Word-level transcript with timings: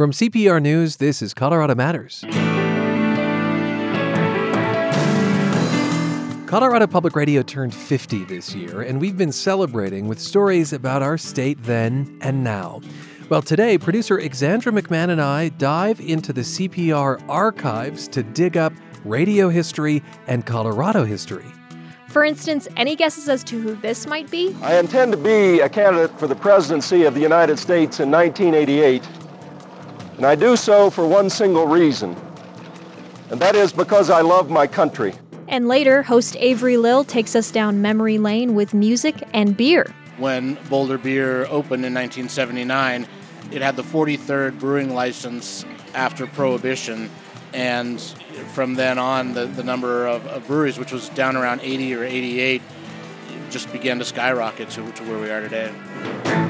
From 0.00 0.12
CPR 0.12 0.62
News, 0.62 0.96
this 0.96 1.20
is 1.20 1.34
Colorado 1.34 1.74
Matters. 1.74 2.24
Colorado 6.46 6.86
Public 6.86 7.14
Radio 7.14 7.42
turned 7.42 7.74
50 7.74 8.24
this 8.24 8.54
year, 8.54 8.80
and 8.80 8.98
we've 8.98 9.18
been 9.18 9.30
celebrating 9.30 10.08
with 10.08 10.18
stories 10.18 10.72
about 10.72 11.02
our 11.02 11.18
state 11.18 11.62
then 11.64 12.16
and 12.22 12.42
now. 12.42 12.80
Well, 13.28 13.42
today, 13.42 13.76
producer 13.76 14.18
Alexandra 14.18 14.72
McMahon 14.72 15.10
and 15.10 15.20
I 15.20 15.50
dive 15.50 16.00
into 16.00 16.32
the 16.32 16.40
CPR 16.40 17.22
archives 17.28 18.08
to 18.08 18.22
dig 18.22 18.56
up 18.56 18.72
radio 19.04 19.50
history 19.50 20.02
and 20.26 20.46
Colorado 20.46 21.04
history. 21.04 21.44
For 22.08 22.24
instance, 22.24 22.66
any 22.78 22.96
guesses 22.96 23.28
as 23.28 23.44
to 23.44 23.60
who 23.60 23.74
this 23.74 24.06
might 24.06 24.30
be? 24.30 24.56
I 24.62 24.78
intend 24.78 25.12
to 25.12 25.18
be 25.18 25.60
a 25.60 25.68
candidate 25.68 26.18
for 26.18 26.26
the 26.26 26.34
presidency 26.34 27.04
of 27.04 27.12
the 27.12 27.20
United 27.20 27.58
States 27.58 28.00
in 28.00 28.10
1988, 28.10 29.06
and 30.20 30.26
I 30.26 30.34
do 30.34 30.54
so 30.54 30.90
for 30.90 31.06
one 31.06 31.30
single 31.30 31.66
reason, 31.66 32.14
and 33.30 33.40
that 33.40 33.54
is 33.56 33.72
because 33.72 34.10
I 34.10 34.20
love 34.20 34.50
my 34.50 34.66
country. 34.66 35.14
And 35.48 35.66
later, 35.66 36.02
host 36.02 36.36
Avery 36.38 36.76
Lill 36.76 37.04
takes 37.04 37.34
us 37.34 37.50
down 37.50 37.80
memory 37.80 38.18
lane 38.18 38.54
with 38.54 38.74
music 38.74 39.26
and 39.32 39.56
beer. 39.56 39.94
When 40.18 40.58
Boulder 40.68 40.98
Beer 40.98 41.46
opened 41.46 41.86
in 41.86 41.94
1979, 41.94 43.08
it 43.50 43.62
had 43.62 43.76
the 43.76 43.82
43rd 43.82 44.60
brewing 44.60 44.92
license 44.92 45.64
after 45.94 46.26
Prohibition, 46.26 47.08
and 47.54 47.98
from 48.52 48.74
then 48.74 48.98
on, 48.98 49.32
the, 49.32 49.46
the 49.46 49.64
number 49.64 50.06
of, 50.06 50.26
of 50.26 50.46
breweries, 50.46 50.78
which 50.78 50.92
was 50.92 51.08
down 51.08 51.34
around 51.34 51.62
80 51.62 51.94
or 51.94 52.04
88, 52.04 52.60
just 53.48 53.72
began 53.72 53.98
to 53.98 54.04
skyrocket 54.04 54.68
to, 54.68 54.92
to 54.92 55.02
where 55.04 55.18
we 55.18 55.30
are 55.30 55.40
today. 55.40 56.49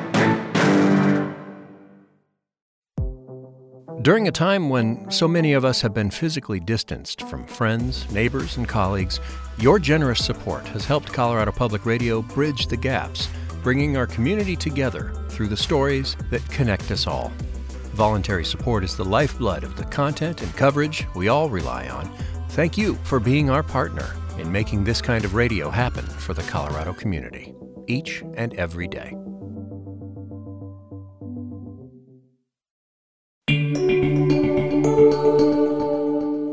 During 4.02 4.28
a 4.28 4.32
time 4.32 4.70
when 4.70 5.10
so 5.10 5.28
many 5.28 5.52
of 5.52 5.62
us 5.62 5.82
have 5.82 5.92
been 5.92 6.10
physically 6.10 6.59
distanced 6.59 7.20
from 7.29 7.46
friends, 7.46 8.10
neighbors, 8.10 8.56
and 8.56 8.66
colleagues, 8.66 9.20
your 9.59 9.79
generous 9.79 10.24
support 10.24 10.66
has 10.68 10.87
helped 10.87 11.12
Colorado 11.12 11.52
Public 11.52 11.84
Radio 11.84 12.23
bridge 12.23 12.66
the 12.66 12.78
gaps, 12.78 13.28
bringing 13.62 13.98
our 13.98 14.06
community 14.06 14.56
together 14.56 15.12
through 15.28 15.48
the 15.48 15.56
stories 15.56 16.16
that 16.30 16.43
connect 16.48 16.90
us 16.90 17.06
all. 17.06 17.30
Voluntary 17.93 18.45
support 18.45 18.84
is 18.84 18.96
the 18.96 19.04
lifeblood 19.04 19.65
of 19.65 19.76
the 19.76 19.84
content 19.84 20.40
and 20.40 20.56
coverage 20.56 21.06
we 21.15 21.28
all 21.28 21.51
rely 21.51 21.87
on. 21.90 22.10
Thank 22.51 22.78
you 22.78 22.95
for 23.04 23.21
being 23.21 23.51
our 23.51 23.62
partner 23.62 24.16
in 24.38 24.51
making 24.51 24.82
this 24.82 25.02
kind 25.02 25.26
of 25.26 25.34
radio 25.34 25.68
happen 25.68 26.06
for 26.06 26.32
the 26.32 26.43
Colorado 26.45 26.95
community, 26.95 27.54
each 27.87 28.23
and 28.34 28.54
every 28.54 28.88
day. 28.88 29.15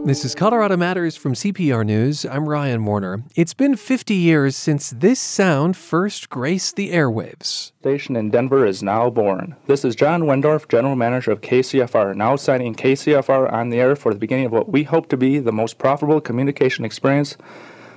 This 0.07 0.23
is 0.23 0.35
Colorado 0.35 0.77
Matters 0.77 1.17
from 1.17 1.33
CPR 1.33 1.85
News. 1.85 2.25
I'm 2.25 2.47
Ryan 2.47 2.85
Warner. 2.85 3.23
It's 3.35 3.53
been 3.53 3.75
50 3.75 4.13
years 4.13 4.55
since 4.55 4.91
this 4.91 5.19
sound 5.19 5.75
first 5.75 6.29
graced 6.29 6.77
the 6.77 6.91
airwaves. 6.91 7.73
Station 7.81 8.15
in 8.15 8.31
Denver 8.31 8.65
is 8.65 8.81
now 8.81 9.09
born. 9.09 9.57
This 9.65 9.83
is 9.83 9.97
John 9.97 10.21
Wendorf, 10.21 10.69
General 10.69 10.95
Manager 10.95 11.31
of 11.31 11.41
KCFR, 11.41 12.15
now 12.15 12.37
signing 12.37 12.73
KCFR 12.73 13.51
on 13.51 13.69
the 13.69 13.81
air 13.81 13.97
for 13.97 14.13
the 14.13 14.19
beginning 14.19 14.45
of 14.45 14.53
what 14.53 14.69
we 14.69 14.83
hope 14.83 15.09
to 15.09 15.17
be 15.17 15.39
the 15.39 15.51
most 15.51 15.77
profitable 15.77 16.21
communication 16.21 16.85
experience 16.85 17.35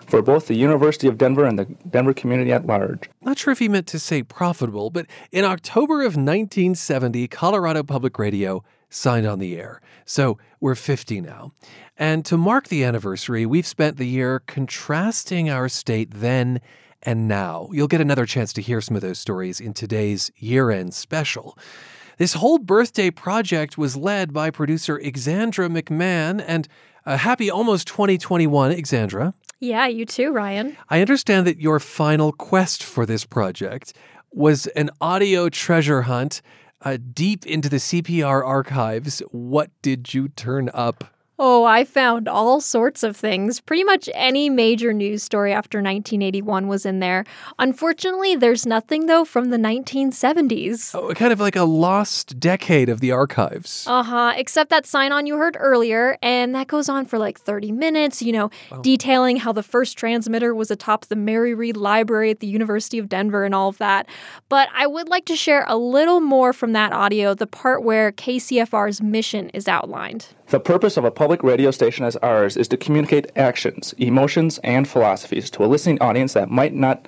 for 0.09 0.21
both 0.21 0.49
the 0.49 0.57
University 0.57 1.07
of 1.07 1.17
Denver 1.17 1.45
and 1.45 1.61
the 1.61 1.67
Denver 1.89 2.13
community 2.13 2.51
at 2.51 2.67
large. 2.67 3.09
Not 3.23 3.39
sure 3.39 3.53
if 3.53 3.61
he 3.61 3.69
meant 3.69 3.87
to 3.87 4.01
say 4.01 4.25
profitable, 4.25 4.91
but 4.91 5.07
in 5.31 5.45
October 5.45 6.01
of 6.01 6.17
1970, 6.17 7.29
Colorado 7.29 7.85
Public 7.85 8.19
Radio 8.19 8.65
signed 8.91 9.27
on 9.27 9.39
the 9.39 9.59
air. 9.59 9.81
So 10.05 10.39
we're 10.61 10.75
50 10.75 11.21
now. 11.21 11.53
And 11.97 12.25
to 12.27 12.37
mark 12.37 12.69
the 12.69 12.85
anniversary, 12.85 13.47
we've 13.47 13.67
spent 13.67 13.97
the 13.97 14.07
year 14.07 14.41
contrasting 14.41 15.49
our 15.49 15.69
state 15.69 16.11
then 16.13 16.61
and 17.03 17.27
now. 17.29 17.69
You'll 17.73 17.89
get 17.89 18.01
another 18.01 18.27
chance 18.27 18.53
to 18.55 18.63
hear 18.63 18.81
some 18.81 18.97
of 18.97 19.03
those 19.03 19.19
stories 19.19 19.61
in 19.61 19.73
today's 19.73 20.31
year 20.37 20.71
end 20.71 20.93
special. 20.93 21.57
This 22.19 22.35
whole 22.35 22.59
birthday 22.59 23.11
project 23.11 23.79
was 23.79 23.97
led 23.97 24.33
by 24.33 24.51
producer 24.51 25.01
Alexandra 25.01 25.69
McMahon 25.69 26.45
and 26.47 26.69
a 27.07 27.17
happy 27.17 27.51
almost 27.51 27.87
2021, 27.87 28.73
Alexandra. 28.73 29.33
Yeah, 29.59 29.87
you 29.87 30.05
too, 30.05 30.31
Ryan. 30.31 30.77
I 30.91 31.01
understand 31.01 31.47
that 31.47 31.61
your 31.61 31.81
final 31.81 32.33
quest 32.33 32.83
for 32.83 33.07
this 33.07 33.25
project 33.25 33.95
was 34.33 34.67
an 34.69 34.91
audio 35.01 35.49
treasure 35.49 36.03
hunt 36.03 36.43
uh, 36.83 36.99
deep 37.13 37.47
into 37.47 37.69
the 37.69 37.77
CPR 37.77 38.45
archives. 38.47 39.21
What 39.31 39.71
did 39.83 40.15
you 40.15 40.29
turn 40.29 40.71
up? 40.73 41.05
Oh, 41.43 41.65
I 41.65 41.85
found 41.85 42.29
all 42.29 42.61
sorts 42.61 43.03
of 43.03 43.17
things. 43.17 43.63
Pretty 43.63 43.83
much 43.83 44.11
any 44.13 44.51
major 44.51 44.93
news 44.93 45.23
story 45.23 45.55
after 45.55 45.79
1981 45.79 46.69
was 46.69 46.85
in 46.85 47.01
there. 47.01 47.25
Unfortunately, 47.59 48.37
there's 48.37 48.67
nothing, 48.67 49.07
though, 49.07 49.25
from 49.25 49.49
the 49.49 49.57
1970s. 49.57 50.95
Oh, 50.95 51.15
kind 51.15 51.33
of 51.33 51.41
like 51.41 51.57
a 51.57 51.63
lost 51.63 52.39
decade 52.39 52.91
of 52.91 53.01
the 53.01 53.11
archives. 53.11 53.87
Uh 53.87 54.03
huh, 54.03 54.35
except 54.37 54.69
that 54.69 54.85
sign 54.85 55.13
on 55.13 55.25
you 55.25 55.39
heard 55.39 55.57
earlier, 55.59 56.19
and 56.21 56.55
that 56.55 56.67
goes 56.67 56.91
on 56.91 57.07
for 57.07 57.19
like 57.19 57.41
30 57.41 57.73
minutes, 57.73 58.21
you 58.21 58.33
know, 58.33 58.51
detailing 58.83 59.39
how 59.39 59.51
the 59.51 59.63
first 59.63 59.97
transmitter 59.97 60.55
was 60.55 60.71
atop 60.71 61.07
the 61.07 61.17
Mary 61.17 61.55
Reed 61.55 61.79
Library 61.79 62.31
at 62.31 62.41
the 62.41 62.49
University 62.49 62.99
of 62.99 63.09
Denver 63.09 63.45
and 63.45 63.55
all 63.55 63.71
of 63.71 63.79
that. 63.79 64.07
But 64.51 64.69
I 64.75 64.87
would 64.87 65.09
like 65.09 65.25
to 65.25 65.37
share 65.37 65.65
a 65.67 65.79
little 65.79 66.21
more 66.21 66.53
from 66.53 66.75
that 66.75 66.93
audio, 66.93 67.33
the 67.33 67.47
part 67.47 67.83
where 67.83 68.13
KCFR's 68.13 69.01
mission 69.01 69.49
is 69.55 69.69
outlined. 69.69 70.27
The 70.51 70.59
purpose 70.59 70.97
of 70.97 71.05
a 71.05 71.13
public 71.13 71.45
radio 71.45 71.71
station 71.71 72.05
as 72.05 72.17
ours 72.17 72.57
is 72.57 72.67
to 72.69 72.77
communicate 72.77 73.31
actions, 73.37 73.95
emotions, 73.99 74.59
and 74.65 74.89
philosophies 74.89 75.49
to 75.51 75.65
a 75.65 75.67
listening 75.67 76.03
audience 76.03 76.33
that 76.33 76.51
might 76.51 76.75
not 76.75 77.07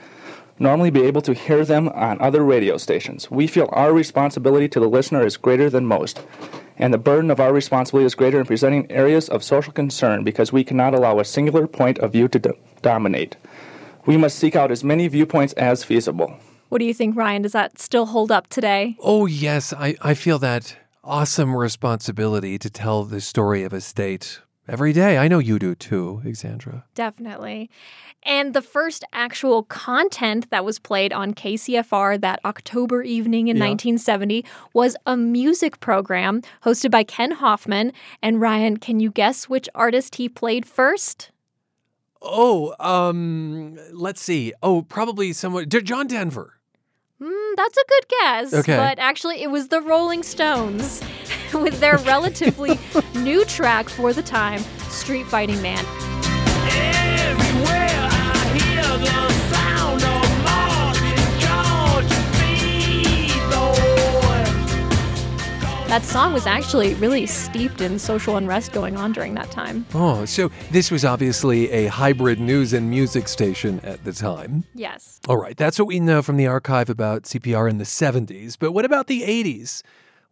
normally 0.60 0.91
be 0.91 1.03
able 1.03 1.22
to 1.22 1.34
hear 1.34 1.64
them 1.64 1.88
on 1.88 2.20
other 2.20 2.44
radio 2.44 2.76
stations. 2.76 3.32
We 3.32 3.48
feel 3.48 3.69
our 3.72 3.92
responsibility 3.92 4.69
to 4.69 4.78
the 4.78 4.86
listener 4.86 5.26
is 5.26 5.36
greater 5.36 5.69
than 5.69 5.86
most, 5.86 6.20
and 6.78 6.94
the 6.94 6.98
burden 6.98 7.32
of 7.32 7.41
our 7.41 7.53
responsibility 7.53 8.06
is 8.06 8.14
greater 8.14 8.38
in 8.38 8.47
presenting 8.47 8.88
areas 8.92 9.28
of 9.28 9.42
social 9.42 9.72
concern 9.72 10.22
because 10.22 10.53
we 10.53 10.62
cannot 10.62 10.94
allow 10.94 11.19
a 11.19 11.24
singular 11.24 11.66
point 11.66 11.98
of 11.98 12.12
view 12.12 12.28
to 12.28 12.38
do- 12.38 12.56
dominate. 12.80 13.34
We 14.06 14.16
must 14.16 14.38
seek 14.38 14.54
out 14.54 14.70
as 14.70 14.84
many 14.84 15.09
viewpoints 15.09 15.53
as 15.54 15.82
feasible. 15.82 16.38
What 16.69 16.78
do 16.78 16.84
you 16.84 16.94
think, 16.94 17.16
Ryan? 17.16 17.42
Does 17.42 17.53
that 17.53 17.80
still 17.80 18.06
hold 18.06 18.30
up 18.30 18.47
today? 18.47 18.97
Oh, 19.00 19.26
yes, 19.26 19.72
I, 19.72 19.97
I 20.00 20.14
feel 20.14 20.38
that 20.38 20.76
awesome 21.04 21.54
responsibility 21.56 22.58
to 22.58 22.70
tell 22.70 23.04
the 23.04 23.20
story 23.20 23.62
of 23.64 23.72
a 23.72 23.80
state 23.80 24.40
every 24.68 24.92
day. 24.92 25.18
I 25.18 25.26
know 25.28 25.38
you 25.40 25.58
do 25.58 25.74
too, 25.74 26.20
Alexandra. 26.24 26.84
Definitely. 26.94 27.68
And 28.22 28.54
the 28.54 28.62
first 28.62 29.04
actual 29.12 29.64
content 29.64 30.48
that 30.50 30.64
was 30.64 30.78
played 30.78 31.12
on 31.12 31.34
KCFR 31.34 32.20
that 32.20 32.38
October 32.44 33.02
evening 33.02 33.48
in 33.48 33.56
Yeah. 33.56 33.64
1970 33.66 34.44
was 34.72 34.96
a 35.04 35.16
music 35.16 35.80
program 35.80 36.42
hosted 36.64 36.92
by 36.92 37.02
Ken 37.02 37.32
Hoffman. 37.32 37.92
And 38.22 38.41
Ryan, 38.41 38.76
can 38.76 39.00
you 39.00 39.10
guess 39.10 39.48
which 39.48 39.68
artist 39.74 40.14
he 40.16 40.28
played 40.28 40.64
first? 40.64 41.32
Oh, 42.24 42.72
um, 42.78 43.76
let's 43.92 44.22
see. 44.22 44.52
Oh, 44.62 44.82
probably 44.82 45.32
someone, 45.32 45.68
John 45.68 46.06
Denver. 46.06 46.60
Hmm, 47.25 47.55
that's 47.56 47.78
a 47.78 47.84
good 47.88 48.09
guess. 48.09 48.55
Okay. 48.55 48.77
But 48.77 48.99
actually, 48.99 49.43
it 49.43 49.50
was 49.50 49.69
the 49.69 49.81
Rolling 49.81 50.25
Stones 50.25 51.00
with 51.55 51.78
their 51.78 51.99
relatively 51.99 52.78
new 53.15 53.44
track 53.44 53.88
for 53.88 54.12
the 54.12 54.22
time, 54.22 54.60
Street 54.88 55.27
Fighting 55.27 55.62
Man. 55.62 56.11
That 65.92 66.04
song 66.04 66.32
was 66.32 66.47
actually 66.47 66.94
really 66.94 67.26
steeped 67.26 67.83
in 67.83 67.98
social 67.98 68.39
unrest 68.39 68.72
going 68.72 68.97
on 68.97 69.12
during 69.12 69.34
that 69.34 69.50
time. 69.50 69.84
Oh, 69.92 70.24
so 70.24 70.50
this 70.71 70.91
was 70.91 71.04
obviously 71.04 71.71
a 71.71 71.89
hybrid 71.89 72.41
news 72.41 72.72
and 72.72 72.89
music 72.89 73.28
station 73.28 73.78
at 73.80 74.03
the 74.03 74.15
time. 74.15 74.65
Yes. 74.74 75.21
All 75.28 75.36
right, 75.36 75.54
that's 75.54 75.78
what 75.78 75.86
we 75.86 76.00
know 76.00 76.22
from 76.22 76.39
the 76.39 76.47
archive 76.47 76.89
about 76.89 77.24
CPR 77.24 77.68
in 77.68 77.77
the 77.77 77.84
70s. 77.84 78.56
But 78.59 78.72
what 78.72 78.86
about 78.86 79.06
the 79.06 79.21
80s? 79.21 79.83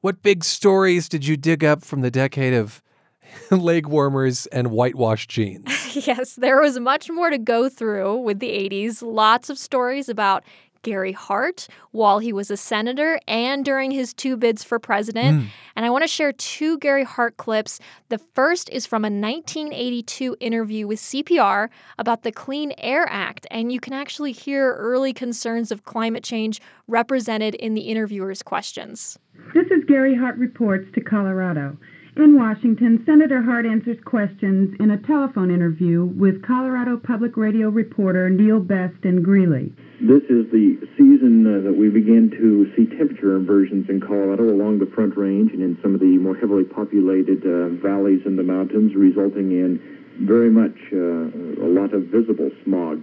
What 0.01 0.23
big 0.23 0.45
stories 0.45 1.11
did 1.11 1.27
you 1.27 1.37
dig 1.37 1.63
up 1.63 1.85
from 1.85 2.01
the 2.01 2.11
decade 2.11 2.55
of 2.55 2.83
leg 3.51 3.87
warmers 3.87 4.47
and 4.47 4.69
whitewashed 4.69 5.29
jeans? 5.29 5.69
Yes, 6.07 6.37
there 6.37 6.61
was 6.63 6.79
much 6.79 7.11
more 7.11 7.29
to 7.31 7.37
go 7.37 7.69
through 7.69 8.17
with 8.19 8.39
the 8.39 8.49
80s. 8.49 9.03
Lots 9.03 9.51
of 9.51 9.59
stories 9.59 10.09
about 10.09 10.43
Gary 10.83 11.13
Hart 11.13 11.69
while 11.91 12.19
he 12.19 12.33
was 12.33 12.51
a 12.51 12.57
senator 12.57 13.21
and 13.27 13.65
during 13.65 13.91
his 13.91 14.15
two 14.15 14.37
bids 14.37 14.65
for 14.65 14.79
president. 14.79 15.43
Hmm. 15.43 15.47
And 15.77 15.87
I 15.87 15.91
want 15.91 16.03
to 16.03 16.09
share 16.09 16.33
two 16.33 16.79
Gary 16.79 17.05
Hart 17.05 17.37
clips. 17.37 17.81
The 18.09 18.19
first 18.19 18.69
is 18.71 18.87
from 18.87 19.05
a 19.05 19.11
1982 19.11 20.37
interview 20.41 20.87
with 20.87 20.99
CPR 20.99 21.69
about 21.99 22.23
the 22.23 22.33
Clean 22.33 22.73
Air 22.79 23.07
Act, 23.09 23.47
and 23.51 23.73
you 23.73 23.81
can 23.81 23.93
actually 23.93 24.33
hear 24.33 24.75
early 24.75 25.13
concerns 25.13 25.71
of 25.71 25.85
climate 25.85 26.25
change 26.25 26.61
represented 26.87 27.55
in 27.55 27.75
the 27.75 27.83
interviewer's 27.83 28.43
questions. 28.43 29.19
This 29.55 29.67
is 29.67 29.85
Gary 29.87 30.17
Hart 30.17 30.37
Reports 30.37 30.87
to 30.95 31.01
Colorado. 31.01 31.77
In 32.21 32.37
Washington, 32.37 33.03
Senator 33.07 33.41
Hart 33.41 33.65
answers 33.65 33.97
questions 34.05 34.77
in 34.79 34.91
a 34.91 34.99
telephone 34.99 35.51
interview 35.51 36.05
with 36.05 36.45
Colorado 36.45 36.99
Public 36.99 37.35
Radio 37.39 37.71
reporter 37.71 38.29
Neil 38.29 38.61
Best 38.61 39.03
in 39.05 39.23
Greeley. 39.23 39.73
This 40.03 40.21
is 40.29 40.45
the 40.53 40.77
season 40.99 41.49
uh, 41.49 41.65
that 41.65 41.73
we 41.73 41.89
begin 41.89 42.29
to 42.37 42.69
see 42.77 42.85
temperature 42.95 43.37
inversions 43.37 43.89
in 43.89 44.03
Colorado 44.03 44.53
along 44.53 44.81
the 44.81 44.91
Front 44.95 45.17
Range 45.17 45.51
and 45.51 45.63
in 45.63 45.79
some 45.81 45.95
of 45.95 46.01
the 46.01 46.21
more 46.21 46.37
heavily 46.37 46.65
populated 46.65 47.41
uh, 47.41 47.71
valleys 47.81 48.21
in 48.27 48.37
the 48.37 48.45
mountains, 48.45 48.93
resulting 48.95 49.53
in 49.53 49.81
very 50.21 50.51
much 50.51 50.77
uh, 50.93 51.65
a 51.65 51.71
lot 51.73 51.95
of 51.95 52.13
visible 52.13 52.51
smog. 52.65 53.01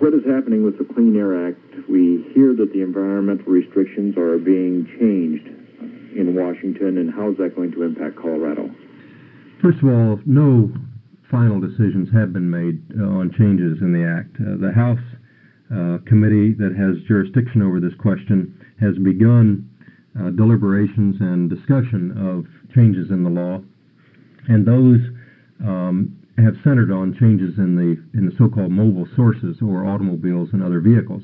What 0.00 0.12
is 0.12 0.20
happening 0.28 0.64
with 0.64 0.76
the 0.76 0.84
Clean 0.84 1.16
Air 1.16 1.48
Act? 1.48 1.88
We 1.88 2.28
hear 2.34 2.52
that 2.60 2.74
the 2.74 2.82
environmental 2.82 3.50
restrictions 3.50 4.18
are 4.18 4.36
being 4.36 4.84
changed 5.00 5.48
in 6.16 6.34
Washington, 6.34 6.98
and 6.98 7.12
how 7.12 7.30
is 7.30 7.36
that 7.38 7.54
going 7.54 7.72
to 7.72 7.82
impact 7.82 8.16
Colorado? 8.16 8.70
First 9.60 9.78
of 9.78 9.88
all, 9.88 10.20
no 10.26 10.72
final 11.30 11.60
decisions 11.60 12.08
have 12.12 12.32
been 12.32 12.50
made 12.50 12.82
uh, 12.98 13.04
on 13.04 13.32
changes 13.38 13.78
in 13.80 13.92
the 13.92 14.04
Act. 14.04 14.36
Uh, 14.36 14.60
the 14.60 14.72
House 14.72 15.00
uh, 15.72 15.98
committee 16.06 16.52
that 16.52 16.76
has 16.76 17.00
jurisdiction 17.08 17.62
over 17.62 17.80
this 17.80 17.94
question 17.98 18.52
has 18.80 18.98
begun 18.98 19.68
uh, 20.20 20.30
deliberations 20.30 21.16
and 21.20 21.48
discussion 21.48 22.12
of 22.20 22.44
changes 22.74 23.10
in 23.10 23.22
the 23.22 23.30
law, 23.30 23.62
and 24.48 24.66
those 24.66 25.00
um, 25.64 26.12
have 26.36 26.54
centered 26.64 26.90
on 26.90 27.16
changes 27.18 27.56
in 27.56 27.76
the 27.76 27.96
in 28.18 28.26
the 28.26 28.32
so-called 28.36 28.72
mobile 28.72 29.06
sources 29.16 29.56
or 29.62 29.86
automobiles 29.86 30.50
and 30.52 30.62
other 30.62 30.80
vehicles. 30.80 31.22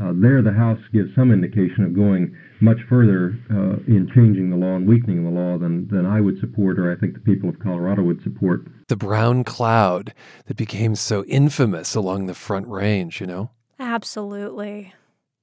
Uh, 0.00 0.12
there, 0.14 0.42
the 0.42 0.52
House 0.52 0.80
gives 0.92 1.14
some 1.14 1.32
indication 1.32 1.84
of 1.84 1.94
going 1.94 2.36
much 2.60 2.78
further 2.88 3.38
uh, 3.50 3.76
in 3.86 4.10
changing 4.14 4.50
the 4.50 4.56
law 4.56 4.76
and 4.76 4.86
weakening 4.86 5.24
the 5.24 5.30
law 5.30 5.56
than, 5.56 5.88
than 5.88 6.04
I 6.04 6.20
would 6.20 6.38
support, 6.40 6.78
or 6.78 6.92
I 6.92 6.96
think 6.96 7.14
the 7.14 7.20
people 7.20 7.48
of 7.48 7.58
Colorado 7.58 8.02
would 8.02 8.22
support. 8.22 8.66
The 8.88 8.96
brown 8.96 9.42
cloud 9.42 10.12
that 10.46 10.56
became 10.56 10.94
so 10.94 11.24
infamous 11.24 11.94
along 11.94 12.26
the 12.26 12.34
Front 12.34 12.68
Range, 12.68 13.20
you 13.20 13.26
know? 13.26 13.50
Absolutely. 13.78 14.92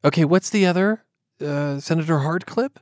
Okay, 0.05 0.25
what's 0.25 0.50
the 0.50 0.65
other 0.65 1.03
uh, 1.44 1.79
Senator 1.79 2.19
Hart 2.19 2.45
clip? 2.45 2.79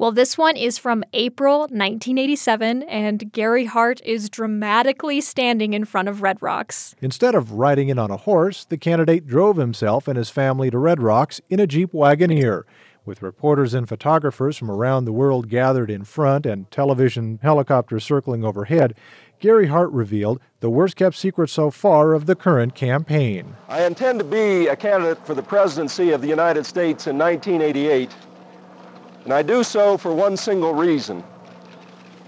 Well, 0.00 0.12
this 0.12 0.38
one 0.38 0.56
is 0.56 0.78
from 0.78 1.04
April 1.12 1.58
1987, 1.58 2.84
and 2.84 3.30
Gary 3.32 3.66
Hart 3.66 4.00
is 4.02 4.30
dramatically 4.30 5.20
standing 5.20 5.74
in 5.74 5.84
front 5.84 6.08
of 6.08 6.22
Red 6.22 6.40
Rocks. 6.40 6.94
Instead 7.02 7.34
of 7.34 7.52
riding 7.52 7.90
in 7.90 7.98
on 7.98 8.10
a 8.10 8.16
horse, 8.16 8.64
the 8.64 8.78
candidate 8.78 9.26
drove 9.26 9.58
himself 9.58 10.08
and 10.08 10.16
his 10.16 10.30
family 10.30 10.70
to 10.70 10.78
Red 10.78 11.02
Rocks 11.02 11.42
in 11.50 11.60
a 11.60 11.66
Jeep 11.66 11.92
Wagoneer. 11.92 12.62
With 13.04 13.20
reporters 13.20 13.74
and 13.74 13.86
photographers 13.86 14.56
from 14.56 14.70
around 14.70 15.04
the 15.04 15.12
world 15.12 15.50
gathered 15.50 15.90
in 15.90 16.04
front 16.04 16.46
and 16.46 16.70
television 16.70 17.38
helicopters 17.42 18.02
circling 18.02 18.42
overhead, 18.42 18.94
Gary 19.38 19.66
Hart 19.66 19.90
revealed 19.90 20.40
the 20.60 20.70
worst 20.70 20.96
kept 20.96 21.16
secret 21.16 21.50
so 21.50 21.70
far 21.70 22.14
of 22.14 22.24
the 22.24 22.34
current 22.34 22.74
campaign. 22.74 23.54
I 23.68 23.84
intend 23.84 24.18
to 24.20 24.24
be 24.24 24.68
a 24.68 24.76
candidate 24.76 25.26
for 25.26 25.34
the 25.34 25.42
presidency 25.42 26.12
of 26.12 26.22
the 26.22 26.28
United 26.28 26.64
States 26.64 27.06
in 27.06 27.18
1988, 27.18 28.10
and 29.24 29.32
I 29.32 29.42
do 29.42 29.62
so 29.62 29.96
for 29.96 30.14
one 30.14 30.36
single 30.36 30.74
reason, 30.74 31.22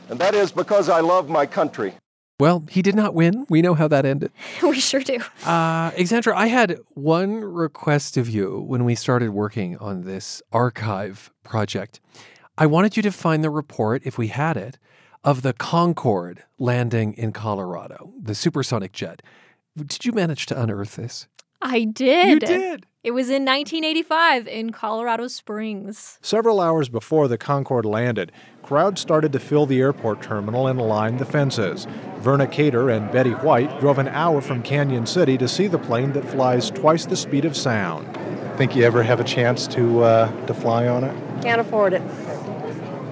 and 0.08 0.18
that 0.18 0.34
is 0.34 0.52
because 0.52 0.88
I 0.88 1.00
love 1.00 1.28
my 1.28 1.46
country. 1.46 1.94
Well, 2.40 2.64
he 2.68 2.82
did 2.82 2.96
not 2.96 3.14
win. 3.14 3.46
We 3.48 3.62
know 3.62 3.74
how 3.74 3.86
that 3.88 4.04
ended. 4.04 4.32
we 4.62 4.80
sure 4.80 5.00
do. 5.00 5.18
Uh, 5.46 5.92
Alexandra, 5.94 6.36
I 6.36 6.48
had 6.48 6.78
one 6.94 7.44
request 7.44 8.16
of 8.16 8.28
you 8.28 8.64
when 8.66 8.84
we 8.84 8.94
started 8.96 9.30
working 9.30 9.76
on 9.78 10.02
this 10.02 10.42
archive 10.50 11.30
project. 11.44 12.00
I 12.58 12.66
wanted 12.66 12.96
you 12.96 13.02
to 13.04 13.12
find 13.12 13.44
the 13.44 13.50
report, 13.50 14.02
if 14.04 14.18
we 14.18 14.28
had 14.28 14.56
it, 14.56 14.78
of 15.22 15.42
the 15.42 15.52
Concorde 15.52 16.42
landing 16.58 17.14
in 17.14 17.32
Colorado, 17.32 18.12
the 18.20 18.34
supersonic 18.34 18.92
jet. 18.92 19.22
Did 19.76 20.04
you 20.04 20.12
manage 20.12 20.46
to 20.46 20.60
unearth 20.60 20.96
this? 20.96 21.28
I 21.60 21.84
did. 21.84 22.28
You 22.28 22.40
did. 22.40 22.86
It 23.04 23.10
was 23.10 23.31
in 23.31 23.44
1985 23.44 24.46
in 24.46 24.70
Colorado 24.70 25.26
Springs. 25.26 26.20
Several 26.22 26.60
hours 26.60 26.88
before 26.88 27.26
the 27.26 27.37
Concorde 27.37 27.84
landed, 27.84 28.31
crowds 28.62 29.00
started 29.00 29.32
to 29.32 29.40
fill 29.40 29.66
the 29.66 29.81
airport 29.81 30.22
terminal 30.22 30.69
and 30.69 30.81
line 30.81 31.16
the 31.16 31.25
fences. 31.25 31.88
Verna 32.19 32.46
Cater 32.46 32.90
and 32.90 33.10
Betty 33.10 33.32
White 33.32 33.81
drove 33.81 33.99
an 33.99 34.06
hour 34.06 34.40
from 34.40 34.62
Cañon 34.62 35.08
City 35.08 35.37
to 35.38 35.49
see 35.49 35.66
the 35.66 35.81
plane 35.81 36.12
that 36.12 36.25
flies 36.25 36.70
twice 36.70 37.04
the 37.04 37.16
speed 37.16 37.44
of 37.44 37.56
sound. 37.56 38.06
Think 38.56 38.76
you 38.76 38.84
ever 38.84 39.02
have 39.02 39.19
a 39.19 39.25
chance 39.25 39.66
to 39.69 40.02
uh, 40.04 40.46
to 40.46 40.54
fly 40.54 40.87
on 40.87 41.02
it? 41.02 41.43
Can't 41.43 41.60
afford 41.60 41.94
it. 41.94 42.02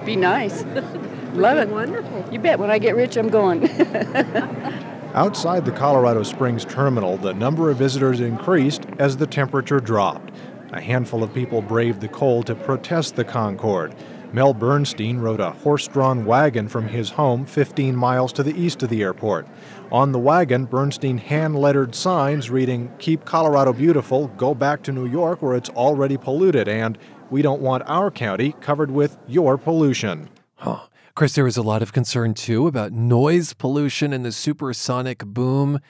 Be 0.05 0.15
nice. 0.15 0.63
Love 1.33 1.57
it. 1.57 1.67
Wonderful. 1.67 2.29
You 2.31 2.39
bet. 2.39 2.59
When 2.59 2.71
I 2.71 2.79
get 2.79 2.95
rich, 2.95 3.17
I'm 3.17 3.27
going. 3.27 3.67
Outside 5.13 5.65
the 5.65 5.73
Colorado 5.73 6.23
Springs 6.23 6.63
terminal, 6.63 7.17
the 7.17 7.33
number 7.33 7.69
of 7.69 7.75
visitors 7.75 8.21
increased 8.21 8.85
as 8.97 9.17
the 9.17 9.27
temperature 9.27 9.81
dropped. 9.81 10.33
A 10.71 10.79
handful 10.79 11.21
of 11.21 11.33
people 11.33 11.61
braved 11.61 11.99
the 11.99 12.07
cold 12.07 12.47
to 12.47 12.55
protest 12.55 13.17
the 13.17 13.25
Concorde. 13.25 13.93
Mel 14.31 14.53
Bernstein 14.53 15.19
rode 15.19 15.41
a 15.41 15.51
horse 15.51 15.85
drawn 15.89 16.23
wagon 16.23 16.69
from 16.69 16.87
his 16.87 17.09
home 17.09 17.45
15 17.45 17.93
miles 17.93 18.31
to 18.31 18.41
the 18.41 18.57
east 18.57 18.83
of 18.83 18.89
the 18.89 19.03
airport. 19.03 19.49
On 19.91 20.13
the 20.13 20.19
wagon, 20.19 20.63
Bernstein 20.63 21.17
hand 21.17 21.59
lettered 21.59 21.93
signs 21.93 22.49
reading, 22.49 22.89
Keep 22.97 23.25
Colorado 23.25 23.73
beautiful, 23.73 24.29
go 24.29 24.55
back 24.55 24.81
to 24.83 24.93
New 24.93 25.05
York 25.05 25.41
where 25.41 25.57
it's 25.57 25.69
already 25.71 26.15
polluted, 26.15 26.69
and 26.69 26.97
We 27.29 27.41
don't 27.41 27.61
want 27.61 27.83
our 27.87 28.11
county 28.11 28.55
covered 28.61 28.91
with 28.91 29.17
your 29.27 29.57
pollution. 29.57 30.29
Huh. 30.55 30.81
Of 31.11 31.15
course, 31.15 31.35
there 31.35 31.43
was 31.43 31.57
a 31.57 31.61
lot 31.61 31.81
of 31.81 31.91
concern 31.91 32.33
too 32.33 32.67
about 32.67 32.93
noise 32.93 33.51
pollution 33.51 34.13
and 34.13 34.23
the 34.23 34.31
supersonic 34.31 35.25
boom. 35.25 35.81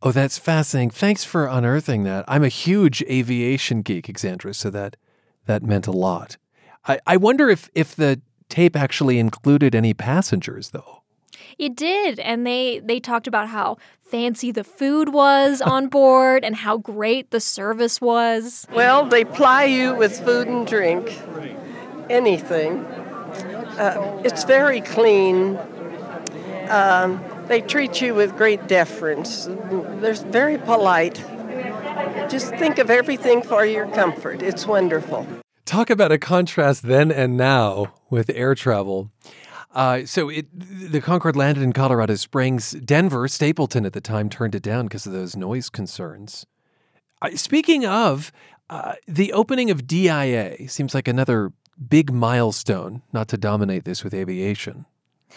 Oh, 0.00 0.12
that's 0.12 0.38
fascinating. 0.38 0.88
Thanks 0.88 1.24
for 1.24 1.46
unearthing 1.46 2.04
that. 2.04 2.24
I'm 2.26 2.42
a 2.42 2.48
huge 2.48 3.02
aviation 3.02 3.82
geek, 3.82 4.08
Alexandra, 4.08 4.54
so 4.54 4.70
that 4.70 4.96
that 5.44 5.62
meant 5.62 5.86
a 5.86 5.92
lot. 5.92 6.38
I, 6.88 7.00
I 7.06 7.18
wonder 7.18 7.50
if 7.50 7.68
if 7.74 7.94
the 7.94 8.22
tape 8.48 8.74
actually 8.74 9.18
included 9.18 9.74
any 9.74 9.92
passengers 9.92 10.70
though. 10.70 11.02
It 11.58 11.76
did, 11.76 12.18
and 12.20 12.46
they 12.46 12.80
they 12.82 12.98
talked 12.98 13.26
about 13.26 13.48
how 13.48 13.76
fancy 14.02 14.52
the 14.52 14.64
food 14.64 15.10
was 15.10 15.60
on 15.74 15.88
board 15.88 16.46
and 16.46 16.56
how 16.56 16.78
great 16.78 17.30
the 17.30 17.40
service 17.40 18.00
was. 18.00 18.66
Well, 18.72 19.04
they 19.04 19.26
ply 19.26 19.64
you 19.64 19.94
with 19.94 20.18
food 20.24 20.48
and 20.48 20.66
drink, 20.66 21.12
anything. 22.08 22.86
Uh, 23.78 24.20
it's 24.24 24.44
very 24.44 24.80
clean. 24.80 25.58
Um, 26.68 27.22
they 27.48 27.60
treat 27.60 28.00
you 28.00 28.14
with 28.14 28.36
great 28.36 28.66
deference. 28.68 29.46
They're 29.46 30.14
very 30.14 30.58
polite. 30.58 31.22
Just 32.28 32.54
think 32.56 32.78
of 32.78 32.90
everything 32.90 33.42
for 33.42 33.64
your 33.64 33.86
comfort. 33.88 34.42
It's 34.42 34.66
wonderful. 34.66 35.26
Talk 35.64 35.90
about 35.90 36.12
a 36.12 36.18
contrast 36.18 36.82
then 36.82 37.10
and 37.10 37.36
now 37.36 37.94
with 38.10 38.30
air 38.30 38.54
travel. 38.54 39.10
Uh, 39.74 40.04
so 40.04 40.28
it, 40.28 40.46
the 40.52 41.00
Concorde 41.00 41.36
landed 41.36 41.62
in 41.62 41.72
Colorado 41.72 42.14
Springs. 42.14 42.72
Denver, 42.72 43.26
Stapleton 43.26 43.86
at 43.86 43.92
the 43.92 44.00
time, 44.00 44.28
turned 44.28 44.54
it 44.54 44.62
down 44.62 44.86
because 44.86 45.06
of 45.06 45.12
those 45.12 45.34
noise 45.34 45.70
concerns. 45.70 46.46
Uh, 47.22 47.30
speaking 47.36 47.86
of, 47.86 48.32
uh, 48.68 48.94
the 49.06 49.32
opening 49.32 49.70
of 49.70 49.86
DIA 49.86 50.68
seems 50.68 50.94
like 50.94 51.08
another 51.08 51.52
big 51.88 52.12
milestone, 52.12 53.02
not 53.12 53.28
to 53.28 53.36
dominate 53.36 53.84
this 53.84 54.04
with 54.04 54.14
aviation. 54.14 54.86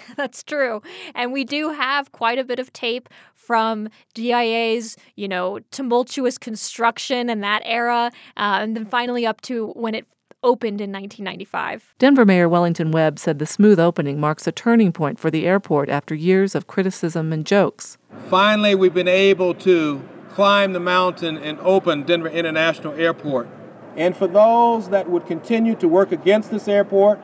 That's 0.15 0.43
true. 0.43 0.81
And 1.13 1.31
we 1.31 1.43
do 1.43 1.69
have 1.69 2.11
quite 2.11 2.39
a 2.39 2.43
bit 2.43 2.59
of 2.59 2.71
tape 2.73 3.09
from 3.35 3.89
DIA's, 4.13 4.97
you 5.15 5.27
know, 5.27 5.59
tumultuous 5.71 6.37
construction 6.37 7.29
and 7.29 7.43
that 7.43 7.61
era, 7.65 8.11
uh, 8.37 8.59
and 8.61 8.75
then 8.75 8.85
finally 8.85 9.25
up 9.25 9.41
to 9.41 9.67
when 9.69 9.95
it 9.95 10.05
opened 10.43 10.79
in 10.79 10.91
1995. 10.91 11.95
Denver 11.97 12.23
Mayor 12.25 12.47
Wellington 12.47 12.91
Webb 12.91 13.17
said 13.17 13.39
the 13.39 13.45
smooth 13.45 13.79
opening 13.79 14.19
marks 14.19 14.45
a 14.45 14.51
turning 14.51 14.91
point 14.91 15.19
for 15.19 15.31
the 15.31 15.47
airport 15.47 15.89
after 15.89 16.13
years 16.13 16.53
of 16.53 16.67
criticism 16.67 17.33
and 17.33 17.45
jokes. 17.45 17.97
Finally, 18.29 18.75
we've 18.75 18.93
been 18.93 19.07
able 19.07 19.55
to 19.55 20.07
climb 20.29 20.73
the 20.73 20.79
mountain 20.79 21.37
and 21.37 21.59
open 21.61 22.03
Denver 22.03 22.29
International 22.29 22.93
Airport. 22.93 23.47
And 23.95 24.15
for 24.15 24.27
those 24.27 24.89
that 24.89 25.09
would 25.09 25.25
continue 25.25 25.75
to 25.75 25.87
work 25.87 26.11
against 26.11 26.51
this 26.51 26.67
airport 26.67 27.19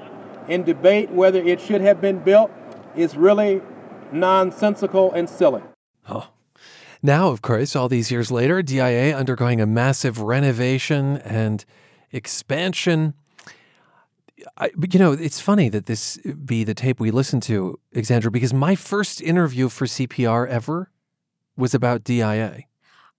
and 0.47 0.65
debate 0.65 1.11
whether 1.11 1.39
it 1.39 1.59
should 1.59 1.81
have 1.81 2.01
been 2.01 2.19
built, 2.19 2.51
is 2.95 3.15
really 3.15 3.61
nonsensical 4.11 5.11
and 5.13 5.29
silly. 5.29 5.61
Oh. 6.09 6.29
Now, 7.03 7.29
of 7.29 7.41
course, 7.41 7.75
all 7.75 7.89
these 7.89 8.11
years 8.11 8.31
later, 8.31 8.61
DIA 8.61 9.15
undergoing 9.15 9.59
a 9.59 9.65
massive 9.65 10.19
renovation 10.19 11.17
and 11.17 11.65
expansion. 12.11 13.13
I, 14.57 14.71
but 14.75 14.93
you 14.93 14.99
know, 14.99 15.11
it's 15.13 15.39
funny 15.39 15.69
that 15.69 15.85
this 15.85 16.17
be 16.45 16.63
the 16.63 16.73
tape 16.73 16.99
we 16.99 17.11
listen 17.11 17.39
to, 17.41 17.79
Alexandra, 17.95 18.29
because 18.29 18.53
my 18.53 18.75
first 18.75 19.21
interview 19.21 19.69
for 19.69 19.85
CPR 19.85 20.47
ever 20.47 20.91
was 21.55 21.73
about 21.73 22.03
DIA. 22.03 22.65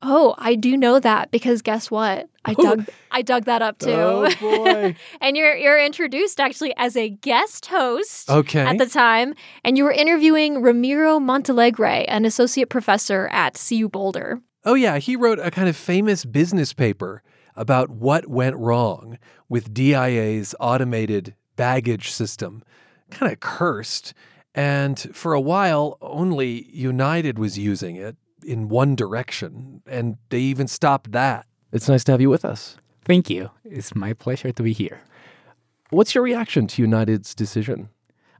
Oh, 0.02 0.34
I 0.36 0.56
do 0.56 0.76
know 0.76 0.98
that 0.98 1.30
because 1.30 1.62
guess 1.62 1.90
what? 1.90 2.28
I 2.44 2.54
dug 2.54 2.86
I 3.12 3.22
dug 3.22 3.44
that 3.44 3.62
up 3.62 3.78
too. 3.78 3.90
Oh, 3.90 4.28
boy. 4.40 4.96
and 5.20 5.36
you're 5.36 5.54
you're 5.56 5.78
introduced 5.82 6.40
actually 6.40 6.74
as 6.76 6.96
a 6.96 7.08
guest 7.08 7.66
host 7.66 8.28
Okay. 8.28 8.60
at 8.62 8.78
the 8.78 8.86
time, 8.86 9.34
and 9.64 9.78
you 9.78 9.84
were 9.84 9.92
interviewing 9.92 10.60
Ramiro 10.60 11.20
Montealegre, 11.20 12.04
an 12.08 12.24
associate 12.24 12.68
professor 12.68 13.28
at 13.32 13.54
CU 13.68 13.88
Boulder. 13.88 14.40
Oh, 14.64 14.74
yeah. 14.74 14.98
He 14.98 15.16
wrote 15.16 15.38
a 15.40 15.50
kind 15.50 15.68
of 15.68 15.76
famous 15.76 16.24
business 16.24 16.72
paper 16.72 17.22
about 17.56 17.90
what 17.90 18.28
went 18.28 18.56
wrong 18.56 19.18
with 19.48 19.74
DIA's 19.74 20.54
automated 20.60 21.34
baggage 21.56 22.10
system. 22.10 22.62
Kind 23.10 23.32
of 23.32 23.40
cursed. 23.40 24.14
And 24.54 24.98
for 25.14 25.32
a 25.32 25.40
while, 25.40 25.98
only 26.00 26.68
United 26.72 27.38
was 27.38 27.58
using 27.58 27.96
it 27.96 28.16
in 28.44 28.68
one 28.68 28.94
direction, 28.94 29.82
and 29.86 30.16
they 30.30 30.40
even 30.40 30.68
stopped 30.68 31.12
that. 31.12 31.46
It's 31.72 31.88
nice 31.88 32.04
to 32.04 32.12
have 32.12 32.20
you 32.20 32.30
with 32.30 32.44
us. 32.44 32.76
Thank 33.04 33.30
you. 33.30 33.50
It's 33.64 33.94
my 33.94 34.12
pleasure 34.12 34.52
to 34.52 34.62
be 34.62 34.72
here. 34.72 35.00
What's 35.90 36.14
your 36.14 36.24
reaction 36.24 36.66
to 36.68 36.82
United's 36.82 37.34
decision? 37.34 37.88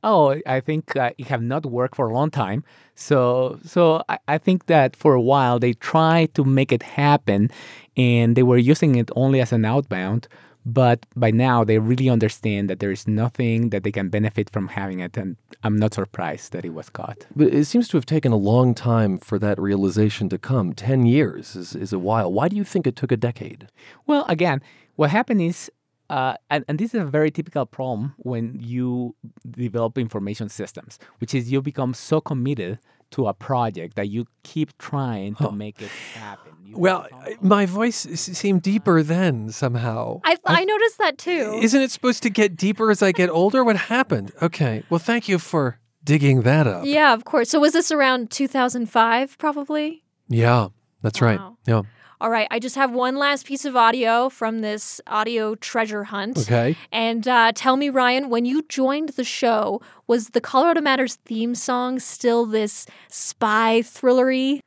Oh, 0.04 0.40
I 0.46 0.60
think 0.60 0.96
uh, 0.96 1.12
it 1.16 1.28
have 1.28 1.42
not 1.42 1.64
worked 1.64 1.94
for 1.96 2.08
a 2.08 2.14
long 2.14 2.30
time. 2.30 2.64
So, 2.96 3.58
so 3.64 4.02
I, 4.08 4.18
I 4.26 4.38
think 4.38 4.66
that 4.66 4.96
for 4.96 5.14
a 5.14 5.20
while 5.20 5.58
they 5.58 5.74
tried 5.74 6.34
to 6.34 6.44
make 6.44 6.72
it 6.72 6.82
happen, 6.82 7.50
and 7.96 8.36
they 8.36 8.42
were 8.42 8.58
using 8.58 8.96
it 8.96 9.10
only 9.14 9.40
as 9.40 9.52
an 9.52 9.64
outbound. 9.64 10.26
But 10.64 11.06
by 11.16 11.30
now, 11.30 11.64
they 11.64 11.78
really 11.78 12.08
understand 12.08 12.70
that 12.70 12.78
there 12.78 12.92
is 12.92 13.08
nothing 13.08 13.70
that 13.70 13.82
they 13.82 13.90
can 13.90 14.08
benefit 14.08 14.48
from 14.50 14.68
having 14.68 15.00
it, 15.00 15.16
and 15.16 15.36
I'm 15.64 15.76
not 15.76 15.94
surprised 15.94 16.52
that 16.52 16.64
it 16.64 16.72
was 16.72 16.88
caught. 16.88 17.26
But 17.34 17.52
it 17.52 17.64
seems 17.64 17.88
to 17.88 17.96
have 17.96 18.06
taken 18.06 18.32
a 18.32 18.36
long 18.36 18.74
time 18.74 19.18
for 19.18 19.38
that 19.40 19.58
realization 19.58 20.28
to 20.28 20.38
come. 20.38 20.72
10 20.72 21.06
years 21.06 21.56
is, 21.56 21.74
is 21.74 21.92
a 21.92 21.98
while. 21.98 22.32
Why 22.32 22.48
do 22.48 22.56
you 22.56 22.64
think 22.64 22.86
it 22.86 22.96
took 22.96 23.10
a 23.10 23.16
decade? 23.16 23.68
Well, 24.06 24.24
again, 24.28 24.62
what 24.96 25.10
happened 25.10 25.42
is, 25.42 25.70
uh, 26.10 26.34
and, 26.48 26.64
and 26.68 26.78
this 26.78 26.94
is 26.94 27.00
a 27.00 27.06
very 27.06 27.30
typical 27.30 27.66
problem 27.66 28.14
when 28.18 28.56
you 28.60 29.16
develop 29.50 29.98
information 29.98 30.48
systems, 30.48 30.98
which 31.18 31.34
is 31.34 31.50
you 31.50 31.60
become 31.60 31.94
so 31.94 32.20
committed 32.20 32.78
to 33.12 33.26
a 33.26 33.34
project 33.34 33.96
that 33.96 34.08
you 34.08 34.26
keep 34.42 34.76
trying 34.78 35.34
to 35.36 35.52
make 35.52 35.80
it 35.80 35.90
happen. 36.14 36.52
You 36.64 36.78
Well, 36.78 37.06
my 37.40 37.66
voice 37.66 37.96
seemed 37.96 38.62
deeper 38.62 39.02
then 39.02 39.50
somehow. 39.50 40.20
I 40.24 40.36
I 40.46 40.64
noticed 40.64 40.98
that 40.98 41.18
too. 41.18 41.60
Isn't 41.62 41.80
it 41.80 41.90
supposed 41.90 42.22
to 42.24 42.30
get 42.30 42.56
deeper 42.56 42.90
as 42.90 43.02
I 43.02 43.12
get 43.12 43.30
older? 43.30 43.62
What 43.64 43.76
happened? 43.76 44.32
Okay. 44.40 44.82
Well, 44.90 44.98
thank 44.98 45.28
you 45.28 45.38
for 45.38 45.78
digging 46.04 46.42
that 46.42 46.66
up. 46.66 46.84
Yeah, 46.84 47.14
of 47.14 47.24
course. 47.24 47.50
So 47.50 47.60
was 47.60 47.72
this 47.72 47.92
around 47.92 48.30
2005 48.30 49.38
probably? 49.38 50.02
Yeah, 50.28 50.68
that's 51.02 51.20
right. 51.20 51.40
Yeah. 51.66 51.82
All 52.22 52.30
right, 52.30 52.46
I 52.52 52.60
just 52.60 52.76
have 52.76 52.92
one 52.92 53.16
last 53.16 53.46
piece 53.46 53.64
of 53.64 53.74
audio 53.74 54.28
from 54.28 54.60
this 54.60 55.00
audio 55.08 55.56
treasure 55.56 56.04
hunt. 56.04 56.38
Okay. 56.38 56.76
And 56.92 57.26
uh, 57.26 57.50
tell 57.52 57.76
me, 57.76 57.88
Ryan, 57.88 58.30
when 58.30 58.44
you 58.44 58.62
joined 58.68 59.08
the 59.08 59.24
show, 59.24 59.80
was 60.06 60.28
the 60.28 60.40
Colorado 60.40 60.80
Matters 60.80 61.16
theme 61.24 61.56
song 61.56 61.98
still 61.98 62.46
this 62.46 62.86
spy 63.08 63.82
thrillery? 63.82 64.60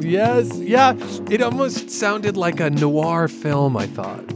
Yes. 0.00 0.56
Yeah. 0.60 0.94
It 1.28 1.42
almost 1.42 1.90
sounded 1.90 2.36
like 2.36 2.60
a 2.60 2.70
noir 2.70 3.26
film, 3.26 3.76
I 3.76 3.88
thought. 3.88 4.32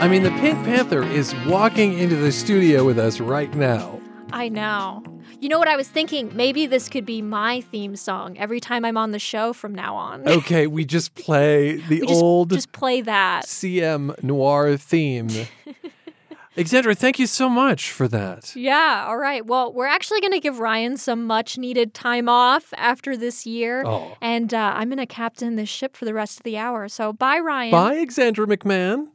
I 0.00 0.06
mean, 0.06 0.22
the 0.22 0.30
Pink 0.30 0.64
Panther 0.64 1.02
is 1.02 1.34
walking 1.44 1.98
into 1.98 2.14
the 2.14 2.30
studio 2.30 2.84
with 2.84 3.00
us 3.00 3.18
right 3.18 3.52
now. 3.54 4.00
I 4.32 4.48
know. 4.48 5.02
You 5.40 5.48
know 5.48 5.58
what 5.58 5.66
I 5.66 5.76
was 5.76 5.88
thinking? 5.88 6.30
Maybe 6.36 6.66
this 6.66 6.88
could 6.88 7.04
be 7.04 7.20
my 7.20 7.62
theme 7.62 7.96
song 7.96 8.38
every 8.38 8.60
time 8.60 8.84
I'm 8.84 8.96
on 8.96 9.10
the 9.10 9.18
show 9.18 9.52
from 9.52 9.74
now 9.74 9.96
on. 9.96 10.28
Okay, 10.28 10.68
we 10.68 10.84
just 10.84 11.16
play 11.16 11.78
the 11.78 11.98
just, 11.98 12.12
old 12.12 12.50
just 12.50 12.70
play 12.70 13.00
that. 13.00 13.46
CM 13.46 14.22
noir 14.22 14.76
theme. 14.76 15.28
Alexandra, 16.56 16.94
thank 16.94 17.18
you 17.18 17.26
so 17.26 17.48
much 17.48 17.90
for 17.90 18.06
that. 18.08 18.54
Yeah, 18.56 19.04
all 19.06 19.16
right. 19.16 19.46
Well, 19.46 19.72
we're 19.72 19.86
actually 19.86 20.20
going 20.20 20.32
to 20.32 20.40
give 20.40 20.58
Ryan 20.60 20.96
some 20.96 21.24
much 21.24 21.58
needed 21.58 21.94
time 21.94 22.28
off 22.28 22.72
after 22.76 23.16
this 23.16 23.46
year. 23.46 23.84
Oh. 23.84 24.16
And 24.20 24.52
uh, 24.52 24.72
I'm 24.74 24.88
going 24.88 24.98
to 24.98 25.06
captain 25.06 25.54
this 25.54 25.68
ship 25.68 25.96
for 25.96 26.04
the 26.04 26.14
rest 26.14 26.38
of 26.38 26.42
the 26.44 26.56
hour. 26.56 26.88
So 26.88 27.12
bye, 27.12 27.38
Ryan. 27.38 27.70
Bye, 27.70 27.96
Alexandra 27.96 28.46
McMahon. 28.46 29.08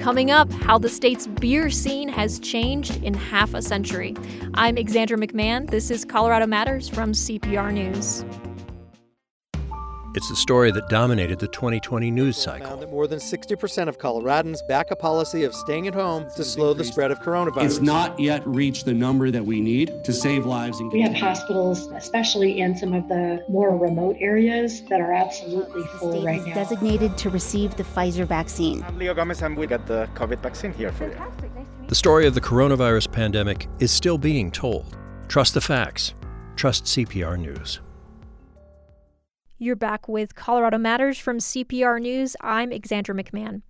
Coming 0.00 0.30
up, 0.30 0.50
how 0.50 0.78
the 0.78 0.88
state's 0.88 1.26
beer 1.26 1.68
scene 1.68 2.08
has 2.08 2.38
changed 2.38 3.04
in 3.04 3.12
half 3.12 3.52
a 3.52 3.60
century. 3.60 4.16
I'm 4.54 4.78
Alexandra 4.78 5.18
McMahon. 5.18 5.68
This 5.68 5.90
is 5.90 6.06
Colorado 6.06 6.46
Matters 6.46 6.88
from 6.88 7.12
CPR 7.12 7.70
News. 7.70 8.24
It's 10.12 10.28
the 10.28 10.34
story 10.34 10.72
that 10.72 10.88
dominated 10.88 11.38
the 11.38 11.46
2020 11.46 12.10
news 12.10 12.36
cycle. 12.36 12.66
found 12.66 12.82
that 12.82 12.90
more 12.90 13.06
than 13.06 13.20
60% 13.20 13.86
of 13.86 13.98
Coloradans 13.98 14.66
back 14.66 14.90
a 14.90 14.96
policy 14.96 15.44
of 15.44 15.54
staying 15.54 15.86
at 15.86 15.94
home 15.94 16.26
to 16.34 16.42
slow 16.42 16.74
the 16.74 16.82
spread 16.82 17.12
of 17.12 17.20
coronavirus. 17.20 17.64
It's 17.64 17.80
not 17.80 18.18
yet 18.18 18.44
reached 18.44 18.86
the 18.86 18.92
number 18.92 19.30
that 19.30 19.46
we 19.46 19.60
need 19.60 20.02
to 20.02 20.12
save 20.12 20.46
lives. 20.46 20.80
And 20.80 20.90
We 20.90 21.00
have 21.02 21.14
hospitals, 21.14 21.86
especially 21.92 22.58
in 22.58 22.76
some 22.76 22.92
of 22.92 23.06
the 23.06 23.44
more 23.48 23.76
remote 23.78 24.16
areas, 24.18 24.82
that 24.88 25.00
are 25.00 25.12
absolutely 25.12 25.84
full 26.00 26.24
right 26.24 26.44
now. 26.44 26.54
designated 26.54 27.16
to 27.18 27.30
receive 27.30 27.76
the 27.76 27.84
Pfizer 27.84 28.26
vaccine. 28.26 28.82
I'm 28.82 28.98
Leo 28.98 29.14
Gomez, 29.14 29.42
and 29.42 29.56
we 29.56 29.68
got 29.68 29.86
the 29.86 30.08
COVID 30.14 30.40
vaccine 30.40 30.72
here 30.72 30.90
for 30.90 31.04
you. 31.04 31.16
The 31.86 31.94
story 31.94 32.26
of 32.26 32.34
the 32.34 32.40
coronavirus 32.40 33.12
pandemic 33.12 33.68
is 33.78 33.92
still 33.92 34.18
being 34.18 34.50
told. 34.50 34.96
Trust 35.28 35.54
the 35.54 35.60
facts. 35.60 36.14
Trust 36.56 36.86
CPR 36.86 37.38
News. 37.38 37.78
You're 39.62 39.76
back 39.76 40.08
with 40.08 40.36
Colorado 40.36 40.78
Matters 40.78 41.18
from 41.18 41.36
CPR 41.36 42.00
News. 42.00 42.34
I'm 42.40 42.70
Alexandra 42.70 43.14
McMahon. 43.14 43.60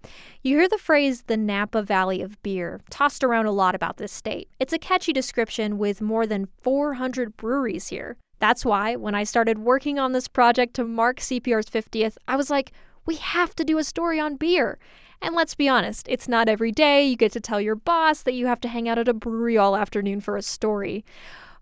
You 0.41 0.57
hear 0.59 0.69
the 0.69 0.79
phrase 0.79 1.23
the 1.23 1.37
Napa 1.37 1.83
Valley 1.83 2.23
of 2.23 2.41
Beer 2.45 2.81
tossed 2.91 3.25
around 3.25 3.47
a 3.47 3.51
lot 3.51 3.75
about 3.75 3.97
this 3.97 4.13
state. 4.13 4.49
It's 4.61 4.73
a 4.73 4.79
catchy 4.79 5.13
description 5.13 5.79
with 5.79 6.01
more 6.01 6.29
than 6.29 6.47
400 6.63 7.37
breweries 7.37 7.89
here. 7.89 8.17
That's 8.39 8.65
why, 8.65 8.95
when 8.95 9.17
I 9.17 9.25
started 9.25 9.59
working 9.59 9.99
on 9.99 10.13
this 10.13 10.29
project 10.29 10.75
to 10.75 10.85
mark 10.85 11.19
CPR's 11.19 11.67
50th, 11.67 12.17
I 12.29 12.37
was 12.37 12.51
like, 12.51 12.71
we 13.05 13.17
have 13.17 13.57
to 13.57 13.65
do 13.65 13.77
a 13.79 13.83
story 13.83 14.21
on 14.21 14.37
beer. 14.37 14.79
And 15.21 15.35
let's 15.35 15.57
be 15.57 15.69
honest, 15.69 16.07
it's 16.09 16.29
not 16.29 16.49
every 16.49 16.71
day 16.71 17.05
you 17.05 17.17
get 17.17 17.33
to 17.33 17.41
tell 17.41 17.61
your 17.61 17.75
boss 17.75 18.23
that 18.23 18.35
you 18.35 18.47
have 18.47 18.61
to 18.61 18.69
hang 18.69 18.89
out 18.89 18.99
at 18.99 19.09
a 19.09 19.13
brewery 19.13 19.59
all 19.59 19.77
afternoon 19.77 20.21
for 20.21 20.37
a 20.37 20.43
story. 20.43 21.05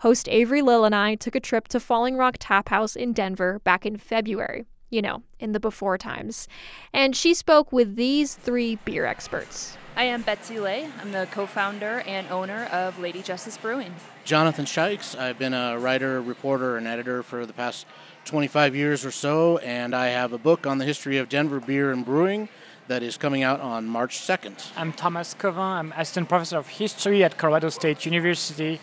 Host 0.00 0.28
Avery 0.28 0.62
Lill 0.62 0.85
and 0.85 0.95
I 0.95 1.17
took 1.17 1.35
a 1.35 1.40
trip 1.40 1.67
to 1.69 1.81
Falling 1.81 2.17
Rock 2.17 2.37
Tap 2.38 2.69
House 2.69 2.95
in 2.95 3.12
Denver 3.12 3.59
back 3.64 3.85
in 3.85 3.97
February, 3.97 4.64
you 4.90 5.02
know, 5.02 5.25
in 5.40 5.50
the 5.50 5.59
before 5.59 5.99
times. 5.99 6.47
And 6.93 7.17
she 7.17 7.35
spoke 7.35 7.73
with 7.73 7.97
these 7.97 8.37
three 8.37 8.76
beer 8.85 9.05
experts. 9.07 9.76
I 9.97 10.05
am 10.05 10.23
Betsy 10.23 10.61
Lay. 10.61 10.88
I'm 11.02 11.11
the 11.11 11.26
co 11.33 11.47
founder 11.47 12.05
and 12.07 12.28
owner 12.31 12.67
of 12.67 13.00
Lady 13.00 13.23
Justice 13.23 13.59
Brewing. 13.59 13.93
Jonathan 14.25 14.67
Shikes. 14.67 15.17
I've 15.17 15.37
been 15.37 15.52
a 15.52 15.76
writer, 15.76 16.23
reporter, 16.23 16.76
and 16.76 16.87
editor 16.87 17.25
for 17.25 17.45
the 17.45 17.52
past 17.52 17.85
25 18.25 18.76
years 18.76 19.05
or 19.05 19.11
so, 19.11 19.59
and 19.59 19.97
I 19.97 20.09
have 20.09 20.33
a 20.33 20.38
book 20.38 20.64
on 20.64 20.78
the 20.78 20.85
history 20.85 21.19
of 21.19 21.28
Denver 21.28 21.59
beer 21.59 21.90
and 21.90 22.05
brewing 22.05 22.49
that 22.87 23.02
is 23.02 23.17
coming 23.17 23.43
out 23.43 23.61
on 23.61 23.88
March 23.88 24.19
2nd. 24.19 24.71
I'm 24.76 24.93
Thomas 24.93 25.35
Cauvin. 25.35 25.59
I'm 25.59 25.93
assistant 25.93 26.28
professor 26.28 26.59
of 26.59 26.69
history 26.69 27.25
at 27.25 27.37
Colorado 27.37 27.69
State 27.69 28.07
University, 28.07 28.78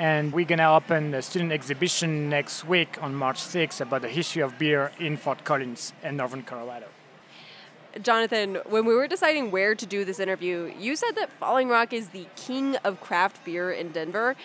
and 0.00 0.32
we're 0.32 0.46
gonna 0.46 0.74
open 0.74 1.12
a 1.12 1.20
student 1.20 1.52
exhibition 1.52 2.30
next 2.30 2.64
week 2.64 2.96
on 3.02 3.14
March 3.14 3.36
6th 3.36 3.82
about 3.82 4.00
the 4.00 4.08
history 4.08 4.40
of 4.40 4.58
beer 4.58 4.92
in 4.98 5.18
Fort 5.18 5.44
Collins 5.44 5.92
and 6.02 6.16
Northern 6.16 6.42
Colorado. 6.42 6.86
Jonathan, 8.00 8.60
when 8.64 8.86
we 8.86 8.94
were 8.94 9.06
deciding 9.06 9.50
where 9.50 9.74
to 9.74 9.84
do 9.84 10.06
this 10.06 10.18
interview, 10.18 10.72
you 10.78 10.96
said 10.96 11.16
that 11.16 11.30
Falling 11.34 11.68
Rock 11.68 11.92
is 11.92 12.08
the 12.08 12.26
king 12.34 12.76
of 12.76 12.98
craft 13.02 13.44
beer 13.44 13.70
in 13.70 13.92
Denver. 13.92 14.36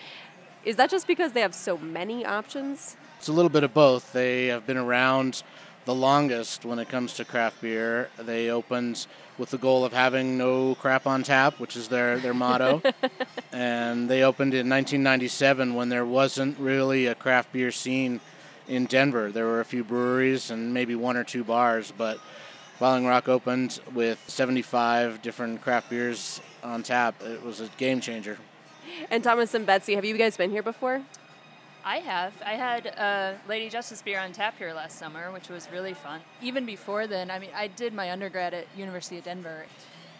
Is 0.66 0.76
that 0.76 0.90
just 0.90 1.06
because 1.06 1.32
they 1.32 1.40
have 1.40 1.54
so 1.54 1.78
many 1.78 2.26
options? 2.26 2.98
It's 3.18 3.28
a 3.28 3.32
little 3.32 3.48
bit 3.48 3.64
of 3.64 3.72
both. 3.72 4.12
They 4.12 4.48
have 4.48 4.66
been 4.66 4.76
around 4.76 5.42
the 5.86 5.94
longest 5.94 6.66
when 6.66 6.78
it 6.78 6.90
comes 6.90 7.14
to 7.14 7.24
craft 7.24 7.62
beer. 7.62 8.10
They 8.18 8.50
opened 8.50 9.06
with 9.38 9.50
the 9.50 9.58
goal 9.58 9.84
of 9.84 9.92
having 9.92 10.38
no 10.38 10.74
crap 10.76 11.06
on 11.06 11.22
tap, 11.22 11.58
which 11.60 11.76
is 11.76 11.88
their, 11.88 12.18
their 12.18 12.34
motto. 12.34 12.82
and 13.52 14.08
they 14.08 14.22
opened 14.22 14.54
in 14.54 14.68
1997 14.68 15.74
when 15.74 15.88
there 15.88 16.04
wasn't 16.04 16.58
really 16.58 17.06
a 17.06 17.14
craft 17.14 17.52
beer 17.52 17.70
scene 17.70 18.20
in 18.68 18.86
Denver. 18.86 19.30
There 19.30 19.46
were 19.46 19.60
a 19.60 19.64
few 19.64 19.84
breweries 19.84 20.50
and 20.50 20.72
maybe 20.72 20.94
one 20.94 21.16
or 21.16 21.24
two 21.24 21.44
bars, 21.44 21.92
but 21.96 22.18
Falling 22.78 23.06
Rock 23.06 23.28
opened 23.28 23.80
with 23.94 24.22
75 24.26 25.22
different 25.22 25.62
craft 25.62 25.90
beers 25.90 26.40
on 26.62 26.82
tap. 26.82 27.14
It 27.22 27.42
was 27.42 27.60
a 27.60 27.68
game 27.76 28.00
changer. 28.00 28.38
And 29.10 29.22
Thomas 29.22 29.54
and 29.54 29.66
Betsy, 29.66 29.94
have 29.94 30.04
you 30.04 30.16
guys 30.16 30.36
been 30.36 30.50
here 30.50 30.62
before? 30.62 31.02
I 31.86 31.98
have. 31.98 32.32
I 32.44 32.54
had 32.54 32.88
uh, 32.98 33.34
Lady 33.48 33.68
Justice 33.68 34.02
beer 34.02 34.18
on 34.18 34.32
tap 34.32 34.58
here 34.58 34.72
last 34.72 34.98
summer, 34.98 35.30
which 35.30 35.48
was 35.48 35.68
really 35.72 35.94
fun. 35.94 36.20
Even 36.42 36.66
before 36.66 37.06
then, 37.06 37.30
I 37.30 37.38
mean, 37.38 37.50
I 37.54 37.68
did 37.68 37.94
my 37.94 38.10
undergrad 38.10 38.54
at 38.54 38.66
University 38.76 39.18
of 39.18 39.24
Denver, 39.24 39.66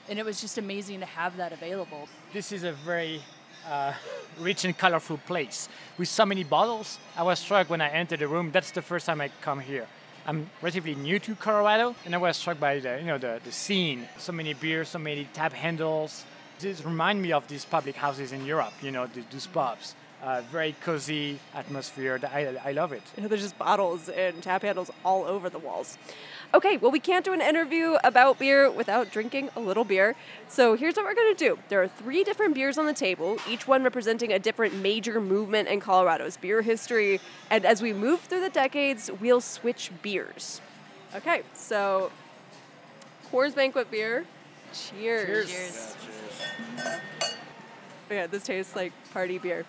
and 0.08 0.16
it 0.16 0.24
was 0.24 0.40
just 0.40 0.58
amazing 0.58 1.00
to 1.00 1.06
have 1.06 1.36
that 1.38 1.52
available. 1.52 2.08
This 2.32 2.52
is 2.52 2.62
a 2.62 2.70
very 2.70 3.20
uh, 3.68 3.94
rich 4.38 4.64
and 4.64 4.78
colorful 4.78 5.18
place 5.26 5.68
with 5.98 6.06
so 6.06 6.24
many 6.24 6.44
bottles. 6.44 7.00
I 7.16 7.24
was 7.24 7.40
struck 7.40 7.68
when 7.68 7.80
I 7.80 7.88
entered 7.88 8.20
the 8.20 8.28
room. 8.28 8.52
That's 8.52 8.70
the 8.70 8.82
first 8.82 9.04
time 9.04 9.20
I 9.20 9.32
come 9.40 9.58
here. 9.58 9.88
I'm 10.24 10.48
relatively 10.62 10.94
new 10.94 11.18
to 11.18 11.34
Colorado, 11.34 11.96
and 12.04 12.14
I 12.14 12.18
was 12.18 12.36
struck 12.36 12.60
by 12.60 12.78
the 12.78 13.00
you 13.00 13.06
know 13.06 13.18
the, 13.18 13.40
the 13.44 13.50
scene. 13.50 14.06
So 14.18 14.30
many 14.30 14.54
beers, 14.54 14.90
so 14.90 15.00
many 15.00 15.24
tap 15.32 15.52
handles. 15.52 16.26
This 16.60 16.84
remind 16.84 17.20
me 17.20 17.32
of 17.32 17.48
these 17.48 17.64
public 17.64 17.96
houses 17.96 18.30
in 18.30 18.46
Europe. 18.46 18.72
You 18.82 18.92
know, 18.92 19.08
the, 19.08 19.24
those 19.32 19.48
pubs 19.48 19.96
uh, 20.22 20.42
very 20.50 20.74
cozy 20.80 21.38
atmosphere. 21.54 22.20
I, 22.32 22.56
I 22.64 22.72
love 22.72 22.92
it. 22.92 23.02
There's 23.16 23.42
just 23.42 23.58
bottles 23.58 24.08
and 24.08 24.42
tap 24.42 24.62
handles 24.62 24.90
all 25.04 25.24
over 25.24 25.48
the 25.50 25.58
walls. 25.58 25.98
Okay, 26.54 26.76
well, 26.76 26.90
we 26.90 27.00
can't 27.00 27.24
do 27.24 27.32
an 27.32 27.40
interview 27.40 27.96
about 28.04 28.38
beer 28.38 28.70
without 28.70 29.10
drinking 29.10 29.50
a 29.56 29.60
little 29.60 29.84
beer. 29.84 30.14
So 30.48 30.76
here's 30.76 30.96
what 30.96 31.04
we're 31.04 31.14
going 31.14 31.34
to 31.34 31.38
do 31.38 31.58
there 31.68 31.82
are 31.82 31.88
three 31.88 32.24
different 32.24 32.54
beers 32.54 32.78
on 32.78 32.86
the 32.86 32.94
table, 32.94 33.38
each 33.48 33.66
one 33.66 33.82
representing 33.82 34.32
a 34.32 34.38
different 34.38 34.74
major 34.74 35.20
movement 35.20 35.68
in 35.68 35.80
Colorado's 35.80 36.36
beer 36.36 36.62
history. 36.62 37.20
And 37.50 37.64
as 37.64 37.82
we 37.82 37.92
move 37.92 38.20
through 38.20 38.40
the 38.40 38.50
decades, 38.50 39.10
we'll 39.20 39.40
switch 39.40 39.90
beers. 40.02 40.60
Okay, 41.14 41.42
so 41.54 42.10
Coors 43.30 43.54
Banquet 43.54 43.90
beer. 43.90 44.24
Cheers. 44.72 45.26
Cheers. 45.26 45.50
cheers. 45.50 45.96
Yeah, 46.76 46.84
cheers. 46.84 47.00
Yeah, 48.10 48.26
this 48.28 48.44
tastes 48.44 48.76
like 48.76 48.92
party 49.12 49.38
beer. 49.38 49.64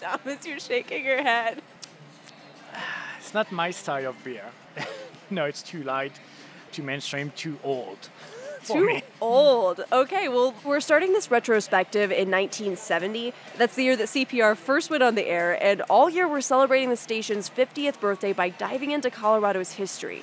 Thomas, 0.00 0.46
you're 0.46 0.60
shaking 0.60 1.04
your 1.04 1.22
head. 1.22 1.62
It's 3.18 3.34
not 3.34 3.52
my 3.52 3.70
style 3.70 4.10
of 4.10 4.24
beer. 4.24 4.46
no, 5.30 5.44
it's 5.44 5.62
too 5.62 5.82
light, 5.82 6.18
too 6.72 6.82
mainstream, 6.82 7.30
too 7.36 7.58
old. 7.62 8.08
Too 8.64 8.86
me. 8.86 9.02
old. 9.20 9.84
Okay, 9.92 10.28
well, 10.28 10.52
we're 10.64 10.80
starting 10.80 11.12
this 11.12 11.30
retrospective 11.30 12.10
in 12.10 12.30
1970. 12.30 13.32
That's 13.56 13.74
the 13.76 13.84
year 13.84 13.96
that 13.96 14.08
CPR 14.08 14.56
first 14.56 14.90
went 14.90 15.02
on 15.02 15.14
the 15.14 15.26
air, 15.26 15.62
and 15.62 15.80
all 15.82 16.10
year 16.10 16.28
we're 16.28 16.40
celebrating 16.42 16.90
the 16.90 16.96
station's 16.96 17.48
50th 17.48 18.00
birthday 18.00 18.32
by 18.32 18.48
diving 18.50 18.90
into 18.90 19.10
Colorado's 19.10 19.72
history. 19.72 20.22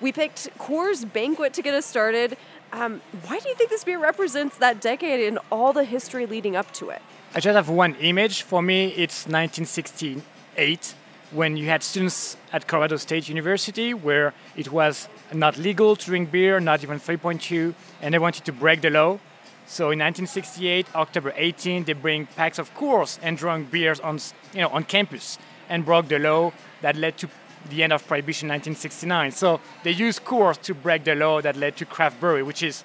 We 0.00 0.12
picked 0.12 0.56
Coors 0.58 1.10
Banquet 1.10 1.52
to 1.54 1.62
get 1.62 1.74
us 1.74 1.86
started. 1.86 2.36
Um, 2.72 3.00
why 3.26 3.38
do 3.38 3.48
you 3.48 3.54
think 3.54 3.70
this 3.70 3.84
beer 3.84 3.98
represents 3.98 4.56
that 4.58 4.80
decade 4.80 5.26
and 5.26 5.38
all 5.50 5.72
the 5.72 5.84
history 5.84 6.26
leading 6.26 6.54
up 6.54 6.72
to 6.74 6.90
it? 6.90 7.02
I 7.34 7.40
just 7.40 7.54
have 7.54 7.68
one 7.68 7.94
image. 7.96 8.42
For 8.42 8.62
me, 8.62 8.88
it's 8.88 9.26
1968 9.26 10.94
when 11.32 11.56
you 11.56 11.66
had 11.66 11.82
students 11.82 12.36
at 12.52 12.66
Colorado 12.66 12.96
State 12.96 13.28
University 13.28 13.94
where 13.94 14.34
it 14.56 14.72
was 14.72 15.08
not 15.32 15.56
legal 15.56 15.96
to 15.96 16.04
drink 16.04 16.30
beer, 16.30 16.60
not 16.60 16.82
even 16.82 16.98
3.2, 16.98 17.74
and 18.02 18.14
they 18.14 18.18
wanted 18.18 18.44
to 18.44 18.52
break 18.52 18.80
the 18.80 18.90
law. 18.90 19.18
So 19.66 19.84
in 19.92 20.00
1968, 20.00 20.94
October 20.96 21.32
18, 21.36 21.84
they 21.84 21.92
bring 21.92 22.26
packs 22.26 22.58
of 22.58 22.74
Coors 22.74 23.18
and 23.22 23.36
drunk 23.36 23.70
beers 23.70 24.00
on, 24.00 24.18
you 24.52 24.62
know, 24.62 24.68
on 24.68 24.82
campus 24.84 25.38
and 25.68 25.84
broke 25.84 26.08
the 26.08 26.18
law 26.18 26.52
that 26.82 26.96
led 26.96 27.16
to 27.18 27.28
the 27.68 27.82
end 27.82 27.92
of 27.92 28.06
Prohibition 28.06 28.48
1969. 28.48 29.32
So 29.32 29.60
they 29.82 29.90
used 29.90 30.24
Coors 30.24 30.60
to 30.62 30.74
break 30.74 31.04
the 31.04 31.14
law 31.14 31.40
that 31.40 31.56
led 31.56 31.76
to 31.76 31.84
craft 31.84 32.20
brewery, 32.20 32.42
which 32.42 32.62
is 32.62 32.84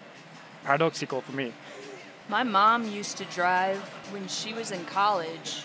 paradoxical 0.63 1.21
for 1.21 1.31
me. 1.31 1.53
My 2.27 2.43
mom 2.43 2.87
used 2.89 3.17
to 3.17 3.25
drive 3.25 3.77
when 4.11 4.27
she 4.27 4.53
was 4.53 4.71
in 4.71 4.83
college. 4.85 5.63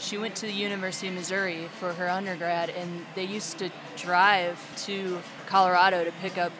She 0.00 0.18
went 0.18 0.34
to 0.36 0.46
the 0.46 0.52
University 0.52 1.08
of 1.08 1.14
Missouri 1.14 1.68
for 1.78 1.92
her 1.92 2.08
undergrad, 2.08 2.70
and 2.70 3.06
they 3.14 3.24
used 3.24 3.58
to 3.58 3.70
drive 3.96 4.58
to 4.84 5.20
Colorado 5.46 6.04
to 6.04 6.12
pick 6.22 6.36
up 6.38 6.52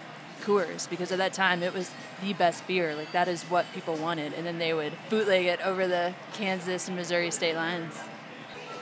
Coors 0.42 0.88
because 0.88 1.10
at 1.10 1.18
that 1.18 1.32
time 1.32 1.62
it 1.62 1.72
was 1.72 1.90
the 2.22 2.34
best 2.34 2.66
beer. 2.66 2.94
Like 2.94 3.12
that 3.12 3.28
is 3.28 3.42
what 3.44 3.66
people 3.74 3.96
wanted, 3.96 4.34
and 4.34 4.46
then 4.46 4.58
they 4.58 4.74
would 4.74 4.92
bootleg 5.08 5.46
it 5.46 5.60
over 5.64 5.88
the 5.88 6.14
Kansas 6.34 6.86
and 6.88 6.96
Missouri 6.96 7.30
state 7.30 7.54
lines. 7.54 7.94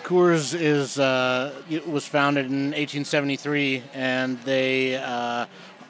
Coors 0.03 0.53
is 0.59 0.99
uh, 0.99 1.55
was 1.87 2.07
founded 2.07 2.47
in 2.47 2.73
1873, 2.73 3.85
and 3.95 4.41
they 4.43 4.97
uh, 4.97 5.47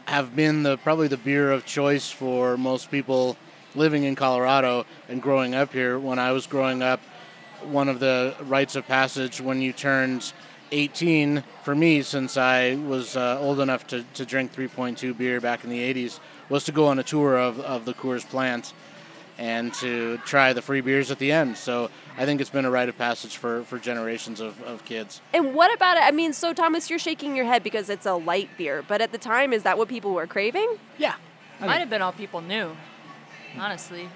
have 0.06 0.36
been 0.36 0.62
the 0.62 0.76
probably 0.78 1.08
the 1.08 1.16
beer 1.16 1.50
of 1.50 1.64
choice 1.64 2.10
for 2.10 2.58
most 2.58 2.90
people 2.90 3.38
living 3.74 4.04
in 4.04 4.14
Colorado 4.14 4.84
and 5.08 5.22
growing 5.22 5.54
up 5.54 5.72
here. 5.72 5.98
When 5.98 6.18
I 6.18 6.32
was 6.32 6.46
growing 6.46 6.82
up, 6.82 7.00
one 7.62 7.88
of 7.88 8.00
the 8.00 8.34
rites 8.42 8.76
of 8.76 8.86
passage 8.86 9.40
when 9.40 9.62
you 9.62 9.72
turned 9.72 10.32
18 10.72 11.42
for 11.62 11.74
me, 11.74 12.02
since 12.02 12.36
I 12.36 12.74
was 12.74 13.16
uh, 13.16 13.38
old 13.40 13.60
enough 13.60 13.86
to, 13.88 14.04
to 14.14 14.26
drink 14.26 14.52
3.2 14.52 15.16
beer 15.16 15.40
back 15.40 15.64
in 15.64 15.70
the 15.70 15.80
80s, 15.94 16.20
was 16.50 16.64
to 16.64 16.72
go 16.72 16.86
on 16.88 16.98
a 16.98 17.02
tour 17.02 17.38
of, 17.38 17.60
of 17.60 17.86
the 17.86 17.94
Coors 17.94 18.28
plant 18.28 18.74
and 19.38 19.72
to 19.74 20.18
try 20.18 20.52
the 20.52 20.62
free 20.62 20.80
beers 20.80 21.10
at 21.10 21.18
the 21.18 21.32
end. 21.32 21.56
So 21.56 21.90
I 22.16 22.24
think 22.24 22.40
it's 22.40 22.50
been 22.50 22.64
a 22.64 22.70
rite 22.70 22.88
of 22.88 22.98
passage 22.98 23.36
for, 23.36 23.64
for 23.64 23.78
generations 23.78 24.40
of, 24.40 24.62
of 24.62 24.84
kids. 24.84 25.20
And 25.32 25.54
what 25.54 25.74
about 25.74 25.96
it? 25.96 26.02
I 26.02 26.10
mean, 26.10 26.32
so 26.32 26.52
Thomas, 26.52 26.90
you're 26.90 26.98
shaking 26.98 27.34
your 27.36 27.46
head 27.46 27.62
because 27.62 27.88
it's 27.90 28.06
a 28.06 28.14
light 28.14 28.50
beer, 28.56 28.84
but 28.86 29.00
at 29.00 29.12
the 29.12 29.18
time, 29.18 29.52
is 29.52 29.62
that 29.62 29.78
what 29.78 29.88
people 29.88 30.12
were 30.12 30.26
craving? 30.26 30.78
Yeah. 30.98 31.14
Might 31.60 31.78
have 31.78 31.90
been 31.90 32.02
all 32.02 32.12
people 32.12 32.40
knew 32.40 32.76
honestly. 33.58 34.08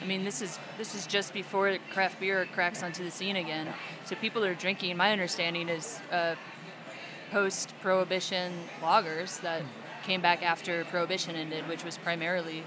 I 0.00 0.06
mean, 0.06 0.24
this 0.24 0.42
is 0.42 0.58
this 0.76 0.94
is 0.94 1.06
just 1.06 1.32
before 1.32 1.76
craft 1.92 2.20
beer 2.20 2.46
cracks 2.52 2.82
onto 2.82 3.04
the 3.04 3.10
scene 3.10 3.36
again. 3.36 3.68
So 4.04 4.16
people 4.16 4.44
are 4.44 4.54
drinking. 4.54 4.96
My 4.96 5.12
understanding 5.12 5.68
is 5.68 6.00
uh, 6.10 6.34
post-prohibition 7.30 8.52
lagers 8.80 9.40
that 9.40 9.62
came 10.02 10.20
back 10.20 10.42
after 10.42 10.84
prohibition 10.86 11.36
ended, 11.36 11.66
which 11.68 11.84
was 11.84 11.96
primarily 11.96 12.64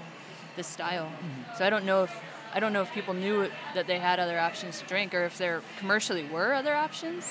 this 0.58 0.66
style. 0.66 1.06
Mm-hmm. 1.06 1.56
So 1.56 1.64
I 1.64 1.70
don't 1.70 1.86
know 1.86 2.02
if 2.04 2.14
I 2.52 2.60
don't 2.60 2.72
know 2.72 2.82
if 2.82 2.92
people 2.92 3.14
knew 3.14 3.48
that 3.74 3.86
they 3.86 3.98
had 3.98 4.18
other 4.18 4.38
options 4.38 4.80
to 4.80 4.86
drink, 4.86 5.14
or 5.14 5.24
if 5.24 5.38
there 5.38 5.62
commercially 5.78 6.24
were 6.24 6.52
other 6.52 6.74
options. 6.74 7.24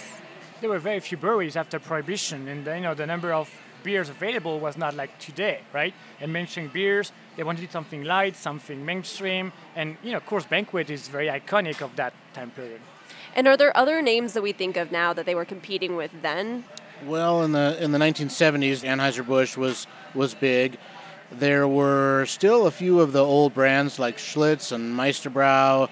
There 0.61 0.69
were 0.69 0.79
very 0.79 0.99
few 0.99 1.17
breweries 1.17 1.55
after 1.55 1.79
prohibition, 1.79 2.47
and 2.47 2.65
you 2.65 2.81
know 2.81 2.95
the 2.95 3.05
number 3.05 3.31
of 3.33 3.49
beers 3.83 4.09
available 4.09 4.59
was 4.59 4.77
not 4.77 4.95
like 4.95 5.17
today, 5.19 5.61
right? 5.73 5.93
And 6.19 6.33
mentioning 6.33 6.69
beers, 6.69 7.11
they 7.35 7.43
wanted 7.43 7.71
something 7.71 8.03
light, 8.03 8.35
something 8.35 8.85
mainstream, 8.85 9.53
and 9.75 9.97
you 10.03 10.11
know, 10.11 10.19
Coors 10.19 10.47
Banquet 10.49 10.89
is 10.89 11.07
very 11.07 11.27
iconic 11.27 11.81
of 11.81 11.95
that 11.95 12.13
time 12.33 12.51
period. 12.51 12.81
And 13.35 13.47
are 13.47 13.57
there 13.57 13.75
other 13.77 14.01
names 14.01 14.33
that 14.33 14.41
we 14.41 14.51
think 14.51 14.77
of 14.77 14.91
now 14.91 15.13
that 15.13 15.25
they 15.25 15.35
were 15.35 15.45
competing 15.45 15.95
with 15.95 16.11
then? 16.21 16.65
Well, 17.05 17.43
in 17.43 17.51
the 17.51 17.77
in 17.83 17.91
the 17.91 17.99
1970s, 17.99 18.83
Anheuser 18.83 19.25
Busch 19.25 19.55
was 19.55 19.87
was 20.13 20.33
big. 20.33 20.77
There 21.31 21.67
were 21.67 22.25
still 22.25 22.67
a 22.67 22.71
few 22.71 22.99
of 23.01 23.11
the 23.11 23.23
old 23.23 23.53
brands 23.53 23.99
like 23.99 24.17
Schlitz 24.17 24.71
and 24.71 24.95
Meisterbrau, 24.95 25.89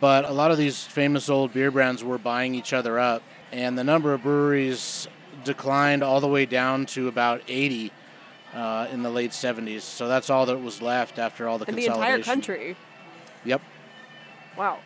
but 0.00 0.24
a 0.24 0.32
lot 0.32 0.50
of 0.50 0.58
these 0.58 0.82
famous 0.84 1.28
old 1.28 1.52
beer 1.52 1.70
brands 1.70 2.02
were 2.02 2.18
buying 2.18 2.54
each 2.54 2.72
other 2.72 2.98
up, 2.98 3.22
and 3.52 3.76
the 3.76 3.84
number 3.84 4.14
of 4.14 4.22
breweries 4.22 5.06
declined 5.44 6.02
all 6.02 6.20
the 6.20 6.28
way 6.28 6.46
down 6.46 6.86
to 6.86 7.08
about 7.08 7.42
80 7.48 7.92
uh, 8.54 8.88
in 8.90 9.02
the 9.02 9.10
late 9.10 9.32
70s. 9.32 9.82
So 9.82 10.08
that's 10.08 10.30
all 10.30 10.46
that 10.46 10.58
was 10.58 10.80
left 10.80 11.18
after 11.18 11.46
all 11.46 11.58
the 11.58 11.66
in 11.66 11.74
consolidation. 11.74 12.00
the 12.00 12.16
entire 12.16 12.34
country. 12.34 12.76
Yep. 13.44 13.62
Wow. 14.56 14.78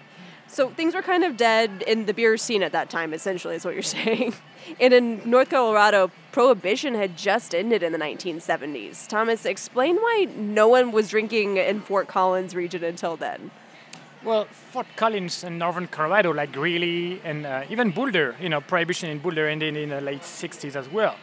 So 0.53 0.69
things 0.69 0.95
were 0.95 1.01
kind 1.01 1.25
of 1.25 1.39
dead 1.39 1.83
in 1.87 2.05
the 2.05 2.13
beer 2.13 2.37
scene 2.37 2.63
at 2.63 2.73
that 2.73 2.91
time, 2.91 3.15
essentially, 3.15 3.57
is 3.57 3.65
what 3.65 3.73
you're 3.73 3.83
saying. 3.99 4.35
and 4.79 4.93
in 4.93 5.23
North 5.25 5.49
Colorado, 5.49 6.11
prohibition 6.31 6.95
had 6.95 7.17
just 7.17 7.55
ended 7.55 7.83
in 7.83 7.93
the 7.93 7.99
1970s. 7.99 9.09
Thomas, 9.09 9.47
explain 9.47 9.97
why 9.97 10.29
no 10.37 10.69
one 10.69 10.93
was 10.93 11.09
drinking 11.09 11.57
in 11.57 11.81
Fort 11.81 12.07
Collins 12.07 12.55
region 12.55 12.85
until 12.85 13.17
then. 13.17 13.51
Well, 14.23 14.45
Fort 14.45 14.87
Collins 14.95 15.43
and 15.43 15.59
northern 15.59 15.87
Colorado, 15.87 16.35
like 16.35 16.53
Greeley 16.53 17.23
and 17.25 17.47
uh, 17.47 17.65
even 17.71 17.91
Boulder, 17.91 18.37
you 18.39 18.51
know, 18.51 18.61
prohibition 18.61 19.09
in 19.09 19.21
Boulder 19.21 19.49
ended 19.49 19.75
in 19.75 19.89
the 19.89 20.03
late 20.03 20.21
60s 20.21 20.77
as 20.77 20.87
well 20.87 21.17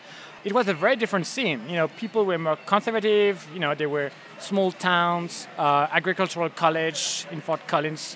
it 0.43 0.53
was 0.53 0.67
a 0.69 0.73
very 0.73 0.95
different 0.95 1.27
scene. 1.27 1.61
You 1.67 1.75
know, 1.75 1.87
people 1.89 2.25
were 2.25 2.37
more 2.37 2.55
conservative. 2.65 3.45
You 3.53 3.59
know, 3.59 3.75
there 3.75 3.89
were 3.89 4.09
small 4.39 4.71
towns, 4.71 5.47
uh, 5.57 5.87
agricultural 5.91 6.49
college 6.49 7.25
in 7.31 7.41
Fort 7.41 7.67
Collins, 7.67 8.15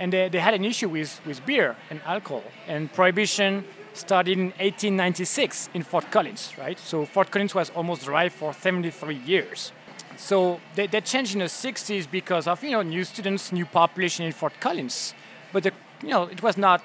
and 0.00 0.12
they, 0.12 0.28
they 0.28 0.40
had 0.40 0.54
an 0.54 0.64
issue 0.64 0.88
with, 0.88 1.20
with 1.24 1.44
beer 1.46 1.76
and 1.90 2.00
alcohol. 2.04 2.42
And 2.66 2.92
prohibition 2.92 3.64
started 3.92 4.32
in 4.32 4.46
1896 4.58 5.68
in 5.74 5.82
Fort 5.82 6.10
Collins, 6.10 6.54
right? 6.58 6.78
So 6.78 7.04
Fort 7.04 7.30
Collins 7.30 7.54
was 7.54 7.70
almost 7.70 8.04
dry 8.04 8.30
for 8.30 8.52
73 8.52 9.14
years. 9.14 9.72
So 10.16 10.60
they, 10.74 10.86
they 10.86 11.02
changed 11.02 11.34
in 11.34 11.40
the 11.40 11.44
60s 11.44 12.10
because 12.10 12.48
of, 12.48 12.64
you 12.64 12.70
know, 12.72 12.82
new 12.82 13.04
students, 13.04 13.52
new 13.52 13.66
population 13.66 14.24
in 14.24 14.32
Fort 14.32 14.54
Collins. 14.58 15.14
But, 15.52 15.64
the, 15.64 15.72
you 16.02 16.08
know, 16.08 16.24
it 16.24 16.42
was 16.42 16.56
not 16.56 16.82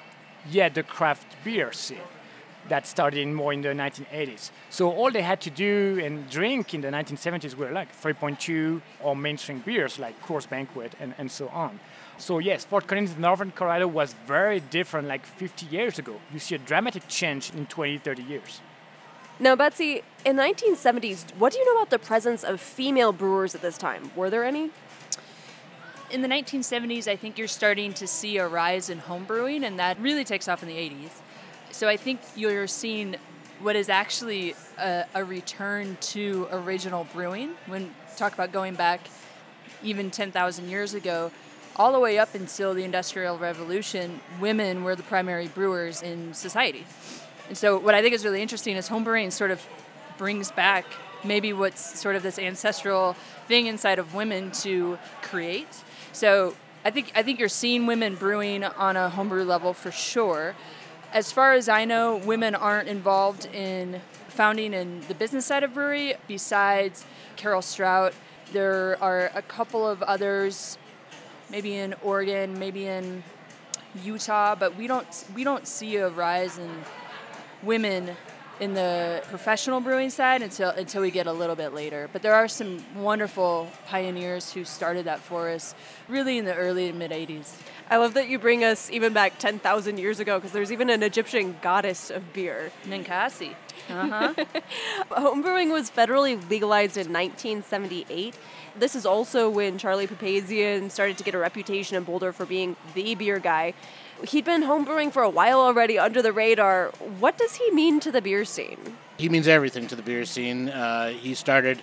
yet 0.50 0.74
the 0.74 0.82
craft 0.82 1.26
beer 1.42 1.72
scene. 1.72 1.98
that 2.68 2.86
started 2.86 3.26
more 3.28 3.52
in 3.52 3.62
the 3.62 3.68
1980s. 3.68 4.50
So 4.70 4.90
all 4.90 5.10
they 5.10 5.22
had 5.22 5.40
to 5.42 5.50
do 5.50 6.00
and 6.02 6.28
drink 6.28 6.74
in 6.74 6.80
the 6.80 6.88
1970s 6.88 7.54
were 7.54 7.70
like 7.70 7.88
3.2 8.00 8.80
or 9.02 9.16
mainstream 9.16 9.60
beers 9.60 9.98
like 9.98 10.20
Coors 10.22 10.48
Banquet 10.48 10.94
and, 11.00 11.14
and 11.18 11.30
so 11.30 11.48
on. 11.48 11.78
So 12.18 12.38
yes, 12.38 12.64
Fort 12.64 12.86
Collins, 12.86 13.12
in 13.12 13.20
Northern 13.20 13.50
Colorado 13.50 13.86
was 13.86 14.14
very 14.26 14.60
different 14.60 15.08
like 15.08 15.26
50 15.26 15.66
years 15.66 15.98
ago. 15.98 16.20
You 16.32 16.38
see 16.38 16.54
a 16.54 16.58
dramatic 16.58 17.08
change 17.08 17.52
in 17.54 17.66
20, 17.66 17.98
30 17.98 18.22
years. 18.22 18.60
Now, 19.38 19.54
Betsy, 19.54 20.02
in 20.24 20.36
the 20.36 20.42
1970s, 20.42 21.34
what 21.36 21.52
do 21.52 21.58
you 21.58 21.66
know 21.66 21.78
about 21.78 21.90
the 21.90 21.98
presence 21.98 22.42
of 22.42 22.58
female 22.58 23.12
brewers 23.12 23.54
at 23.54 23.60
this 23.60 23.76
time? 23.76 24.10
Were 24.16 24.30
there 24.30 24.44
any? 24.44 24.70
In 26.10 26.22
the 26.22 26.28
1970s, 26.28 27.06
I 27.06 27.16
think 27.16 27.36
you're 27.36 27.48
starting 27.48 27.92
to 27.94 28.06
see 28.06 28.38
a 28.38 28.48
rise 28.48 28.88
in 28.88 29.00
homebrewing, 29.00 29.66
and 29.66 29.78
that 29.78 30.00
really 30.00 30.24
takes 30.24 30.48
off 30.48 30.62
in 30.62 30.68
the 30.68 30.76
80s. 30.76 31.10
So 31.70 31.86
I 31.86 31.98
think 31.98 32.20
you're 32.34 32.66
seeing 32.66 33.16
what 33.60 33.76
is 33.76 33.90
actually 33.90 34.54
a, 34.78 35.04
a 35.14 35.22
return 35.22 35.98
to 36.00 36.48
original 36.50 37.06
brewing. 37.12 37.50
When 37.66 37.94
talk 38.16 38.32
about 38.32 38.52
going 38.52 38.74
back 38.74 39.00
even 39.82 40.10
10,000 40.10 40.70
years 40.70 40.94
ago, 40.94 41.30
all 41.76 41.92
the 41.92 42.00
way 42.00 42.18
up 42.18 42.34
until 42.34 42.74
the 42.74 42.84
Industrial 42.84 43.38
Revolution, 43.38 44.20
women 44.40 44.82
were 44.82 44.96
the 44.96 45.02
primary 45.02 45.48
brewers 45.48 46.02
in 46.02 46.32
society. 46.34 46.86
And 47.48 47.56
so, 47.56 47.78
what 47.78 47.94
I 47.94 48.02
think 48.02 48.14
is 48.14 48.24
really 48.24 48.42
interesting 48.42 48.76
is 48.76 48.88
homebrewing 48.88 49.30
sort 49.30 49.50
of 49.50 49.64
brings 50.18 50.50
back 50.50 50.86
maybe 51.22 51.52
what's 51.52 52.00
sort 52.00 52.16
of 52.16 52.22
this 52.22 52.38
ancestral 52.38 53.14
thing 53.46 53.66
inside 53.66 53.98
of 53.98 54.14
women 54.14 54.50
to 54.52 54.98
create. 55.22 55.68
So, 56.12 56.56
I 56.84 56.90
think 56.90 57.12
I 57.14 57.22
think 57.22 57.38
you're 57.38 57.48
seeing 57.48 57.86
women 57.86 58.14
brewing 58.14 58.64
on 58.64 58.96
a 58.96 59.10
homebrew 59.10 59.44
level 59.44 59.74
for 59.74 59.90
sure. 59.90 60.54
As 61.12 61.30
far 61.30 61.52
as 61.52 61.68
I 61.68 61.84
know, 61.84 62.16
women 62.16 62.54
aren't 62.54 62.88
involved 62.88 63.46
in 63.46 64.00
founding 64.28 64.74
in 64.74 65.02
the 65.08 65.14
business 65.14 65.46
side 65.46 65.62
of 65.62 65.74
brewery. 65.74 66.14
Besides 66.26 67.04
Carol 67.36 67.62
Strout, 67.62 68.12
there 68.52 68.96
are 69.02 69.30
a 69.34 69.42
couple 69.42 69.86
of 69.86 70.02
others, 70.02 70.78
maybe 71.50 71.74
in 71.74 71.94
Oregon, 72.02 72.58
maybe 72.58 72.86
in 72.86 73.22
Utah, 74.02 74.54
but 74.54 74.76
we 74.76 74.86
don't 74.86 75.24
we 75.34 75.44
don't 75.44 75.66
see 75.66 75.96
a 75.96 76.08
rise 76.08 76.58
in 76.58 76.70
women 77.62 78.16
in 78.58 78.72
the 78.72 79.22
professional 79.28 79.80
brewing 79.80 80.10
side 80.10 80.42
until 80.42 80.70
until 80.70 81.02
we 81.02 81.10
get 81.10 81.26
a 81.26 81.32
little 81.32 81.56
bit 81.56 81.74
later. 81.74 82.08
But 82.12 82.22
there 82.22 82.34
are 82.34 82.48
some 82.48 82.84
wonderful 82.94 83.70
pioneers 83.86 84.52
who 84.52 84.64
started 84.64 85.06
that 85.06 85.20
for 85.20 85.48
us 85.50 85.74
really 86.08 86.38
in 86.38 86.44
the 86.44 86.54
early 86.54 86.90
to 86.90 86.96
mid 86.96 87.10
80s. 87.10 87.54
I 87.88 87.98
love 87.98 88.14
that 88.14 88.28
you 88.28 88.38
bring 88.38 88.64
us 88.64 88.90
even 88.90 89.12
back 89.12 89.38
10,000 89.38 89.98
years 89.98 90.18
ago 90.18 90.38
because 90.38 90.50
there's 90.50 90.72
even 90.72 90.90
an 90.90 91.04
Egyptian 91.04 91.56
goddess 91.62 92.10
of 92.10 92.32
beer. 92.32 92.72
Ninkasi. 92.84 93.54
Uh-huh. 93.88 94.34
Homebrewing 95.10 95.70
was 95.70 95.88
federally 95.88 96.36
legalized 96.50 96.96
in 96.96 97.12
1978. 97.12 98.36
This 98.78 98.94
is 98.94 99.06
also 99.06 99.48
when 99.48 99.78
Charlie 99.78 100.06
Papazian 100.06 100.90
started 100.90 101.16
to 101.18 101.24
get 101.24 101.34
a 101.34 101.38
reputation 101.38 101.96
in 101.96 102.04
Boulder 102.04 102.32
for 102.32 102.44
being 102.44 102.76
the 102.94 103.14
beer 103.14 103.38
guy. 103.38 103.72
He'd 104.28 104.44
been 104.44 104.62
homebrewing 104.62 105.12
for 105.12 105.22
a 105.22 105.30
while 105.30 105.60
already 105.60 105.98
under 105.98 106.20
the 106.20 106.32
radar. 106.32 106.88
What 107.18 107.38
does 107.38 107.56
he 107.56 107.70
mean 107.70 108.00
to 108.00 108.12
the 108.12 108.20
beer 108.20 108.44
scene? 108.44 108.96
He 109.18 109.28
means 109.28 109.48
everything 109.48 109.86
to 109.88 109.96
the 109.96 110.02
beer 110.02 110.24
scene. 110.24 110.68
Uh, 110.68 111.08
he 111.08 111.34
started 111.34 111.82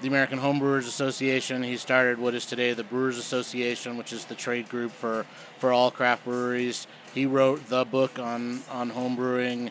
the 0.00 0.08
American 0.08 0.38
Homebrewers 0.38 0.86
Association. 0.88 1.62
He 1.62 1.76
started 1.76 2.18
what 2.18 2.34
is 2.34 2.46
today 2.46 2.72
the 2.72 2.84
Brewers 2.84 3.18
Association, 3.18 3.98
which 3.98 4.12
is 4.12 4.24
the 4.24 4.34
trade 4.34 4.68
group 4.68 4.92
for, 4.92 5.26
for 5.58 5.72
all 5.72 5.90
craft 5.90 6.24
breweries. 6.24 6.86
He 7.14 7.26
wrote 7.26 7.68
the 7.68 7.84
book 7.84 8.18
on, 8.18 8.62
on 8.70 8.92
homebrewing, 8.92 9.70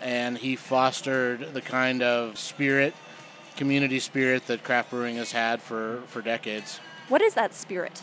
and 0.00 0.38
he 0.38 0.56
fostered 0.56 1.54
the 1.54 1.60
kind 1.60 2.02
of 2.02 2.38
spirit, 2.38 2.94
community 3.60 4.00
spirit 4.00 4.46
that 4.46 4.64
craft 4.64 4.88
brewing 4.88 5.16
has 5.16 5.32
had 5.32 5.60
for, 5.60 6.00
for 6.06 6.22
decades. 6.22 6.80
What 7.10 7.20
is 7.20 7.34
that 7.34 7.52
spirit? 7.52 8.00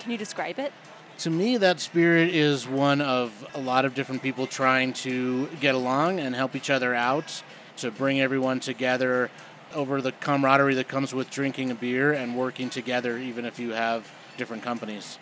Can 0.00 0.10
you 0.10 0.18
describe 0.18 0.58
it? 0.58 0.72
To 1.18 1.30
me, 1.30 1.56
that 1.56 1.78
spirit 1.78 2.34
is 2.34 2.66
one 2.66 3.00
of 3.00 3.46
a 3.54 3.60
lot 3.60 3.84
of 3.84 3.94
different 3.94 4.24
people 4.24 4.48
trying 4.48 4.92
to 4.94 5.46
get 5.60 5.76
along 5.76 6.18
and 6.18 6.34
help 6.34 6.56
each 6.56 6.68
other 6.68 6.96
out, 6.96 7.44
to 7.76 7.92
bring 7.92 8.20
everyone 8.20 8.58
together 8.58 9.30
over 9.72 10.02
the 10.02 10.10
camaraderie 10.10 10.74
that 10.74 10.88
comes 10.88 11.14
with 11.14 11.30
drinking 11.30 11.70
a 11.70 11.76
beer 11.76 12.12
and 12.12 12.36
working 12.36 12.68
together, 12.68 13.18
even 13.18 13.44
if 13.44 13.60
you 13.60 13.70
have 13.74 14.10
different 14.36 14.64
companies. 14.64 15.20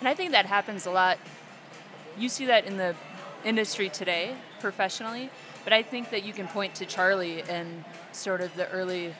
And 0.00 0.08
I 0.08 0.12
think 0.12 0.32
that 0.32 0.44
happens 0.44 0.84
a 0.84 0.90
lot. 0.90 1.16
You 2.18 2.28
see 2.28 2.44
that 2.44 2.66
in 2.66 2.76
the 2.76 2.94
industry 3.42 3.88
today, 3.88 4.34
professionally, 4.60 5.30
but 5.68 5.74
I 5.74 5.82
think 5.82 6.08
that 6.12 6.24
you 6.24 6.32
can 6.32 6.48
point 6.48 6.76
to 6.76 6.86
Charlie 6.86 7.42
and 7.42 7.84
sort 8.12 8.40
of 8.40 8.56
the 8.56 8.66
early 8.70 9.14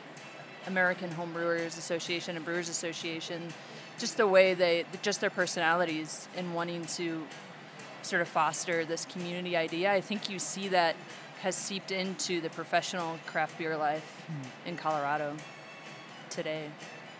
American 0.66 1.10
Homebrewers 1.10 1.76
Association 1.76 2.36
and 2.36 2.42
Brewers 2.42 2.70
Association, 2.70 3.52
just 3.98 4.16
the 4.16 4.26
way 4.26 4.54
they, 4.54 4.86
just 5.02 5.20
their 5.20 5.28
personalities 5.28 6.26
and 6.38 6.54
wanting 6.54 6.86
to 6.86 7.26
sort 8.00 8.22
of 8.22 8.28
foster 8.28 8.86
this 8.86 9.04
community 9.04 9.58
idea. 9.58 9.92
I 9.92 10.00
think 10.00 10.30
you 10.30 10.38
see 10.38 10.68
that 10.68 10.96
has 11.42 11.54
seeped 11.54 11.90
into 11.90 12.40
the 12.40 12.48
professional 12.48 13.18
craft 13.26 13.58
beer 13.58 13.76
life 13.76 14.24
mm. 14.32 14.66
in 14.66 14.74
Colorado 14.74 15.36
today. 16.30 16.70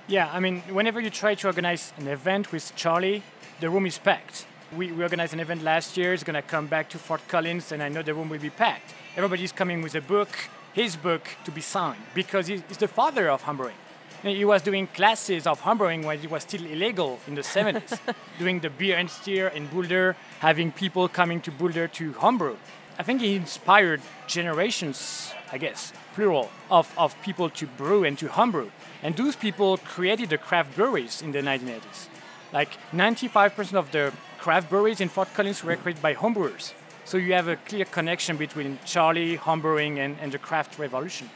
Yeah, 0.07 0.31
I 0.33 0.41
mean, 0.41 0.63
whenever 0.71 1.01
you 1.03 1.11
try 1.11 1.35
to 1.35 1.49
organize 1.49 1.93
an 1.99 2.09
event 2.09 2.51
with 2.51 2.75
Charlie, 2.77 3.23
the 3.61 3.69
room 3.69 3.85
is 3.85 3.99
packed. 3.99 4.47
We, 4.75 4.91
we 4.91 5.03
organized 5.03 5.35
an 5.35 5.41
event 5.41 5.63
last 5.63 5.99
year, 5.99 6.15
it's 6.15 6.25
gonna 6.25 6.41
come 6.41 6.67
back 6.67 6.89
to 6.91 6.99
Fort 6.99 7.21
Collins, 7.29 7.73
and 7.73 7.83
I 7.83 7.91
know 7.91 8.01
the 8.01 8.15
room 8.15 8.31
will 8.31 8.39
be 8.39 8.49
packed. 8.49 8.95
Everybody's 9.19 9.51
coming 9.51 9.83
with 9.83 9.97
a 9.97 10.01
book, 10.01 10.29
his 10.75 10.95
book, 10.95 11.29
to 11.45 11.51
be 11.51 11.61
signed, 11.61 12.01
because 12.15 12.47
he's 12.47 12.63
the 12.63 12.87
father 12.87 13.29
of 13.29 13.43
homebrewing. 13.43 13.81
He 14.23 14.45
was 14.45 14.63
doing 14.63 14.87
classes 14.87 15.45
of 15.45 15.61
homebrewing 15.61 16.05
when 16.05 16.21
it 16.21 16.31
was 16.31 16.45
still 16.45 16.65
illegal 16.65 17.19
in 17.27 17.35
the 17.35 17.41
70s, 17.41 17.99
doing 18.39 18.61
the 18.61 18.71
beer 18.71 18.97
and 18.97 19.11
steer 19.11 19.49
in 19.49 19.67
Boulder, 19.67 20.15
having 20.39 20.71
people 20.71 21.09
coming 21.09 21.41
to 21.41 21.51
Boulder 21.51 21.89
to 21.89 22.13
homebrew. 22.13 22.55
I 22.97 23.03
think 23.03 23.21
he 23.21 23.35
inspired 23.35 24.03
generations, 24.29 25.33
I 25.51 25.59
guess, 25.59 25.93
plural, 26.15 26.49
of, 26.71 26.95
of 26.97 27.21
people 27.21 27.51
to 27.51 27.67
brew 27.67 28.05
and 28.05 28.17
to 28.21 28.29
homebrew. 28.29 28.71
And 29.03 29.17
those 29.17 29.35
people 29.35 29.79
created 29.79 30.31
the 30.31 30.39
craft 30.39 30.77
breweries 30.77 31.23
in 31.23 31.33
the 31.33 31.41
1980s. 31.41 32.07
Like 32.53 32.79
95% 32.93 33.75
of 33.75 33.91
the 33.91 34.13
craft 34.39 34.71
breweries 34.71 35.01
in 35.01 35.09
Fort 35.09 35.35
Collins 35.35 35.65
were 35.65 35.75
created 35.75 36.01
by 36.01 36.15
homebrewers. 36.15 36.73
So 37.09 37.17
you 37.17 37.33
have 37.33 37.49
a 37.49 37.57
clear 37.57 37.87
connection 37.87 38.37
between 38.37 38.79
Charlie, 38.85 39.39
homebrewing, 39.39 39.97
and, 39.97 40.19
and 40.21 40.31
the 40.31 40.37
craft 40.37 40.79
revolution. 40.79 41.31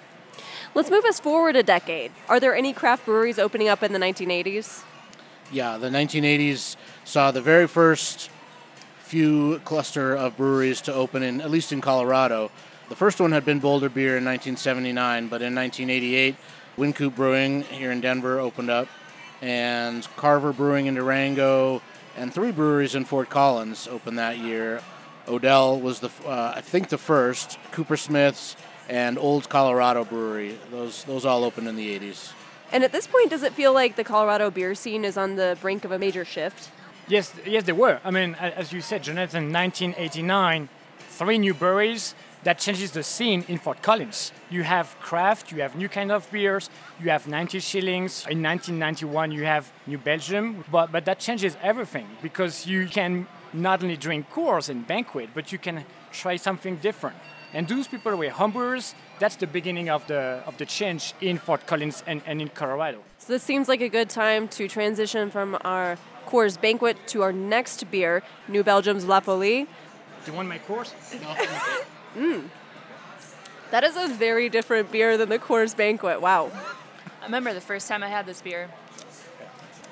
Let's 0.74 0.90
move 0.90 1.06
us 1.06 1.18
forward 1.18 1.56
a 1.56 1.62
decade. 1.62 2.12
Are 2.28 2.38
there 2.38 2.54
any 2.54 2.74
craft 2.74 3.06
breweries 3.06 3.38
opening 3.38 3.68
up 3.68 3.82
in 3.82 3.94
the 3.94 3.98
1980s? 3.98 4.82
Yeah, 5.50 5.78
the 5.78 5.88
1980s 5.88 6.76
saw 7.04 7.30
the 7.30 7.40
very 7.40 7.66
first 7.66 8.28
few 8.98 9.61
cluster 9.61 10.14
of 10.14 10.37
breweries 10.37 10.82
to 10.82 10.92
open 10.92 11.22
in 11.22 11.40
at 11.40 11.50
least 11.50 11.72
in 11.72 11.80
Colorado. 11.80 12.50
The 12.90 12.96
first 12.96 13.18
one 13.18 13.32
had 13.32 13.46
been 13.46 13.58
Boulder 13.58 13.88
Beer 13.88 14.18
in 14.18 14.26
1979, 14.26 15.28
but 15.28 15.40
in 15.40 15.54
1988, 15.54 16.37
Wynkoop 16.76 17.16
Brewing 17.16 17.62
here 17.62 17.90
in 17.90 18.02
Denver 18.02 18.38
opened 18.40 18.68
up, 18.68 18.88
and 19.40 20.06
Carver 20.16 20.52
Brewing 20.52 20.85
in 20.85 20.96
Durango, 20.96 21.80
and 22.14 22.30
three 22.30 22.52
breweries 22.52 22.94
in 22.94 23.06
Fort 23.06 23.30
Collins 23.30 23.88
opened 23.88 24.18
that 24.18 24.37
year. 24.37 24.82
Odell 25.28 25.80
was 25.80 26.00
the 26.00 26.11
uh, 26.26 26.54
I 26.56 26.61
think 26.61 26.88
the 26.88 26.98
first. 26.98 27.58
Cooper 27.70 27.96
Smiths 27.96 28.56
and 28.88 29.18
Old 29.18 29.48
Colorado 29.48 30.04
Brewery. 30.04 30.58
Those 30.70 31.04
those 31.04 31.24
all 31.24 31.44
opened 31.44 31.68
in 31.68 31.76
the 31.76 31.98
80s. 31.98 32.32
And 32.72 32.82
at 32.85 32.92
this 32.92 33.06
point, 33.06 33.30
does 33.30 33.42
it 33.42 33.52
feel 33.52 33.74
like 33.74 33.96
the 33.96 34.04
Colorado 34.04 34.50
beer 34.50 34.74
scene 34.74 35.04
is 35.04 35.18
on 35.18 35.37
the 35.37 35.58
brink 35.61 35.85
of 35.85 35.92
a 35.92 35.98
major 35.98 36.24
shift? 36.24 36.70
Yes, 37.06 37.35
yes, 37.44 37.64
they 37.64 37.72
were. 37.72 38.00
I 38.02 38.11
mean, 38.11 38.35
as 38.37 38.72
you 38.72 38.80
said, 38.80 39.02
Jonathan, 39.02 39.52
1989, 39.52 40.68
three 41.11 41.38
new 41.38 41.52
breweries 41.52 42.14
that 42.44 42.58
changes 42.58 42.92
the 42.92 43.02
scene 43.02 43.44
in 43.48 43.58
Fort 43.58 43.82
Collins. 43.82 44.32
You 44.50 44.62
have 44.62 44.96
craft, 45.00 45.52
you 45.52 45.61
have 45.61 45.76
new 45.76 45.88
kind 45.88 46.11
of 46.11 46.30
beers, 46.32 46.70
you 47.00 47.11
have 47.11 47.28
90 47.28 47.61
shillings. 47.61 48.26
In 48.28 48.42
1991, 48.42 49.32
you 49.32 49.44
have 49.44 49.70
New 49.87 49.98
Belgium, 49.98 50.64
but, 50.70 50.90
but 50.90 51.04
that 51.04 51.18
changes 51.18 51.56
everything 51.62 52.08
because 52.22 52.66
you 52.66 52.87
can 52.87 53.26
not 53.52 53.82
only 53.82 53.96
drink 53.96 54.30
Coors 54.30 54.68
and 54.68 54.86
Banquet, 54.86 55.30
but 55.34 55.52
you 55.52 55.58
can 55.58 55.84
try 56.12 56.36
something 56.36 56.76
different. 56.76 57.16
And 57.54 57.68
those 57.68 57.86
people 57.86 58.16
were 58.16 58.28
homebrewers. 58.28 58.94
That's 59.18 59.36
the 59.36 59.46
beginning 59.46 59.90
of 59.90 60.06
the 60.06 60.42
of 60.46 60.56
the 60.56 60.64
change 60.64 61.14
in 61.20 61.38
Fort 61.38 61.66
Collins 61.66 62.02
and, 62.06 62.22
and 62.26 62.40
in 62.40 62.48
Colorado. 62.48 63.02
So 63.18 63.32
this 63.34 63.42
seems 63.42 63.68
like 63.68 63.82
a 63.82 63.88
good 63.88 64.08
time 64.08 64.48
to 64.48 64.68
transition 64.68 65.30
from 65.30 65.58
our 65.62 65.98
Coors 66.26 66.58
Banquet 66.60 66.96
to 67.08 67.22
our 67.22 67.32
next 67.32 67.90
beer, 67.90 68.22
New 68.48 68.62
Belgium's 68.62 69.04
La 69.04 69.20
Folie. 69.20 69.66
Do 70.24 70.30
you 70.30 70.36
want 70.36 70.48
my 70.48 70.58
Coors? 70.58 70.92
No. 71.20 71.28
mm. 72.16 72.48
That 73.70 73.84
is 73.84 73.96
a 73.96 74.08
very 74.08 74.48
different 74.48 74.90
beer 74.90 75.16
than 75.18 75.28
the 75.28 75.38
Coors 75.38 75.76
Banquet. 75.76 76.20
Wow. 76.20 76.50
I 77.20 77.24
remember 77.24 77.52
the 77.52 77.60
first 77.60 77.88
time 77.88 78.02
I 78.02 78.08
had 78.08 78.26
this 78.26 78.40
beer. 78.40 78.68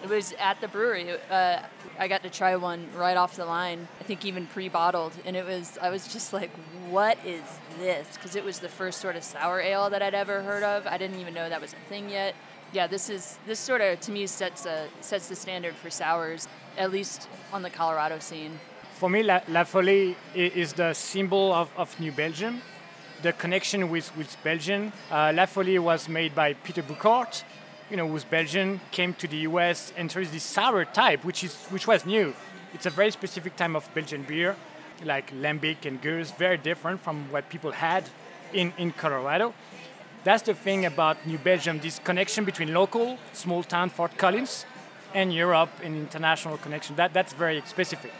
It 0.02 0.08
was 0.08 0.32
at 0.38 0.60
the 0.60 0.68
brewery. 0.68 1.10
Uh, 1.30 1.60
I 1.98 2.08
got 2.08 2.22
to 2.22 2.30
try 2.30 2.56
one 2.56 2.88
right 2.96 3.16
off 3.16 3.36
the 3.36 3.44
line. 3.44 3.86
I 4.00 4.04
think 4.04 4.24
even 4.24 4.46
pre-bottled, 4.46 5.12
and 5.26 5.36
it 5.36 5.44
was. 5.44 5.78
I 5.80 5.90
was 5.90 6.10
just 6.12 6.32
like, 6.32 6.50
"What 6.88 7.18
is 7.24 7.42
this?" 7.78 8.06
Because 8.14 8.34
it 8.34 8.44
was 8.44 8.60
the 8.60 8.68
first 8.68 9.00
sort 9.00 9.16
of 9.16 9.24
sour 9.24 9.60
ale 9.60 9.90
that 9.90 10.02
I'd 10.02 10.14
ever 10.14 10.42
heard 10.42 10.62
of. 10.62 10.86
I 10.86 10.96
didn't 10.96 11.20
even 11.20 11.34
know 11.34 11.48
that 11.48 11.60
was 11.60 11.74
a 11.74 11.88
thing 11.88 12.08
yet. 12.08 12.34
Yeah, 12.72 12.86
this 12.86 13.10
is 13.10 13.38
this 13.46 13.58
sort 13.58 13.80
of 13.82 14.00
to 14.00 14.12
me 14.12 14.26
sets 14.26 14.64
a 14.64 14.88
sets 15.00 15.28
the 15.28 15.36
standard 15.36 15.74
for 15.74 15.90
sours, 15.90 16.48
at 16.78 16.90
least 16.90 17.28
on 17.52 17.62
the 17.62 17.70
Colorado 17.70 18.20
scene. 18.20 18.58
For 19.00 19.08
me, 19.10 19.22
La, 19.22 19.40
La 19.48 19.64
Folie 19.64 20.14
is 20.34 20.74
the 20.74 20.92
symbol 20.94 21.52
of, 21.54 21.70
of 21.76 21.98
New 21.98 22.12
Belgium, 22.12 22.60
the 23.22 23.32
connection 23.32 23.88
with, 23.90 24.14
with 24.14 24.36
Belgium. 24.44 24.92
Uh, 25.10 25.32
La 25.34 25.46
Folie 25.46 25.78
was 25.78 26.06
made 26.06 26.34
by 26.34 26.52
Peter 26.52 26.82
Bouckaert, 26.82 27.42
you 27.90 27.96
know, 27.96 28.08
who's 28.08 28.24
Belgian, 28.24 28.80
came 28.92 29.14
to 29.14 29.26
the 29.26 29.38
US, 29.38 29.92
and 29.96 30.08
there 30.10 30.22
is 30.22 30.30
this 30.30 30.44
sour 30.44 30.84
type, 30.84 31.24
which, 31.24 31.42
is, 31.42 31.54
which 31.66 31.86
was 31.86 32.06
new. 32.06 32.34
It's 32.72 32.86
a 32.86 32.90
very 32.90 33.10
specific 33.10 33.56
type 33.56 33.74
of 33.74 33.92
Belgian 33.94 34.22
beer, 34.22 34.56
like 35.04 35.32
Lambic 35.32 35.84
and 35.84 36.00
Gueuze, 36.00 36.36
very 36.36 36.56
different 36.56 37.00
from 37.00 37.30
what 37.32 37.48
people 37.48 37.72
had 37.72 38.04
in, 38.52 38.72
in 38.78 38.92
Colorado. 38.92 39.52
That's 40.22 40.42
the 40.42 40.54
thing 40.54 40.84
about 40.84 41.26
New 41.26 41.38
Belgium, 41.38 41.80
this 41.80 41.98
connection 41.98 42.44
between 42.44 42.72
local, 42.72 43.18
small 43.32 43.62
town 43.62 43.90
Fort 43.90 44.16
Collins, 44.16 44.66
and 45.14 45.32
Europe, 45.34 45.70
and 45.82 45.96
international 45.96 46.58
connection. 46.58 46.94
That, 46.96 47.12
that's 47.12 47.32
very 47.32 47.62
specific. 47.66 48.12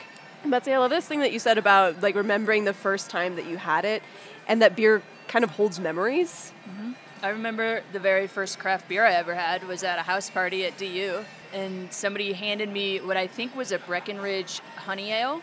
Betsy, 0.44 0.72
I 0.72 0.78
love 0.78 0.90
this 0.90 1.06
thing 1.06 1.20
that 1.20 1.32
you 1.32 1.38
said 1.38 1.58
about 1.58 2.02
like 2.02 2.14
remembering 2.14 2.64
the 2.64 2.72
first 2.72 3.10
time 3.10 3.36
that 3.36 3.46
you 3.46 3.58
had 3.58 3.84
it, 3.84 4.02
and 4.48 4.62
that 4.62 4.74
beer 4.74 5.02
kind 5.28 5.44
of 5.44 5.50
holds 5.50 5.78
memories. 5.78 6.52
Mm-hmm. 6.68 6.92
I 7.22 7.28
remember 7.28 7.82
the 7.92 7.98
very 7.98 8.26
first 8.26 8.58
craft 8.58 8.88
beer 8.88 9.04
I 9.04 9.12
ever 9.12 9.34
had 9.34 9.68
was 9.68 9.84
at 9.84 9.98
a 9.98 10.02
house 10.02 10.30
party 10.30 10.64
at 10.64 10.78
DU, 10.78 11.22
and 11.52 11.92
somebody 11.92 12.32
handed 12.32 12.70
me 12.70 12.98
what 12.98 13.18
I 13.18 13.26
think 13.26 13.54
was 13.54 13.72
a 13.72 13.78
Breckenridge 13.78 14.60
Honey 14.76 15.12
Ale. 15.12 15.42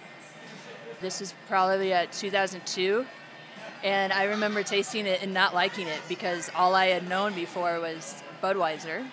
This 1.01 1.19
was 1.19 1.35
probably 1.47 1.93
at 1.93 2.11
2002, 2.13 3.05
and 3.83 4.11
I 4.11 4.23
remember 4.23 4.63
tasting 4.63 5.05
it 5.05 5.21
and 5.21 5.35
not 5.35 5.53
liking 5.53 5.85
it 5.85 6.01
because 6.09 6.49
all 6.55 6.73
I 6.73 6.87
had 6.87 7.07
known 7.07 7.35
before 7.35 7.79
was 7.79 8.23
Budweiser, 8.41 9.05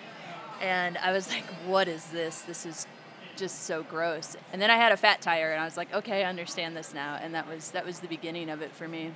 and 0.59 0.97
I 0.97 1.11
was 1.11 1.29
like, 1.29 1.45
"What 1.67 1.87
is 1.87 2.05
this? 2.05 2.41
This 2.41 2.65
is 2.65 2.87
just 3.35 3.65
so 3.65 3.83
gross." 3.83 4.35
And 4.51 4.59
then 4.59 4.71
I 4.71 4.77
had 4.77 4.91
a 4.91 4.97
fat 4.97 5.21
tire, 5.21 5.51
and 5.51 5.61
I 5.61 5.65
was 5.65 5.77
like, 5.77 5.93
"Okay, 5.93 6.23
I 6.23 6.29
understand 6.29 6.75
this 6.75 6.95
now," 6.95 7.19
and 7.21 7.35
that 7.35 7.47
was 7.47 7.69
that 7.71 7.85
was 7.85 7.99
the 7.99 8.07
beginning 8.07 8.49
of 8.49 8.63
it 8.63 8.71
for 8.71 8.87
me. 8.87 9.11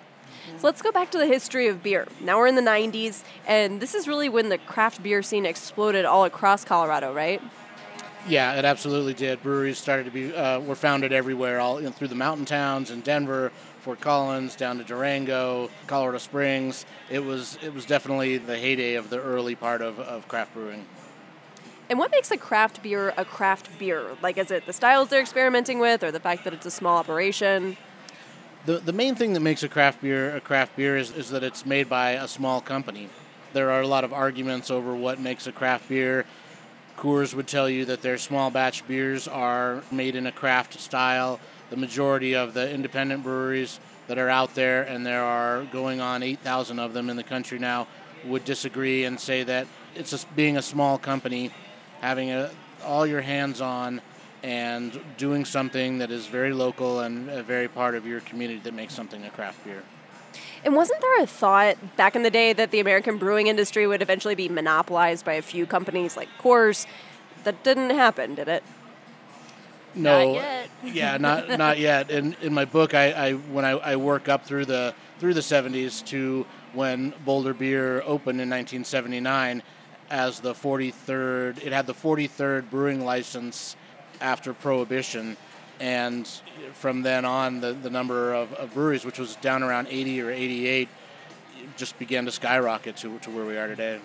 So 0.58 0.68
let's 0.68 0.82
go 0.82 0.92
back 0.92 1.12
to 1.12 1.18
the 1.18 1.28
history 1.28 1.68
of 1.68 1.82
beer. 1.82 2.08
Now 2.22 2.38
we're 2.38 2.48
in 2.48 2.56
the 2.56 2.62
90s, 2.62 3.24
and 3.48 3.82
this 3.82 3.96
is 3.96 4.08
really 4.08 4.30
when 4.30 4.50
the 4.50 4.58
craft 4.58 5.02
beer 5.02 5.22
scene 5.22 5.46
exploded 5.46 6.06
all 6.06 6.26
across 6.26 6.66
Colorado, 6.66 7.14
right? 7.14 7.42
Yeah, 8.28 8.56
it 8.56 8.66
absolutely 8.66 9.14
did. 9.14 9.42
Breweries 9.42 9.78
started 9.78 10.06
to 10.06 10.12
be 10.12 10.34
uh, 10.34 10.60
were 10.60 10.76
founded 10.76 11.14
everywhere, 11.14 11.60
all 11.60 11.80
you 11.80 11.86
know, 11.86 11.92
through 11.92 12.10
the 12.10 12.16
mountain 12.16 12.46
towns 12.46 12.92
in 12.92 13.02
Denver, 13.02 13.52
Fort 13.80 14.02
Collins, 14.02 14.56
down 14.56 14.78
to 14.78 14.84
Durango, 14.84 15.70
Colorado 15.88 16.18
Springs. 16.18 16.86
It 17.10 17.24
was 17.24 17.58
it 17.62 17.74
was 17.74 17.86
definitely 17.86 18.38
the 18.38 18.58
heyday 18.58 18.96
of 18.96 19.10
the 19.10 19.20
early 19.20 19.56
part 19.56 19.82
of, 19.82 20.00
of 20.00 20.28
craft 20.28 20.54
brewing. 20.54 20.86
And 21.90 21.98
what 21.98 22.12
makes 22.12 22.30
a 22.30 22.38
craft 22.38 22.84
beer 22.84 23.14
a 23.18 23.26
craft 23.26 23.80
beer? 23.80 24.06
Like, 24.22 24.38
is 24.38 24.52
it 24.52 24.66
the 24.68 24.74
styles 24.74 25.10
they're 25.10 25.22
experimenting 25.22 25.80
with, 25.80 26.04
or 26.04 26.12
the 26.12 26.20
fact 26.20 26.44
that 26.44 26.54
it's 26.54 26.66
a 26.66 26.72
small 26.72 26.98
operation? 26.98 27.78
The, 28.66 28.78
the 28.80 28.94
main 28.94 29.16
thing 29.16 29.34
that 29.34 29.40
makes 29.40 29.64
a 29.64 29.70
craft 29.70 30.02
beer 30.02 30.36
a 30.36 30.42
craft 30.42 30.76
beer 30.76 30.98
is, 30.98 31.12
is 31.12 31.30
that 31.30 31.44
it's 31.44 31.66
made 31.66 31.88
by 31.88 32.12
a 32.12 32.28
small 32.28 32.60
company. 32.60 33.10
There 33.54 33.72
are 33.72 33.82
a 33.82 33.88
lot 33.88 34.04
of 34.04 34.12
arguments 34.12 34.70
over 34.70 34.94
what 34.94 35.20
makes 35.20 35.48
a 35.48 35.52
craft 35.52 35.88
beer. 35.88 36.26
Coors 36.98 37.34
would 37.34 37.48
tell 37.48 37.70
you 37.70 37.86
that 37.86 38.02
their 38.02 38.18
small 38.18 38.52
batch 38.52 38.86
beers 38.86 39.28
are 39.30 39.82
made 39.92 40.16
in 40.16 40.28
a 40.28 40.32
craft 40.32 40.78
style. 40.80 41.40
The 41.70 41.78
majority 41.78 42.36
of 42.36 42.54
the 42.54 42.70
independent 42.70 43.24
breweries 43.24 43.80
that 44.08 44.18
are 44.18 44.30
out 44.30 44.56
there, 44.56 44.84
and 44.84 45.06
there 45.06 45.24
are 45.24 45.64
going 45.72 46.02
on 46.02 46.22
8,000 46.22 46.80
of 46.80 46.94
them 46.94 47.10
in 47.10 47.16
the 47.16 47.24
country 47.24 47.60
now, 47.60 47.88
would 48.26 48.44
disagree 48.44 49.06
and 49.06 49.18
say 49.18 49.44
that 49.44 49.68
it's 49.96 50.12
just 50.12 50.36
being 50.36 50.58
a 50.58 50.62
small 50.62 50.98
company, 50.98 51.52
having 52.02 52.32
a, 52.32 52.52
all 52.84 53.08
your 53.08 53.22
hands 53.22 53.62
on 53.62 54.02
and 54.44 55.00
doing 55.18 55.46
something 55.46 55.98
that 56.00 56.12
is 56.12 56.28
very 56.28 56.54
local 56.54 57.02
and 57.02 57.30
a 57.30 57.44
very 57.44 57.68
part 57.68 57.96
of 57.96 58.06
your 58.06 58.22
community 58.22 58.60
that 58.64 58.74
makes 58.74 58.94
something 58.94 59.24
a 59.26 59.30
craft 59.30 59.64
beer. 59.66 59.84
And 60.64 60.76
wasn't 60.76 61.02
there 61.02 61.22
a 61.22 61.28
thought 61.28 61.78
back 61.96 62.16
in 62.16 62.24
the 62.24 62.30
day 62.30 62.54
that 62.54 62.72
the 62.72 62.80
American 62.80 63.18
brewing 63.18 63.48
industry 63.48 63.88
would 63.88 64.02
eventually 64.02 64.36
be 64.36 64.50
monopolized 64.50 65.26
by 65.26 65.34
a 65.34 65.42
few 65.42 65.66
companies 65.66 66.18
like 66.18 66.28
Coors? 66.40 66.86
That 67.46 67.64
didn't 67.64 67.92
happen, 67.92 68.36
did 68.36 68.48
it? 68.50 68.64
No, 69.96 70.34
Not 70.34 70.34
yet. 70.36 70.70
yeah, 70.84 71.18
not 71.18 71.50
not 71.58 71.80
yet. 71.80 72.12
In 72.12 72.36
in 72.42 72.54
my 72.54 72.66
book, 72.66 72.94
I, 72.94 73.12
I 73.12 73.34
when 73.34 73.66
I, 73.66 73.72
I 73.72 73.96
work 73.96 74.28
up 74.30 74.46
through 74.46 74.66
the 74.66 74.94
through 75.20 75.34
the 75.34 75.42
70s 75.42 76.06
to 76.08 76.46
when 76.74 77.14
Boulder 77.26 77.54
Beer 77.54 78.02
opened 78.02 78.40
in 78.40 78.50
1979 78.50 79.64
as 80.10 80.40
the 80.42 80.54
43rd. 80.54 81.64
It 81.64 81.74
had 81.74 81.88
the 81.88 81.94
43rd 81.94 82.70
brewing 82.70 83.04
license 83.04 83.76
after 84.22 84.54
Prohibition, 84.54 85.38
and 85.80 86.28
from 86.74 87.04
then 87.04 87.26
on, 87.26 87.62
the, 87.62 87.74
the 87.74 87.90
number 87.90 88.34
of, 88.34 88.54
of 88.54 88.74
breweries, 88.74 89.06
which 89.06 89.20
was 89.20 89.36
down 89.38 89.64
around 89.64 89.88
80 89.90 90.22
or 90.22 90.32
88, 90.32 90.90
just 91.78 91.98
began 92.00 92.26
to 92.26 92.32
skyrocket 92.32 92.98
to, 92.98 93.18
to 93.20 93.32
where 93.32 93.46
we 93.46 93.58
are 93.58 93.68
today. 93.68 94.00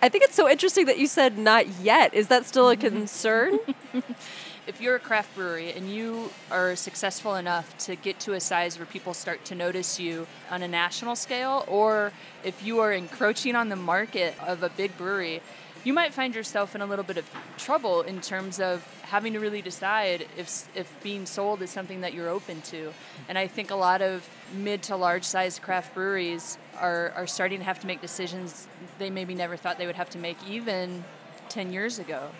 I 0.00 0.08
think 0.08 0.24
it's 0.24 0.34
so 0.34 0.48
interesting 0.48 0.86
that 0.86 0.98
you 0.98 1.06
said 1.06 1.38
not 1.38 1.68
yet. 1.80 2.12
Is 2.12 2.28
that 2.28 2.44
still 2.44 2.68
a 2.70 2.76
concern? 2.76 3.58
if 4.66 4.80
you're 4.80 4.96
a 4.96 5.00
craft 5.00 5.34
brewery 5.34 5.72
and 5.72 5.90
you 5.90 6.30
are 6.50 6.76
successful 6.76 7.34
enough 7.34 7.76
to 7.78 7.96
get 7.96 8.18
to 8.20 8.32
a 8.32 8.40
size 8.40 8.78
where 8.78 8.86
people 8.86 9.14
start 9.14 9.44
to 9.44 9.54
notice 9.54 10.00
you 10.00 10.26
on 10.50 10.62
a 10.62 10.68
national 10.68 11.14
scale, 11.14 11.64
or 11.68 12.12
if 12.44 12.64
you 12.64 12.80
are 12.80 12.92
encroaching 12.92 13.54
on 13.54 13.68
the 13.68 13.76
market 13.76 14.34
of 14.44 14.62
a 14.62 14.68
big 14.70 14.96
brewery, 14.96 15.40
you 15.84 15.92
might 15.92 16.14
find 16.14 16.34
yourself 16.34 16.74
in 16.74 16.80
a 16.80 16.86
little 16.86 17.04
bit 17.04 17.16
of 17.18 17.28
trouble 17.58 18.02
in 18.02 18.20
terms 18.20 18.60
of 18.60 18.86
having 19.02 19.32
to 19.32 19.40
really 19.40 19.62
decide 19.62 20.26
if, 20.36 20.68
if 20.76 20.94
being 21.02 21.26
sold 21.26 21.60
is 21.62 21.70
something 21.70 22.00
that 22.02 22.14
you're 22.14 22.28
open 22.28 22.62
to. 22.62 22.92
And 23.28 23.36
I 23.36 23.46
think 23.46 23.70
a 23.70 23.76
lot 23.76 24.00
of 24.00 24.28
mid 24.54 24.82
to 24.84 24.96
large 24.96 25.24
sized 25.24 25.62
craft 25.62 25.94
breweries 25.94 26.58
are, 26.78 27.12
are 27.16 27.26
starting 27.26 27.58
to 27.58 27.64
have 27.64 27.80
to 27.80 27.86
make 27.86 28.00
decisions 28.00 28.68
they 28.98 29.10
maybe 29.10 29.34
never 29.34 29.56
thought 29.56 29.78
they 29.78 29.86
would 29.86 29.96
have 29.96 30.10
to 30.10 30.18
make 30.18 30.36
even 30.48 31.04
10 31.48 31.72
years 31.72 31.98
ago 31.98 32.30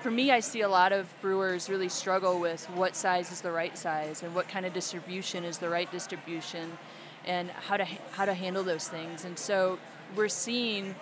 for 0.00 0.10
me, 0.10 0.30
I 0.30 0.40
see 0.40 0.62
a 0.62 0.68
lot 0.68 0.92
of 0.92 1.06
brewers 1.20 1.68
really 1.68 1.88
struggle 1.88 2.40
with 2.40 2.64
what 2.70 2.96
size 2.96 3.30
is 3.30 3.42
the 3.42 3.52
right 3.52 3.76
size 3.76 4.22
and 4.22 4.34
what 4.34 4.48
kind 4.48 4.64
of 4.64 4.72
distribution 4.72 5.44
is 5.44 5.58
the 5.58 5.68
right 5.68 5.90
distribution 5.90 6.78
and 7.26 7.50
how 7.50 7.76
to 7.76 7.84
how 8.12 8.24
to 8.24 8.32
handle 8.32 8.64
those 8.64 8.88
things. 8.88 9.24
And 9.24 9.38
so 9.38 9.78
we're 10.16 10.28
seeing 10.28 10.94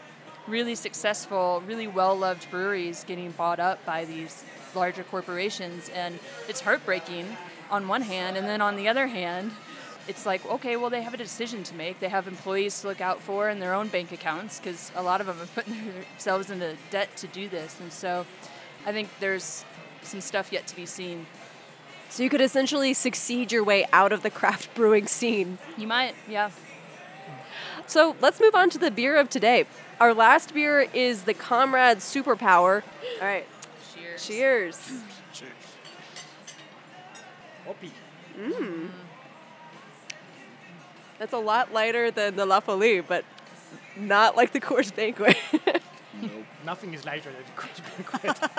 really 0.48 0.74
successful, 0.74 1.62
really 1.66 1.86
well-loved 1.86 2.50
breweries 2.50 3.04
getting 3.04 3.30
bought 3.32 3.60
up 3.60 3.84
by 3.84 4.04
these 4.04 4.44
larger 4.74 5.02
corporations 5.02 5.88
and 5.90 6.18
it's 6.48 6.60
heartbreaking 6.60 7.36
on 7.70 7.88
one 7.88 8.02
hand 8.02 8.36
and 8.36 8.46
then 8.46 8.60
on 8.60 8.76
the 8.76 8.88
other 8.88 9.06
hand, 9.06 9.52
it's 10.06 10.24
like 10.24 10.44
okay, 10.46 10.76
well 10.76 10.90
they 10.90 11.02
have 11.02 11.14
a 11.14 11.18
decision 11.18 11.62
to 11.64 11.74
make. 11.74 12.00
They 12.00 12.08
have 12.08 12.26
employees 12.26 12.80
to 12.80 12.88
look 12.88 13.00
out 13.00 13.20
for 13.20 13.50
in 13.50 13.60
their 13.60 13.74
own 13.74 13.88
bank 13.88 14.10
accounts 14.12 14.58
because 14.58 14.90
a 14.96 15.02
lot 15.02 15.20
of 15.20 15.26
them 15.26 15.36
have 15.38 15.54
put 15.54 15.66
themselves 15.66 16.50
into 16.50 16.76
debt 16.90 17.14
to 17.18 17.26
do 17.26 17.48
this. 17.48 17.78
And 17.80 17.92
so 17.92 18.24
I 18.86 18.92
think 18.92 19.08
there's 19.20 19.64
some 20.02 20.20
stuff 20.20 20.52
yet 20.52 20.66
to 20.68 20.76
be 20.76 20.86
seen. 20.86 21.26
So 22.10 22.22
you 22.22 22.30
could 22.30 22.40
essentially 22.40 22.94
succeed 22.94 23.52
your 23.52 23.62
way 23.62 23.86
out 23.92 24.12
of 24.12 24.22
the 24.22 24.30
craft 24.30 24.74
brewing 24.74 25.06
scene. 25.06 25.58
You 25.76 25.86
might, 25.86 26.14
yeah. 26.26 26.50
So 27.88 28.14
let's 28.20 28.38
move 28.38 28.54
on 28.54 28.68
to 28.70 28.78
the 28.78 28.90
beer 28.90 29.16
of 29.16 29.30
today. 29.30 29.64
Our 29.98 30.12
last 30.12 30.52
beer 30.52 30.82
is 30.92 31.24
the 31.24 31.32
Comrade 31.32 31.98
Superpower. 31.98 32.82
All 33.20 33.26
right. 33.26 33.46
Cheers. 33.94 34.26
Cheers. 34.26 35.02
Cheers. 35.32 35.50
Hoppy. 37.66 37.90
Mmm. 38.38 38.88
That's 41.18 41.32
a 41.32 41.38
lot 41.38 41.72
lighter 41.72 42.10
than 42.10 42.36
the 42.36 42.44
La 42.46 42.60
Folie, 42.60 43.00
but 43.00 43.24
not 43.96 44.36
like 44.36 44.52
the 44.52 44.60
Coors 44.60 44.94
Banquet. 44.94 45.36
nope. 46.22 46.30
Nothing 46.66 46.92
is 46.92 47.06
lighter 47.06 47.30
than 47.30 47.42
the 47.42 47.60
Coors 47.60 48.22
Banquet. 48.22 48.50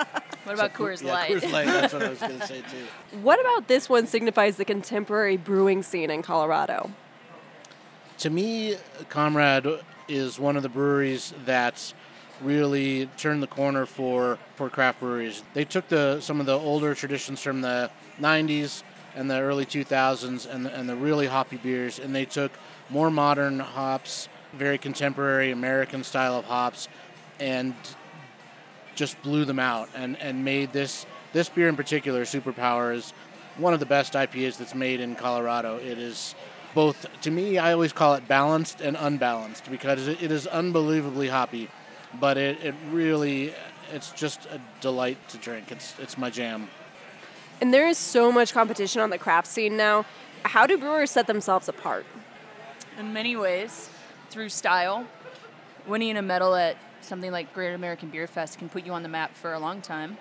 What 0.44 0.54
about 0.54 0.74
Coors 0.74 1.04
Light? 1.04 1.30
yeah, 1.30 1.36
Coors 1.38 1.52
Light. 1.52 1.66
That's 1.66 1.92
what 1.92 2.02
I 2.02 2.08
was 2.08 2.18
going 2.18 2.40
to 2.40 2.46
say 2.46 2.60
too. 3.12 3.18
what 3.22 3.40
about 3.40 3.68
this 3.68 3.88
one 3.88 4.06
signifies 4.08 4.56
the 4.56 4.64
contemporary 4.64 5.36
brewing 5.36 5.82
scene 5.84 6.10
in 6.10 6.20
Colorado? 6.22 6.90
To 8.20 8.28
me, 8.28 8.76
Comrade 9.08 9.80
is 10.06 10.38
one 10.38 10.58
of 10.58 10.62
the 10.62 10.68
breweries 10.68 11.32
that's 11.46 11.94
really 12.42 13.06
turned 13.16 13.42
the 13.42 13.46
corner 13.46 13.86
for, 13.86 14.38
for 14.56 14.68
craft 14.68 15.00
breweries. 15.00 15.42
They 15.54 15.64
took 15.64 15.88
the 15.88 16.20
some 16.20 16.38
of 16.38 16.44
the 16.44 16.58
older 16.58 16.94
traditions 16.94 17.40
from 17.40 17.62
the 17.62 17.90
90s 18.20 18.82
and 19.14 19.30
the 19.30 19.40
early 19.40 19.64
2000s 19.64 20.46
and 20.46 20.66
the, 20.66 20.74
and 20.78 20.86
the 20.86 20.96
really 20.96 21.28
hoppy 21.28 21.56
beers, 21.56 21.98
and 21.98 22.14
they 22.14 22.26
took 22.26 22.52
more 22.90 23.10
modern 23.10 23.58
hops, 23.58 24.28
very 24.52 24.76
contemporary 24.76 25.50
American 25.50 26.04
style 26.04 26.34
of 26.34 26.44
hops, 26.44 26.88
and 27.38 27.74
just 28.94 29.20
blew 29.22 29.46
them 29.46 29.58
out 29.58 29.88
and, 29.94 30.18
and 30.18 30.44
made 30.44 30.74
this 30.74 31.06
this 31.32 31.48
beer 31.48 31.68
in 31.68 31.76
particular, 31.76 32.24
Superpower, 32.24 32.94
is 32.94 33.14
one 33.56 33.72
of 33.72 33.80
the 33.80 33.86
best 33.86 34.12
IPAs 34.12 34.58
that's 34.58 34.74
made 34.74 35.00
in 35.00 35.14
Colorado. 35.14 35.78
It 35.78 35.96
is 35.96 36.34
both 36.74 37.06
to 37.22 37.30
me 37.30 37.58
I 37.58 37.72
always 37.72 37.92
call 37.92 38.14
it 38.14 38.28
balanced 38.28 38.80
and 38.80 38.96
unbalanced 38.98 39.70
because 39.70 40.08
it, 40.08 40.22
it 40.22 40.30
is 40.30 40.46
unbelievably 40.46 41.28
hoppy, 41.28 41.68
but 42.18 42.36
it, 42.36 42.62
it 42.62 42.74
really 42.90 43.54
it's 43.92 44.10
just 44.12 44.46
a 44.46 44.60
delight 44.80 45.16
to 45.30 45.38
drink. 45.38 45.72
It's 45.72 45.94
it's 45.98 46.16
my 46.16 46.30
jam. 46.30 46.68
And 47.60 47.74
there 47.74 47.86
is 47.88 47.98
so 47.98 48.32
much 48.32 48.52
competition 48.54 49.02
on 49.02 49.10
the 49.10 49.18
craft 49.18 49.46
scene 49.46 49.76
now. 49.76 50.06
How 50.44 50.66
do 50.66 50.78
brewers 50.78 51.10
set 51.10 51.26
themselves 51.26 51.68
apart? 51.68 52.06
In 52.98 53.12
many 53.12 53.36
ways, 53.36 53.90
through 54.30 54.48
style. 54.48 55.06
Winning 55.86 56.16
a 56.16 56.22
medal 56.22 56.54
at 56.54 56.76
something 57.00 57.32
like 57.32 57.52
Great 57.52 57.74
American 57.74 58.10
Beer 58.10 58.26
Fest 58.26 58.58
can 58.58 58.68
put 58.68 58.86
you 58.86 58.92
on 58.92 59.02
the 59.02 59.08
map 59.08 59.34
for 59.34 59.52
a 59.52 59.58
long 59.58 59.80
time. 59.80 60.16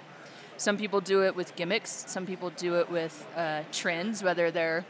Some 0.58 0.78
people 0.78 1.00
do 1.00 1.24
it 1.24 1.36
with 1.36 1.56
gimmicks. 1.56 2.06
Some 2.08 2.26
people 2.26 2.50
do 2.50 2.76
it 2.76 2.90
with 2.90 3.26
uh, 3.36 3.64
trends, 3.72 4.24
whether 4.24 4.52
they're 4.52 4.86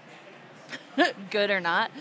good 1.29 1.49
or 1.49 1.59
not. 1.59 1.91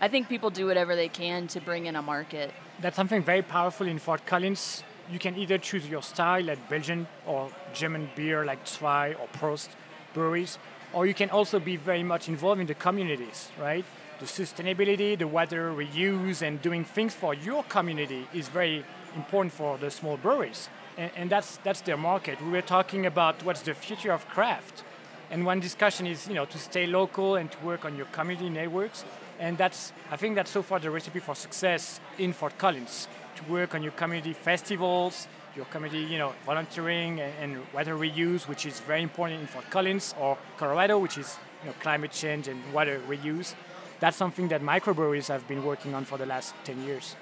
I 0.00 0.08
think 0.08 0.28
people 0.28 0.50
do 0.50 0.66
whatever 0.66 0.94
they 0.96 1.08
can 1.08 1.46
to 1.48 1.60
bring 1.60 1.86
in 1.86 1.96
a 1.96 2.02
market. 2.02 2.52
That's 2.80 2.96
something 2.96 3.22
very 3.22 3.42
powerful 3.42 3.86
in 3.86 3.98
Fort 3.98 4.26
Collins. 4.26 4.82
You 5.10 5.18
can 5.18 5.36
either 5.36 5.58
choose 5.58 5.88
your 5.88 6.02
style, 6.02 6.44
like 6.44 6.68
Belgian 6.68 7.06
or 7.26 7.50
German 7.72 8.10
beer, 8.16 8.44
like 8.44 8.66
Zwei 8.66 9.14
or 9.14 9.28
Prost 9.28 9.68
breweries, 10.12 10.58
or 10.92 11.06
you 11.06 11.14
can 11.14 11.30
also 11.30 11.60
be 11.60 11.76
very 11.76 12.02
much 12.02 12.28
involved 12.28 12.60
in 12.60 12.66
the 12.66 12.74
communities, 12.74 13.50
right? 13.58 13.84
The 14.18 14.26
sustainability, 14.26 15.18
the 15.18 15.28
water 15.28 15.70
reuse, 15.72 16.42
and 16.42 16.60
doing 16.60 16.84
things 16.84 17.14
for 17.14 17.34
your 17.34 17.62
community 17.64 18.26
is 18.34 18.48
very 18.48 18.84
important 19.14 19.52
for 19.52 19.78
the 19.78 19.90
small 19.90 20.16
breweries. 20.16 20.68
And, 20.96 21.10
and 21.16 21.30
that's, 21.30 21.58
that's 21.58 21.82
their 21.82 21.96
market. 21.96 22.42
We 22.42 22.50
were 22.50 22.62
talking 22.62 23.06
about 23.06 23.42
what's 23.44 23.62
the 23.62 23.74
future 23.74 24.12
of 24.12 24.26
craft 24.28 24.84
and 25.30 25.44
one 25.44 25.60
discussion 25.60 26.06
is, 26.06 26.28
you 26.28 26.34
know, 26.34 26.44
to 26.44 26.58
stay 26.58 26.86
local 26.86 27.36
and 27.36 27.50
to 27.50 27.58
work 27.64 27.84
on 27.84 27.96
your 27.96 28.06
community 28.06 28.48
networks. 28.48 29.04
And 29.38 29.58
that's, 29.58 29.92
I 30.10 30.16
think 30.16 30.34
that's 30.34 30.50
so 30.50 30.62
far 30.62 30.78
the 30.78 30.90
recipe 30.90 31.18
for 31.20 31.34
success 31.34 32.00
in 32.18 32.32
Fort 32.32 32.56
Collins, 32.58 33.08
to 33.36 33.44
work 33.44 33.74
on 33.74 33.82
your 33.82 33.92
community 33.92 34.32
festivals, 34.32 35.28
your 35.54 35.66
community, 35.66 36.04
you 36.04 36.18
know, 36.18 36.32
volunteering 36.44 37.20
and, 37.20 37.32
and 37.40 37.62
water 37.74 37.96
reuse, 37.96 38.48
which 38.48 38.66
is 38.66 38.80
very 38.80 39.02
important 39.02 39.40
in 39.40 39.46
Fort 39.46 39.68
Collins, 39.70 40.14
or 40.20 40.38
Colorado, 40.56 40.98
which 40.98 41.18
is, 41.18 41.36
you 41.62 41.68
know, 41.68 41.74
climate 41.80 42.12
change 42.12 42.48
and 42.48 42.60
water 42.72 43.00
reuse. 43.08 43.54
That's 43.98 44.16
something 44.16 44.48
that 44.48 44.62
microbreweries 44.62 45.28
have 45.28 45.46
been 45.48 45.64
working 45.64 45.94
on 45.94 46.04
for 46.04 46.18
the 46.18 46.26
last 46.26 46.54
10 46.64 46.84
years. 46.84 47.16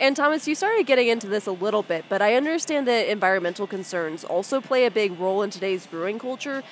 And 0.00 0.16
Thomas, 0.16 0.48
you 0.48 0.56
started 0.56 0.86
getting 0.86 1.06
into 1.06 1.28
this 1.28 1.46
a 1.46 1.52
little 1.52 1.82
bit, 1.82 2.06
but 2.08 2.20
I 2.20 2.34
understand 2.34 2.88
that 2.88 3.08
environmental 3.08 3.66
concerns 3.66 4.24
also 4.24 4.60
play 4.60 4.86
a 4.86 4.90
big 4.90 5.18
role 5.20 5.42
in 5.42 5.50
today's 5.50 5.86
brewing 5.86 6.18
culture 6.18 6.64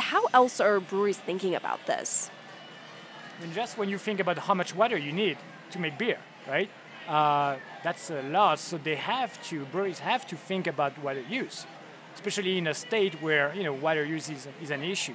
how 0.00 0.26
else 0.32 0.60
are 0.60 0.80
breweries 0.80 1.18
thinking 1.18 1.54
about 1.54 1.86
this? 1.86 2.30
I 3.38 3.44
mean, 3.44 3.54
just 3.54 3.78
when 3.78 3.88
you 3.88 3.98
think 3.98 4.20
about 4.20 4.38
how 4.38 4.54
much 4.54 4.74
water 4.74 4.96
you 4.96 5.12
need 5.12 5.38
to 5.70 5.78
make 5.78 5.96
beer, 5.98 6.18
right? 6.48 6.70
Uh, 7.08 7.56
that's 7.82 8.10
a 8.10 8.22
lot. 8.22 8.58
So 8.58 8.78
they 8.78 8.96
have 8.96 9.42
to, 9.48 9.64
breweries 9.66 10.00
have 10.00 10.26
to 10.28 10.36
think 10.36 10.66
about 10.66 10.98
water 11.02 11.22
use, 11.28 11.66
especially 12.14 12.58
in 12.58 12.66
a 12.66 12.74
state 12.74 13.20
where 13.22 13.54
you 13.54 13.64
know 13.64 13.72
water 13.72 14.04
use 14.04 14.28
is, 14.28 14.46
is 14.62 14.70
an 14.70 14.82
issue, 14.82 15.14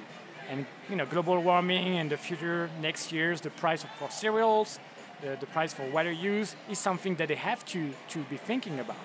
and 0.50 0.66
you 0.90 0.96
know 0.96 1.06
global 1.06 1.40
warming 1.40 1.94
in 1.94 2.08
the 2.08 2.16
future, 2.16 2.68
next 2.80 3.12
years, 3.12 3.40
the 3.40 3.50
price 3.50 3.84
for 3.98 4.10
cereals, 4.10 4.78
the, 5.22 5.36
the 5.40 5.46
price 5.46 5.72
for 5.72 5.88
water 5.90 6.12
use 6.12 6.56
is 6.68 6.78
something 6.78 7.14
that 7.16 7.28
they 7.28 7.36
have 7.36 7.64
to 7.66 7.92
to 8.08 8.18
be 8.24 8.36
thinking 8.36 8.80
about. 8.80 8.96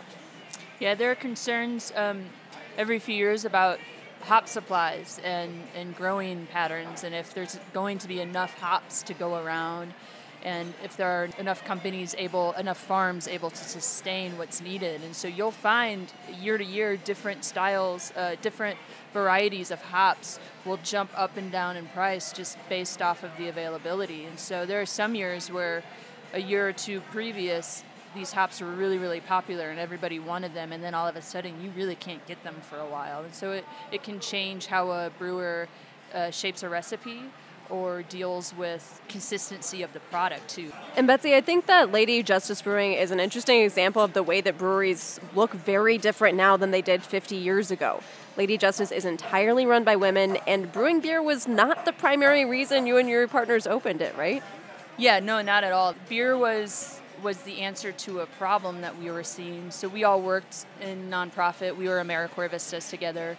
Yeah, 0.80 0.96
there 0.96 1.12
are 1.12 1.15
concerns 1.15 1.94
um, 1.96 2.26
every 2.78 2.98
few 3.00 3.15
years 3.15 3.46
about 3.46 3.80
hop 4.22 4.48
supplies 4.48 5.20
and, 5.24 5.52
and 5.76 5.96
growing 5.96 6.48
patterns. 6.48 7.04
And 7.04 7.14
if 7.14 7.34
there's 7.34 7.60
going 7.74 7.98
to 8.00 8.08
be 8.08 8.22
enough 8.22 8.58
hops 8.60 9.04
to 9.04 9.14
go 9.14 9.44
around 9.44 9.94
and 10.44 10.74
if 10.84 10.98
there 10.98 11.10
are 11.10 11.30
enough 11.38 11.64
companies 11.66 12.16
able 12.18 12.54
enough 12.54 12.78
farms 12.78 13.28
able 13.28 13.50
to 13.50 13.64
sustain 13.64 14.38
what's 14.38 14.62
needed. 14.62 15.04
And 15.04 15.16
so 15.16 15.28
you'll 15.28 15.52
find 15.52 16.12
year 16.40 16.58
to 16.58 16.64
year 16.64 16.98
different 16.98 17.46
styles 17.46 18.12
uh, 18.16 18.36
different 18.42 18.78
varieties 19.14 19.72
of 19.72 19.82
hops 19.82 20.40
will 20.66 20.78
jump 20.78 21.12
up 21.16 21.38
and 21.38 21.52
down 21.52 21.78
in 21.78 21.86
price 21.88 22.32
just 22.32 22.58
based 22.70 23.02
off 23.02 23.24
of 23.24 23.30
the 23.38 23.50
availability. 23.50 24.26
And 24.26 24.40
so 24.40 24.66
there 24.66 24.82
are 24.82 24.86
some 24.86 25.16
years 25.16 25.52
where 25.52 25.84
a 26.34 26.42
year 26.42 26.68
or 26.68 26.74
two 26.74 27.02
previous 27.12 27.84
these 28.15 28.32
hops 28.32 28.62
were 28.62 28.71
really, 28.71 28.97
really 28.97 29.21
popular 29.21 29.69
and 29.69 29.80
everybody 29.80 30.19
wanted 30.19 30.54
them, 30.54 30.71
and 30.71 30.84
then 30.84 30.93
all 30.93 31.08
of 31.08 31.15
a 31.15 31.21
sudden 31.21 31.62
you 31.63 31.71
really 31.71 31.95
can't 31.95 32.26
get 32.28 32.43
them 32.43 32.56
for 32.62 32.78
a 32.78 32.86
while. 32.86 33.24
And 33.24 33.34
so 33.34 33.52
it, 33.52 33.65
it 33.91 34.04
can 34.04 34.19
change 34.19 34.67
how 34.67 34.91
a 34.91 35.10
brewer 35.17 35.67
uh, 36.13 36.32
shapes 36.32 36.63
a 36.63 36.69
recipe 36.69 37.21
or 37.69 38.04
deals 38.04 38.54
with 38.56 39.02
consistency 39.08 39.82
of 39.82 39.93
the 39.93 40.00
product 40.00 40.50
too. 40.50 40.71
And 40.97 41.08
Betsy, 41.08 41.34
I 41.36 41.41
think 41.41 41.67
that 41.67 41.91
Lady 41.91 42.21
Justice 42.21 42.62
Brewing 42.62 42.93
is 42.93 43.12
an 43.12 43.19
interesting 43.19 43.62
example 43.62 44.02
of 44.04 44.13
the 44.13 44.24
way 44.24 44.41
that 44.41 44.58
breweries 44.58 45.19
look 45.34 45.54
very 45.54 45.97
different 45.97 46.36
now 46.36 46.58
than 46.58 46.71
they 46.71 46.82
did 46.82 47.02
50 47.02 47.36
years 47.36 47.71
ago. 47.71 48.02
Lady 48.38 48.58
Justice 48.58 48.91
is 48.91 49.06
entirely 49.06 49.65
run 49.65 49.84
by 49.84 49.95
women, 49.95 50.38
and 50.47 50.71
brewing 50.71 51.00
beer 51.00 51.21
was 51.21 51.47
not 51.47 51.86
the 51.86 51.93
primary 51.93 52.45
reason 52.45 52.86
you 52.86 52.97
and 52.97 53.10
your 53.10 53.28
partners 53.28 53.67
opened 53.67 54.02
it, 54.02 54.15
right? 54.17 54.43
Yeah, 54.97 55.19
no, 55.19 55.41
not 55.41 55.63
at 55.63 55.71
all. 55.71 55.95
Beer 56.10 56.38
was 56.38 57.01
was 57.22 57.42
the 57.42 57.62
answer 57.62 57.92
to 57.92 58.20
a 58.20 58.26
problem 58.26 58.82
that 58.82 58.98
we 58.98 59.12
were 59.12 59.24
seeing. 59.24 59.72
So 59.72 59.88
we 59.88 60.04
all 60.04 60.22
worked 60.22 60.66
in 60.82 61.10
nonprofit. 61.10 61.76
We 61.76 61.88
were 61.88 61.98
AmeriCorps 61.98 62.52
Vistas 62.52 62.90
together, 62.90 63.38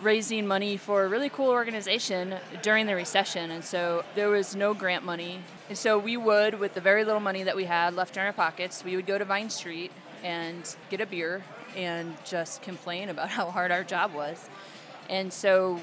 raising 0.00 0.46
money 0.46 0.76
for 0.76 1.04
a 1.04 1.08
really 1.08 1.28
cool 1.28 1.50
organization 1.50 2.36
during 2.62 2.86
the 2.86 2.94
recession. 2.94 3.50
And 3.50 3.64
so 3.64 4.04
there 4.14 4.28
was 4.28 4.56
no 4.56 4.74
grant 4.74 5.04
money. 5.04 5.40
And 5.68 5.76
so 5.76 5.98
we 5.98 6.16
would, 6.16 6.58
with 6.58 6.74
the 6.74 6.80
very 6.80 7.04
little 7.04 7.20
money 7.20 7.42
that 7.42 7.56
we 7.56 7.64
had 7.64 7.94
left 7.94 8.16
in 8.16 8.22
our 8.22 8.32
pockets, 8.32 8.84
we 8.84 8.96
would 8.96 9.06
go 9.06 9.18
to 9.18 9.24
Vine 9.24 9.50
Street 9.50 9.92
and 10.22 10.76
get 10.90 11.00
a 11.00 11.06
beer 11.06 11.42
and 11.76 12.16
just 12.24 12.62
complain 12.62 13.08
about 13.08 13.28
how 13.38 13.50
hard 13.50 13.70
our 13.70 13.84
job 13.84 14.14
was. 14.14 14.48
And 15.08 15.32
so 15.32 15.80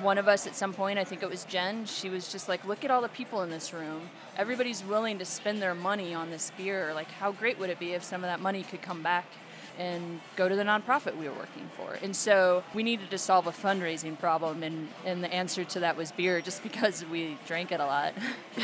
one 0.00 0.18
of 0.18 0.28
us 0.28 0.46
at 0.46 0.54
some 0.54 0.72
point, 0.72 0.98
I 0.98 1.04
think 1.04 1.22
it 1.22 1.30
was 1.30 1.44
Jen, 1.44 1.84
she 1.84 2.08
was 2.08 2.30
just 2.30 2.48
like, 2.48 2.64
look 2.66 2.84
at 2.84 2.90
all 2.90 3.02
the 3.02 3.08
people 3.08 3.42
in 3.42 3.50
this 3.50 3.72
room. 3.72 4.02
Everybody's 4.36 4.82
willing 4.84 5.18
to 5.18 5.24
spend 5.24 5.60
their 5.60 5.74
money 5.74 6.14
on 6.14 6.30
this 6.30 6.52
beer. 6.56 6.92
Like, 6.94 7.10
how 7.10 7.32
great 7.32 7.58
would 7.58 7.70
it 7.70 7.78
be 7.78 7.92
if 7.92 8.02
some 8.02 8.24
of 8.24 8.28
that 8.28 8.40
money 8.40 8.62
could 8.62 8.82
come 8.82 9.02
back 9.02 9.26
and 9.78 10.20
go 10.36 10.48
to 10.48 10.54
the 10.54 10.62
nonprofit 10.62 11.16
we 11.16 11.28
were 11.28 11.34
working 11.34 11.68
for? 11.76 11.98
And 12.02 12.14
so 12.16 12.64
we 12.74 12.82
needed 12.82 13.10
to 13.10 13.18
solve 13.18 13.46
a 13.46 13.52
fundraising 13.52 14.18
problem, 14.18 14.62
and, 14.62 14.88
and 15.04 15.22
the 15.22 15.32
answer 15.32 15.64
to 15.64 15.80
that 15.80 15.96
was 15.96 16.12
beer, 16.12 16.40
just 16.40 16.62
because 16.62 17.04
we 17.06 17.36
drank 17.46 17.72
it 17.72 17.80
a 17.80 17.86
lot. 17.86 18.14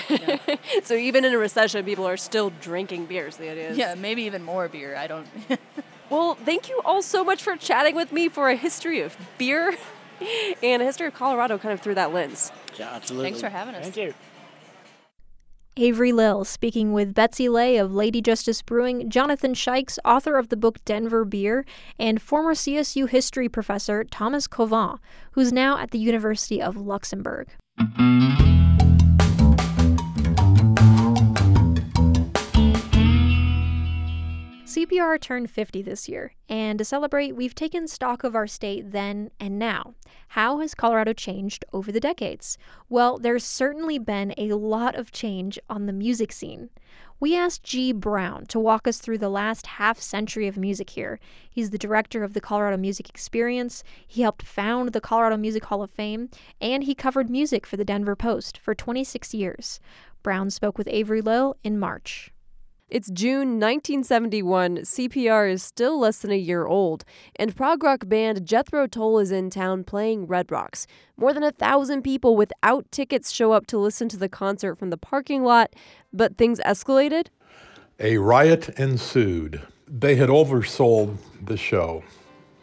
so 0.84 0.94
even 0.94 1.24
in 1.24 1.32
a 1.32 1.38
recession, 1.38 1.84
people 1.84 2.06
are 2.06 2.16
still 2.16 2.50
drinking 2.60 3.06
beers, 3.06 3.36
the 3.36 3.50
idea 3.50 3.70
is. 3.70 3.78
Yeah, 3.78 3.94
maybe 3.94 4.22
even 4.22 4.42
more 4.42 4.68
beer. 4.68 4.96
I 4.96 5.06
don't. 5.06 5.26
well, 6.10 6.34
thank 6.34 6.68
you 6.68 6.80
all 6.84 7.02
so 7.02 7.22
much 7.22 7.42
for 7.42 7.56
chatting 7.56 7.94
with 7.94 8.12
me 8.12 8.28
for 8.28 8.48
a 8.48 8.56
history 8.56 9.00
of 9.00 9.16
beer 9.36 9.76
and 10.62 10.82
a 10.82 10.84
history 10.84 11.06
of 11.06 11.14
Colorado 11.14 11.58
kind 11.58 11.72
of 11.72 11.80
through 11.80 11.94
that 11.94 12.12
lens. 12.12 12.52
Yeah, 12.78 12.90
absolutely. 12.92 13.30
Thanks 13.30 13.40
for 13.40 13.48
having 13.48 13.74
us. 13.74 13.84
Thank 13.84 13.96
you. 13.96 14.14
Avery 15.80 16.10
Lill 16.10 16.44
speaking 16.44 16.92
with 16.92 17.14
Betsy 17.14 17.48
Lay 17.48 17.76
of 17.76 17.94
Lady 17.94 18.20
Justice 18.20 18.62
Brewing, 18.62 19.08
Jonathan 19.08 19.54
Shikes, 19.54 19.96
author 20.04 20.36
of 20.36 20.48
the 20.48 20.56
book 20.56 20.84
Denver 20.84 21.24
Beer, 21.24 21.64
and 22.00 22.20
former 22.20 22.54
CSU 22.54 23.08
history 23.08 23.48
professor 23.48 24.02
Thomas 24.02 24.48
Cauvin, 24.48 24.98
who's 25.32 25.52
now 25.52 25.78
at 25.78 25.92
the 25.92 25.98
University 25.98 26.60
of 26.60 26.76
Luxembourg. 26.76 27.46
CPR 34.68 35.18
turned 35.18 35.48
50 35.50 35.80
this 35.80 36.10
year, 36.10 36.34
and 36.46 36.78
to 36.78 36.84
celebrate, 36.84 37.34
we've 37.34 37.54
taken 37.54 37.88
stock 37.88 38.22
of 38.22 38.36
our 38.36 38.46
state 38.46 38.92
then 38.92 39.30
and 39.40 39.58
now. 39.58 39.94
How 40.28 40.58
has 40.58 40.74
Colorado 40.74 41.14
changed 41.14 41.64
over 41.72 41.90
the 41.90 41.98
decades? 41.98 42.58
Well, 42.90 43.16
there's 43.16 43.44
certainly 43.44 43.98
been 43.98 44.34
a 44.36 44.52
lot 44.52 44.94
of 44.94 45.10
change 45.10 45.58
on 45.70 45.86
the 45.86 45.94
music 45.94 46.32
scene. 46.32 46.68
We 47.18 47.34
asked 47.34 47.62
G. 47.62 47.92
Brown 47.92 48.44
to 48.48 48.60
walk 48.60 48.86
us 48.86 48.98
through 48.98 49.16
the 49.16 49.30
last 49.30 49.66
half 49.66 50.00
century 50.00 50.46
of 50.46 50.58
music 50.58 50.90
here. 50.90 51.18
He's 51.50 51.70
the 51.70 51.78
director 51.78 52.22
of 52.22 52.34
the 52.34 52.40
Colorado 52.42 52.76
Music 52.76 53.08
Experience, 53.08 53.82
he 54.06 54.20
helped 54.20 54.42
found 54.42 54.92
the 54.92 55.00
Colorado 55.00 55.38
Music 55.38 55.64
Hall 55.64 55.82
of 55.82 55.90
Fame, 55.90 56.28
and 56.60 56.84
he 56.84 56.94
covered 56.94 57.30
music 57.30 57.64
for 57.64 57.78
the 57.78 57.86
Denver 57.86 58.14
Post 58.14 58.58
for 58.58 58.74
26 58.74 59.32
years. 59.32 59.80
Brown 60.22 60.50
spoke 60.50 60.76
with 60.76 60.88
Avery 60.88 61.22
Lill 61.22 61.56
in 61.64 61.78
March. 61.78 62.34
It's 62.90 63.10
June 63.10 63.60
1971. 63.60 64.78
CPR 64.78 65.52
is 65.52 65.62
still 65.62 66.00
less 66.00 66.20
than 66.20 66.30
a 66.30 66.38
year 66.38 66.64
old, 66.64 67.04
and 67.36 67.54
prog 67.54 67.82
rock 67.82 68.08
band 68.08 68.46
Jethro 68.46 68.86
Tull 68.86 69.18
is 69.18 69.30
in 69.30 69.50
town 69.50 69.84
playing 69.84 70.26
Red 70.26 70.50
Rocks. 70.50 70.86
More 71.14 71.34
than 71.34 71.42
a 71.42 71.50
thousand 71.50 72.00
people 72.00 72.34
without 72.34 72.90
tickets 72.90 73.30
show 73.30 73.52
up 73.52 73.66
to 73.66 73.76
listen 73.76 74.08
to 74.08 74.16
the 74.16 74.30
concert 74.30 74.76
from 74.76 74.88
the 74.88 74.96
parking 74.96 75.44
lot, 75.44 75.76
but 76.14 76.38
things 76.38 76.60
escalated. 76.60 77.26
A 78.00 78.16
riot 78.16 78.70
ensued. 78.78 79.60
They 79.86 80.16
had 80.16 80.30
oversold 80.30 81.18
the 81.44 81.58
show. 81.58 82.04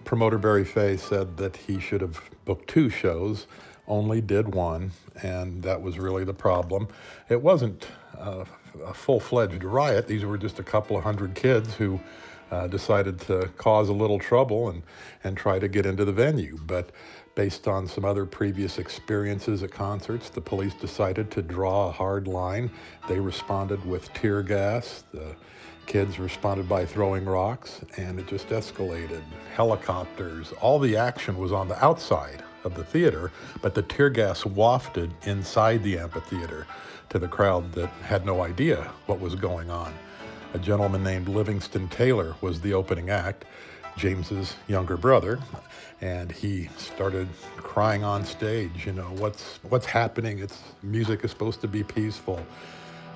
Promoter 0.06 0.40
Barry 0.40 0.66
Fey 0.66 0.98
said 0.98 1.38
that 1.38 1.56
he 1.56 1.80
should 1.80 2.02
have 2.02 2.20
booked 2.46 2.68
two 2.68 2.90
shows, 2.90 3.46
only 3.88 4.22
did 4.22 4.56
one, 4.56 4.90
and 5.22 5.62
that 5.62 5.84
was 5.84 6.00
really 6.00 6.24
the 6.24 6.34
problem. 6.34 6.88
It 7.30 7.44
wasn't 7.44 7.86
uh, 8.18 8.46
a 8.84 8.94
full 8.94 9.20
fledged 9.20 9.64
riot, 9.64 10.08
these 10.08 10.26
were 10.26 10.38
just 10.38 10.60
a 10.60 10.64
couple 10.64 10.98
of 10.98 11.04
hundred 11.04 11.36
kids 11.36 11.76
who 11.76 12.00
uh, 12.52 12.68
decided 12.68 13.20
to 13.20 13.50
cause 13.58 13.90
a 13.90 13.94
little 13.94 14.20
trouble 14.20 14.70
and, 14.70 14.84
and 15.24 15.38
try 15.38 15.60
to 15.60 15.68
get 15.68 15.86
into 15.86 16.06
the 16.06 16.12
venue. 16.12 16.58
But 16.66 16.92
based 17.34 17.68
on 17.68 17.88
some 17.88 18.06
other 18.06 18.26
previous 18.26 18.78
experiences 18.78 19.64
at 19.64 19.72
concerts, 19.72 20.30
the 20.30 20.42
police 20.42 20.74
decided 20.74 21.32
to 21.32 21.42
draw 21.42 21.90
a 21.90 21.92
hard 21.92 22.28
line. 22.28 22.72
They 23.10 23.20
responded 23.20 23.86
with 23.86 24.14
tear 24.14 24.42
gas. 24.42 25.04
The 25.12 25.36
kids 25.86 26.20
responded 26.20 26.68
by 26.68 26.86
throwing 26.86 27.26
rocks, 27.26 27.82
and 27.98 28.20
it 28.20 28.28
just 28.28 28.50
escalated. 28.50 29.22
Helicopters, 29.56 30.54
all 30.62 30.80
the 30.80 30.96
action 30.98 31.38
was 31.38 31.52
on 31.52 31.68
the 31.68 31.84
outside 31.84 32.44
of 32.64 32.74
the 32.76 32.84
theater, 32.84 33.32
but 33.62 33.76
the 33.76 33.84
tear 33.84 34.10
gas 34.10 34.46
wafted 34.46 35.14
inside 35.24 35.84
the 35.84 36.00
amphitheater 36.00 36.66
to 37.16 37.20
the 37.20 37.28
crowd 37.30 37.72
that 37.72 37.88
had 38.04 38.26
no 38.26 38.42
idea 38.42 38.92
what 39.06 39.22
was 39.22 39.36
going 39.36 39.70
on. 39.70 39.94
A 40.54 40.60
gentleman 40.60 41.02
named 41.02 41.30
Livingston 41.30 41.88
Taylor 41.88 42.36
was 42.42 42.60
the 42.60 42.74
opening 42.74 43.10
act, 43.10 43.46
James's 43.96 44.54
younger 44.68 44.98
brother, 44.98 45.40
and 46.02 46.30
he 46.30 46.68
started 46.76 47.30
crying 47.56 48.04
on 48.04 48.26
stage, 48.26 48.86
you 48.86 48.92
know, 48.92 49.10
what's 49.18 49.60
what's 49.70 49.86
happening? 49.86 50.40
It's 50.40 50.62
music 50.84 51.24
is 51.24 51.32
supposed 51.32 51.62
to 51.62 51.70
be 51.70 51.86
peaceful. 51.86 52.46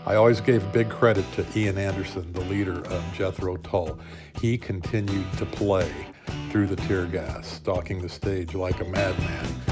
I 0.05 0.15
always 0.15 0.39
gave 0.39 0.71
big 0.71 0.89
credit 0.89 1.25
to 1.33 1.45
Ian 1.53 1.77
Anderson, 1.77 2.31
the 2.31 2.45
leader 2.45 2.79
of 2.85 3.03
Jethro 3.13 3.57
Tull. 3.57 3.99
He 4.39 4.57
continued 4.57 5.29
to 5.39 5.45
play 5.45 5.91
through 6.51 6.67
the 6.67 6.77
tear 6.77 7.05
gas, 7.05 7.47
stalking 7.47 8.01
the 8.01 8.07
stage 8.07 8.55
like 8.55 8.79
a 8.79 8.85
madman. 8.85 9.69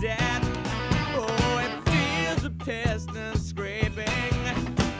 Oh, 0.00 1.58
it 1.58 1.90
feels 1.90 2.44
a 2.44 2.50
piston 2.50 3.36
scraping, 3.36 4.06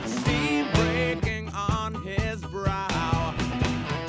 steam 0.04 0.66
breaking 0.72 1.48
on 1.50 1.94
his 2.02 2.40
brow. 2.40 3.32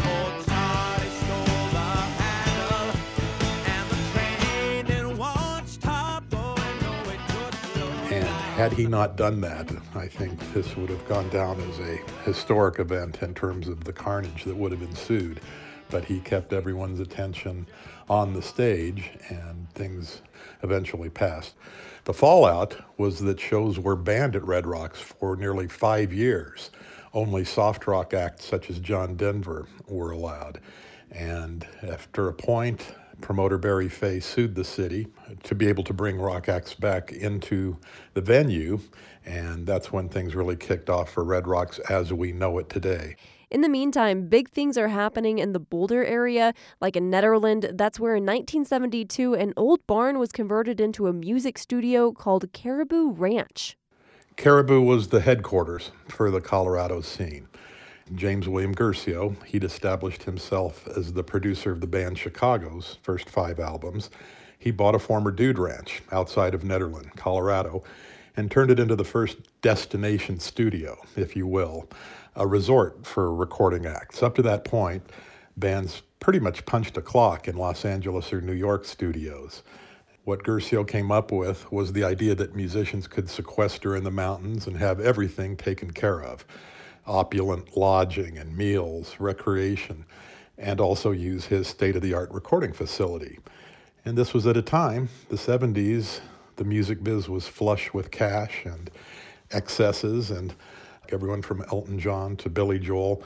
Old 0.03 0.45
Charlie 0.47 1.09
stole 1.09 1.67
the 1.69 1.91
handle, 2.17 2.89
and 3.67 3.85
the 3.91 3.97
train 4.11 4.85
didn't 4.87 5.17
want 5.19 5.69
stop 5.69 6.27
going. 6.31 6.41
Oh, 6.47 7.03
no, 7.05 7.11
it 7.11 7.19
took 7.27 7.53
slow. 7.73 7.91
And 8.09 8.25
had 8.25 8.73
he 8.73 8.87
not 8.87 9.15
done 9.15 9.41
that, 9.41 9.71
I 9.93 10.07
think 10.07 10.39
this 10.53 10.75
would 10.75 10.89
have 10.89 11.07
gone 11.07 11.29
down 11.29 11.61
as 11.69 11.79
a 11.81 11.97
historic 12.25 12.79
event 12.79 13.21
in 13.21 13.35
terms 13.35 13.67
of 13.67 13.83
the 13.83 13.93
carnage 13.93 14.43
that 14.45 14.57
would 14.57 14.71
have 14.71 14.81
ensued. 14.81 15.39
But 15.91 16.05
he 16.05 16.19
kept 16.19 16.51
everyone's 16.51 16.99
attention 16.99 17.67
on 18.09 18.33
the 18.33 18.41
stage, 18.41 19.11
and 19.29 19.69
things 19.75 20.23
eventually 20.63 21.09
passed. 21.09 21.55
The 22.05 22.13
fallout 22.13 22.77
was 22.97 23.19
that 23.19 23.39
shows 23.39 23.79
were 23.79 23.95
banned 23.95 24.35
at 24.35 24.45
Red 24.45 24.65
Rocks 24.65 24.99
for 24.99 25.35
nearly 25.35 25.67
five 25.67 26.11
years. 26.13 26.71
Only 27.13 27.43
soft 27.45 27.87
rock 27.87 28.13
acts 28.13 28.45
such 28.45 28.69
as 28.69 28.79
John 28.79 29.15
Denver 29.15 29.67
were 29.87 30.11
allowed. 30.11 30.59
And 31.11 31.67
after 31.81 32.27
a 32.27 32.33
point, 32.33 32.95
promoter 33.21 33.57
Barry 33.57 33.89
Fey 33.89 34.19
sued 34.19 34.55
the 34.55 34.63
city 34.63 35.07
to 35.43 35.55
be 35.55 35.67
able 35.67 35.83
to 35.83 35.93
bring 35.93 36.17
rock 36.19 36.47
acts 36.47 36.73
back 36.73 37.11
into 37.11 37.77
the 38.13 38.21
venue, 38.21 38.79
and 39.25 39.65
that's 39.65 39.91
when 39.91 40.09
things 40.09 40.35
really 40.35 40.55
kicked 40.55 40.89
off 40.89 41.11
for 41.11 41.23
Red 41.23 41.47
Rocks 41.47 41.79
as 41.89 42.13
we 42.13 42.31
know 42.31 42.57
it 42.59 42.69
today. 42.69 43.15
In 43.51 43.61
the 43.61 43.69
meantime, 43.69 44.27
big 44.27 44.49
things 44.49 44.77
are 44.77 44.89
happening 44.89 45.39
in 45.39 45.53
the 45.53 45.59
Boulder 45.59 46.05
area, 46.05 46.53
like 46.79 46.95
in 46.95 47.09
Nederland. 47.09 47.75
That's 47.75 47.99
where 47.99 48.15
in 48.15 48.23
1972 48.23 49.33
an 49.33 49.53
old 49.57 49.85
barn 49.87 50.19
was 50.19 50.31
converted 50.31 50.79
into 50.79 51.07
a 51.07 51.13
music 51.13 51.57
studio 51.57 52.11
called 52.11 52.53
Caribou 52.53 53.09
Ranch. 53.09 53.75
Caribou 54.37 54.81
was 54.81 55.07
the 55.07 55.21
headquarters 55.21 55.89
for 56.07 56.29
the 56.29 56.41
Colorado 56.41 57.01
scene. 57.01 57.47
James 58.13 58.47
William 58.47 58.71
Guercio, 58.71 59.35
he'd 59.47 59.63
established 59.63 60.23
himself 60.23 60.87
as 60.95 61.13
the 61.13 61.23
producer 61.23 61.71
of 61.71 61.81
the 61.81 61.87
band 61.87 62.19
Chicago's 62.19 62.97
first 63.01 63.29
five 63.29 63.59
albums. 63.59 64.11
He 64.59 64.69
bought 64.69 64.95
a 64.95 64.99
former 64.99 65.31
dude 65.31 65.57
ranch 65.57 66.03
outside 66.11 66.53
of 66.53 66.61
Nederland, 66.61 67.15
Colorado, 67.15 67.83
and 68.37 68.51
turned 68.51 68.69
it 68.69 68.79
into 68.79 68.95
the 68.95 69.03
first 69.03 69.37
destination 69.61 70.39
studio, 70.39 70.99
if 71.15 71.35
you 71.35 71.47
will, 71.47 71.89
a 72.39 72.47
resort 72.47 73.05
for 73.05 73.33
recording 73.33 73.85
acts. 73.85 74.23
Up 74.23 74.33
to 74.35 74.41
that 74.41 74.63
point, 74.63 75.03
bands 75.57 76.01
pretty 76.21 76.39
much 76.39 76.65
punched 76.65 76.95
a 76.95 77.01
clock 77.01 77.49
in 77.49 77.57
Los 77.57 77.83
Angeles 77.83 78.31
or 78.31 78.39
New 78.39 78.53
York 78.53 78.85
studios. 78.85 79.61
What 80.23 80.43
Guercio 80.43 80.85
came 80.85 81.11
up 81.11 81.33
with 81.33 81.69
was 81.69 81.91
the 81.91 82.05
idea 82.05 82.35
that 82.35 82.55
musicians 82.55 83.07
could 83.07 83.29
sequester 83.29 83.93
in 83.95 84.05
the 84.05 84.11
mountains 84.11 84.67
and 84.67 84.77
have 84.77 85.01
everything 85.01 85.57
taken 85.57 85.91
care 85.91 86.23
of 86.23 86.45
opulent 87.05 87.75
lodging 87.75 88.37
and 88.37 88.55
meals, 88.55 89.15
recreation, 89.19 90.05
and 90.57 90.79
also 90.79 91.11
use 91.11 91.45
his 91.45 91.67
state 91.67 91.95
of 91.95 92.01
the 92.01 92.13
art 92.13 92.31
recording 92.31 92.71
facility. 92.71 93.39
And 94.05 94.17
this 94.17 94.33
was 94.33 94.47
at 94.47 94.55
a 94.55 94.61
time, 94.61 95.09
the 95.29 95.35
70s, 95.35 96.21
the 96.55 96.63
music 96.63 97.03
biz 97.03 97.27
was 97.27 97.47
flush 97.47 97.93
with 97.93 98.11
cash 98.11 98.63
and 98.63 98.89
excesses, 99.51 100.29
and 100.29 100.53
everyone 101.13 101.41
from 101.41 101.63
Elton 101.71 101.99
John 101.99 102.35
to 102.37 102.49
Billy 102.49 102.79
Joel 102.79 103.23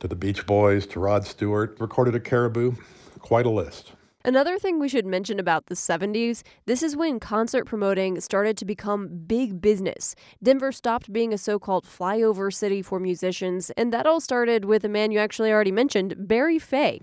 to 0.00 0.08
the 0.08 0.16
Beach 0.16 0.46
Boys 0.46 0.86
to 0.86 1.00
Rod 1.00 1.26
Stewart 1.26 1.76
recorded 1.80 2.14
at 2.14 2.24
Caribou. 2.24 2.72
Quite 3.20 3.46
a 3.46 3.50
list. 3.50 3.92
Another 4.24 4.58
thing 4.58 4.80
we 4.80 4.88
should 4.88 5.06
mention 5.06 5.38
about 5.38 5.66
the 5.66 5.76
70s 5.76 6.42
this 6.64 6.82
is 6.82 6.96
when 6.96 7.20
concert 7.20 7.64
promoting 7.64 8.20
started 8.20 8.56
to 8.56 8.64
become 8.64 9.06
big 9.06 9.60
business. 9.60 10.16
Denver 10.42 10.72
stopped 10.72 11.12
being 11.12 11.32
a 11.32 11.38
so 11.38 11.60
called 11.60 11.84
flyover 11.84 12.52
city 12.52 12.82
for 12.82 12.98
musicians, 12.98 13.70
and 13.76 13.92
that 13.92 14.04
all 14.04 14.18
started 14.18 14.64
with 14.64 14.84
a 14.84 14.88
man 14.88 15.12
you 15.12 15.20
actually 15.20 15.52
already 15.52 15.70
mentioned, 15.70 16.26
Barry 16.26 16.58
Fey. 16.58 17.00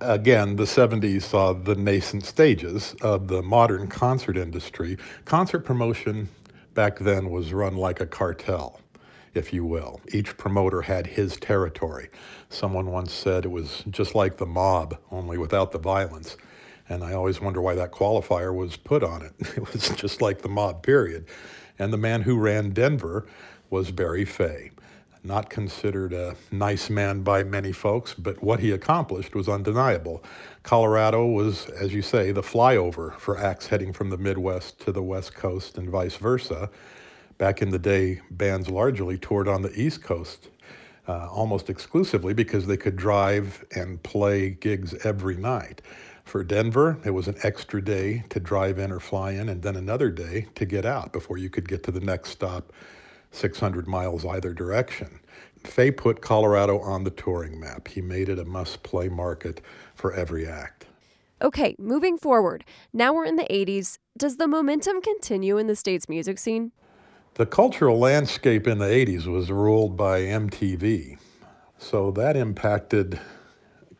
Again, 0.00 0.56
the 0.56 0.64
70s 0.64 1.22
saw 1.22 1.52
the 1.52 1.74
nascent 1.74 2.24
stages 2.24 2.94
of 3.02 3.28
the 3.28 3.42
modern 3.42 3.86
concert 3.88 4.38
industry. 4.38 4.96
Concert 5.26 5.60
promotion 5.60 6.30
back 6.72 6.98
then 6.98 7.28
was 7.28 7.52
run 7.52 7.76
like 7.76 8.00
a 8.00 8.06
cartel 8.06 8.80
if 9.34 9.52
you 9.52 9.64
will. 9.64 10.00
Each 10.12 10.36
promoter 10.36 10.82
had 10.82 11.06
his 11.06 11.36
territory. 11.36 12.08
Someone 12.48 12.90
once 12.90 13.12
said 13.12 13.44
it 13.44 13.50
was 13.50 13.84
just 13.90 14.14
like 14.14 14.36
the 14.36 14.46
mob, 14.46 14.98
only 15.10 15.38
without 15.38 15.72
the 15.72 15.78
violence. 15.78 16.36
And 16.88 17.04
I 17.04 17.12
always 17.12 17.40
wonder 17.40 17.60
why 17.60 17.74
that 17.74 17.92
qualifier 17.92 18.54
was 18.54 18.76
put 18.76 19.02
on 19.02 19.22
it. 19.22 19.32
It 19.56 19.72
was 19.72 19.90
just 19.90 20.22
like 20.22 20.42
the 20.42 20.48
mob, 20.48 20.82
period. 20.82 21.26
And 21.78 21.92
the 21.92 21.98
man 21.98 22.22
who 22.22 22.38
ran 22.38 22.70
Denver 22.70 23.26
was 23.70 23.90
Barry 23.90 24.24
Fey. 24.24 24.70
Not 25.22 25.50
considered 25.50 26.12
a 26.12 26.36
nice 26.50 26.88
man 26.88 27.22
by 27.22 27.42
many 27.42 27.72
folks, 27.72 28.14
but 28.14 28.42
what 28.42 28.60
he 28.60 28.70
accomplished 28.70 29.34
was 29.34 29.48
undeniable. 29.48 30.22
Colorado 30.62 31.26
was, 31.26 31.68
as 31.70 31.92
you 31.92 32.02
say, 32.02 32.32
the 32.32 32.42
flyover 32.42 33.18
for 33.18 33.36
acts 33.36 33.66
heading 33.66 33.92
from 33.92 34.10
the 34.10 34.16
Midwest 34.16 34.80
to 34.80 34.92
the 34.92 35.02
West 35.02 35.34
Coast 35.34 35.76
and 35.76 35.90
vice 35.90 36.16
versa. 36.16 36.70
Back 37.38 37.62
in 37.62 37.70
the 37.70 37.78
day, 37.78 38.20
bands 38.30 38.68
largely 38.68 39.16
toured 39.16 39.46
on 39.46 39.62
the 39.62 39.72
East 39.80 40.02
Coast 40.02 40.48
uh, 41.06 41.28
almost 41.30 41.70
exclusively 41.70 42.34
because 42.34 42.66
they 42.66 42.76
could 42.76 42.96
drive 42.96 43.64
and 43.74 44.02
play 44.02 44.50
gigs 44.50 44.94
every 45.04 45.36
night. 45.36 45.80
For 46.24 46.44
Denver, 46.44 46.98
it 47.04 47.10
was 47.10 47.28
an 47.28 47.36
extra 47.42 47.82
day 47.82 48.24
to 48.28 48.40
drive 48.40 48.78
in 48.78 48.92
or 48.92 49.00
fly 49.00 49.32
in, 49.32 49.48
and 49.48 49.62
then 49.62 49.76
another 49.76 50.10
day 50.10 50.48
to 50.56 50.66
get 50.66 50.84
out 50.84 51.12
before 51.12 51.38
you 51.38 51.48
could 51.48 51.68
get 51.68 51.82
to 51.84 51.92
the 51.92 52.00
next 52.00 52.30
stop 52.30 52.72
600 53.30 53.86
miles 53.86 54.26
either 54.26 54.52
direction. 54.52 55.20
Fey 55.64 55.90
put 55.90 56.20
Colorado 56.20 56.80
on 56.80 57.04
the 57.04 57.10
touring 57.10 57.58
map. 57.58 57.88
He 57.88 58.00
made 58.00 58.28
it 58.28 58.38
a 58.38 58.44
must 58.44 58.82
play 58.82 59.08
market 59.08 59.60
for 59.94 60.12
every 60.12 60.46
act. 60.46 60.86
Okay, 61.40 61.76
moving 61.78 62.18
forward. 62.18 62.64
Now 62.92 63.14
we're 63.14 63.24
in 63.24 63.36
the 63.36 63.46
80s. 63.48 63.98
Does 64.16 64.36
the 64.36 64.48
momentum 64.48 65.00
continue 65.00 65.56
in 65.56 65.68
the 65.68 65.76
state's 65.76 66.08
music 66.08 66.38
scene? 66.38 66.72
The 67.38 67.46
cultural 67.46 68.00
landscape 68.00 68.66
in 68.66 68.78
the 68.78 68.86
80s 68.86 69.26
was 69.26 69.48
ruled 69.48 69.96
by 69.96 70.22
MTV. 70.22 71.18
So 71.78 72.10
that 72.10 72.36
impacted 72.36 73.20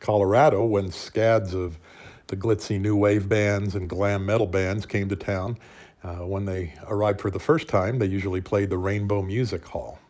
Colorado 0.01 0.65
when 0.65 0.91
scads 0.91 1.55
of 1.55 1.79
the 2.27 2.37
glitzy 2.37 2.81
new 2.81 2.97
wave 2.97 3.29
bands 3.29 3.77
and 3.77 3.89
glam 3.89 4.27
metal 4.27 4.49
bands 4.49 4.87
came 4.87 5.09
to 5.11 5.15
town. 5.15 5.57
Uh, 6.03 6.27
when 6.27 6.47
they 6.47 6.75
arrived 6.89 7.21
for 7.21 7.31
the 7.31 7.39
first 7.39 7.69
time, 7.69 8.01
they 8.01 8.07
usually 8.07 8.41
played 8.41 8.71
the 8.71 8.79
Rainbow 8.79 9.23
Music 9.23 9.65
Hall, 9.67 10.01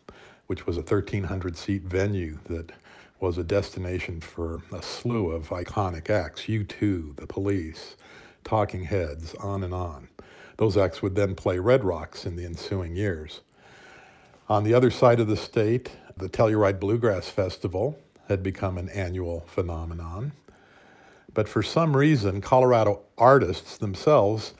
which 0.47 0.65
was 0.65 0.77
a 0.77 0.81
1,300 0.81 1.55
seat 1.55 1.83
venue 1.83 2.39
that 2.45 2.71
was 3.19 3.37
a 3.37 3.43
destination 3.43 4.21
for 4.21 4.63
a 4.71 4.81
slew 4.81 5.29
of 5.29 5.49
iconic 5.49 6.09
acts 6.09 6.45
U2, 6.45 7.15
The 7.17 7.27
Police, 7.27 7.95
Talking 8.43 8.85
Heads, 8.85 9.35
on 9.35 9.63
and 9.63 9.75
on. 9.75 10.09
Those 10.59 10.75
acts 10.75 11.01
would 11.01 11.15
then 11.15 11.35
play 11.35 11.57
Red 11.57 11.85
Rocks 11.85 12.25
in 12.25 12.35
the 12.35 12.43
ensuing 12.43 12.93
years. 12.93 13.39
On 14.49 14.65
the 14.65 14.73
other 14.73 14.91
side 14.91 15.21
of 15.21 15.27
the 15.27 15.37
state, 15.37 15.91
the 16.17 16.27
Telluride 16.27 16.81
Bluegrass 16.81 17.29
Festival 17.29 17.97
had 18.27 18.43
become 18.43 18.77
an 18.77 18.89
annual 18.89 19.45
phenomenon. 19.47 20.33
But 21.33 21.47
for 21.47 21.63
some 21.63 21.95
reason, 21.95 22.41
Colorado 22.41 23.03
artists 23.17 23.77
themselves 23.77 24.53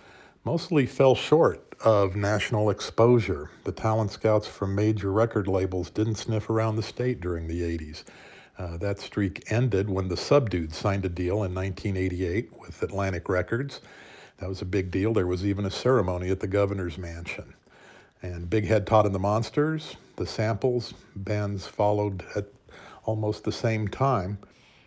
mostly 0.45 0.85
fell 0.85 1.15
short 1.15 1.75
of 1.83 2.15
national 2.15 2.69
exposure. 2.69 3.51
The 3.65 3.73
talent 3.73 4.11
scouts 4.11 4.47
from 4.47 4.75
major 4.75 5.11
record 5.11 5.49
labels 5.49 5.89
didn't 5.89 6.15
sniff 6.15 6.49
around 6.49 6.77
the 6.77 6.81
state 6.81 7.19
during 7.19 7.49
the 7.49 7.59
80s. 7.59 8.05
Uh, 8.57 8.77
that 8.77 9.01
streak 9.01 9.51
ended 9.51 9.89
when 9.89 10.07
the 10.07 10.15
Subdudes 10.15 10.75
signed 10.75 11.03
a 11.03 11.09
deal 11.09 11.43
in 11.43 11.53
1988 11.53 12.57
with 12.57 12.81
Atlantic 12.81 13.27
Records. 13.27 13.81
That 14.39 14.49
was 14.49 14.61
a 14.61 14.65
big 14.65 14.89
deal. 14.91 15.13
There 15.13 15.27
was 15.27 15.45
even 15.45 15.65
a 15.65 15.71
ceremony 15.71 16.29
at 16.29 16.39
the 16.39 16.47
governor's 16.47 16.97
mansion. 16.97 17.53
And 18.21 18.49
Big 18.49 18.65
Head 18.65 18.85
Todd 18.87 19.05
and 19.05 19.15
the 19.15 19.19
Monsters, 19.19 19.95
the 20.15 20.25
samples, 20.25 20.93
bands 21.15 21.67
followed 21.67 22.23
at 22.35 22.45
almost 23.05 23.43
the 23.43 23.51
same 23.51 23.87
time. 23.87 24.37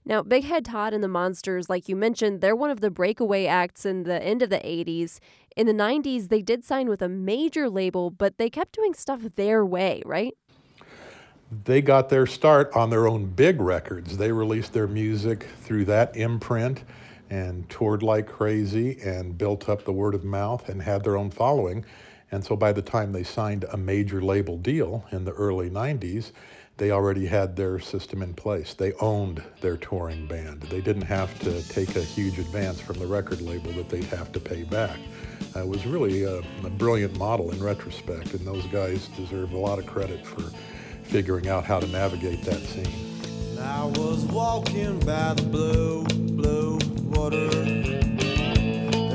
Now, 0.05 0.23
Big 0.23 0.45
Head 0.45 0.65
Todd 0.65 0.93
and 0.93 1.03
the 1.03 1.09
Monsters, 1.09 1.71
like 1.71 1.89
you 1.89 1.95
mentioned, 1.95 2.41
they're 2.41 2.57
one 2.57 2.71
of 2.71 2.81
the 2.81 2.91
breakaway 2.91 3.47
acts 3.47 3.87
in 3.87 4.03
the 4.03 4.23
end 4.23 4.43
of 4.43 4.51
the 4.51 4.59
80s. 4.59 5.21
In 5.57 5.67
the 5.67 5.73
90s, 5.73 6.29
they 6.29 6.43
did 6.43 6.65
sign 6.65 6.89
with 6.89 7.03
a 7.03 7.09
major 7.09 7.71
label, 7.71 8.11
but 8.11 8.37
they 8.37 8.51
kept 8.51 8.73
doing 8.75 8.95
stuff 8.95 9.21
their 9.37 9.65
way, 9.65 10.03
right? 10.05 10.35
They 11.65 11.83
got 11.83 12.09
their 12.09 12.27
start 12.27 12.75
on 12.75 12.91
their 12.91 13.07
own 13.07 13.27
big 13.27 13.61
records. 13.61 14.17
They 14.17 14.33
released 14.33 14.73
their 14.73 14.89
music 14.89 15.47
through 15.61 15.85
that 15.85 16.17
imprint 16.17 16.83
and 17.33 17.67
toured 17.71 18.03
like 18.03 18.27
crazy 18.27 19.01
and 19.01 19.39
built 19.39 19.67
up 19.67 19.87
the 19.87 19.93
word 19.93 20.15
of 20.15 20.23
mouth 20.23 20.69
and 20.69 20.83
had 20.83 21.03
their 21.03 21.17
own 21.17 21.31
following. 21.31 21.83
And 22.31 22.45
so 22.45 22.57
by 22.57 22.73
the 22.73 22.83
time 22.83 23.13
they 23.13 23.23
signed 23.23 23.65
a 23.73 23.77
major 23.79 24.21
label 24.21 24.59
deal 24.59 25.07
in 25.13 25.25
the 25.25 25.33
early 25.33 25.71
90s, 25.71 26.33
they 26.77 26.91
already 26.91 27.25
had 27.25 27.57
their 27.57 27.79
system 27.79 28.23
in 28.23 28.35
place. 28.35 28.75
They 28.75 28.93
owned 28.95 29.43
their 29.63 29.79
touring 29.79 30.27
band. 30.27 30.61
They 30.65 30.83
didn't 30.83 31.07
have 31.07 31.39
to 31.41 31.67
take 31.71 31.97
a 31.97 32.03
huge 32.03 32.39
advance 32.39 32.83
from 32.83 32.99
the 32.99 33.07
record 33.07 33.41
label 33.41 33.73
that 33.73 33.89
they'd 33.89 34.05
have 34.05 34.31
to 34.33 34.41
pay 34.41 34.65
back. 34.65 34.99
It 35.57 35.67
was 35.67 35.87
really 35.87 36.25
a, 36.25 36.39
a 36.65 36.71
brilliant 36.71 37.17
model 37.17 37.51
in 37.51 37.63
retrospect, 37.63 38.35
and 38.35 38.47
those 38.47 38.67
guys 38.67 39.09
deserve 39.09 39.53
a 39.53 39.59
lot 39.59 39.79
of 39.79 39.87
credit 39.87 40.27
for 40.27 40.43
figuring 41.03 41.49
out 41.49 41.65
how 41.65 41.81
to 41.81 41.87
navigate 41.87 42.43
that 42.45 42.61
scene. 42.61 43.13
I 43.59 43.85
was 43.85 44.25
walking 44.27 44.99
by 45.01 45.35
the 45.35 45.43
blue, 45.43 46.05
blue 46.05 46.62
water. 47.23 47.51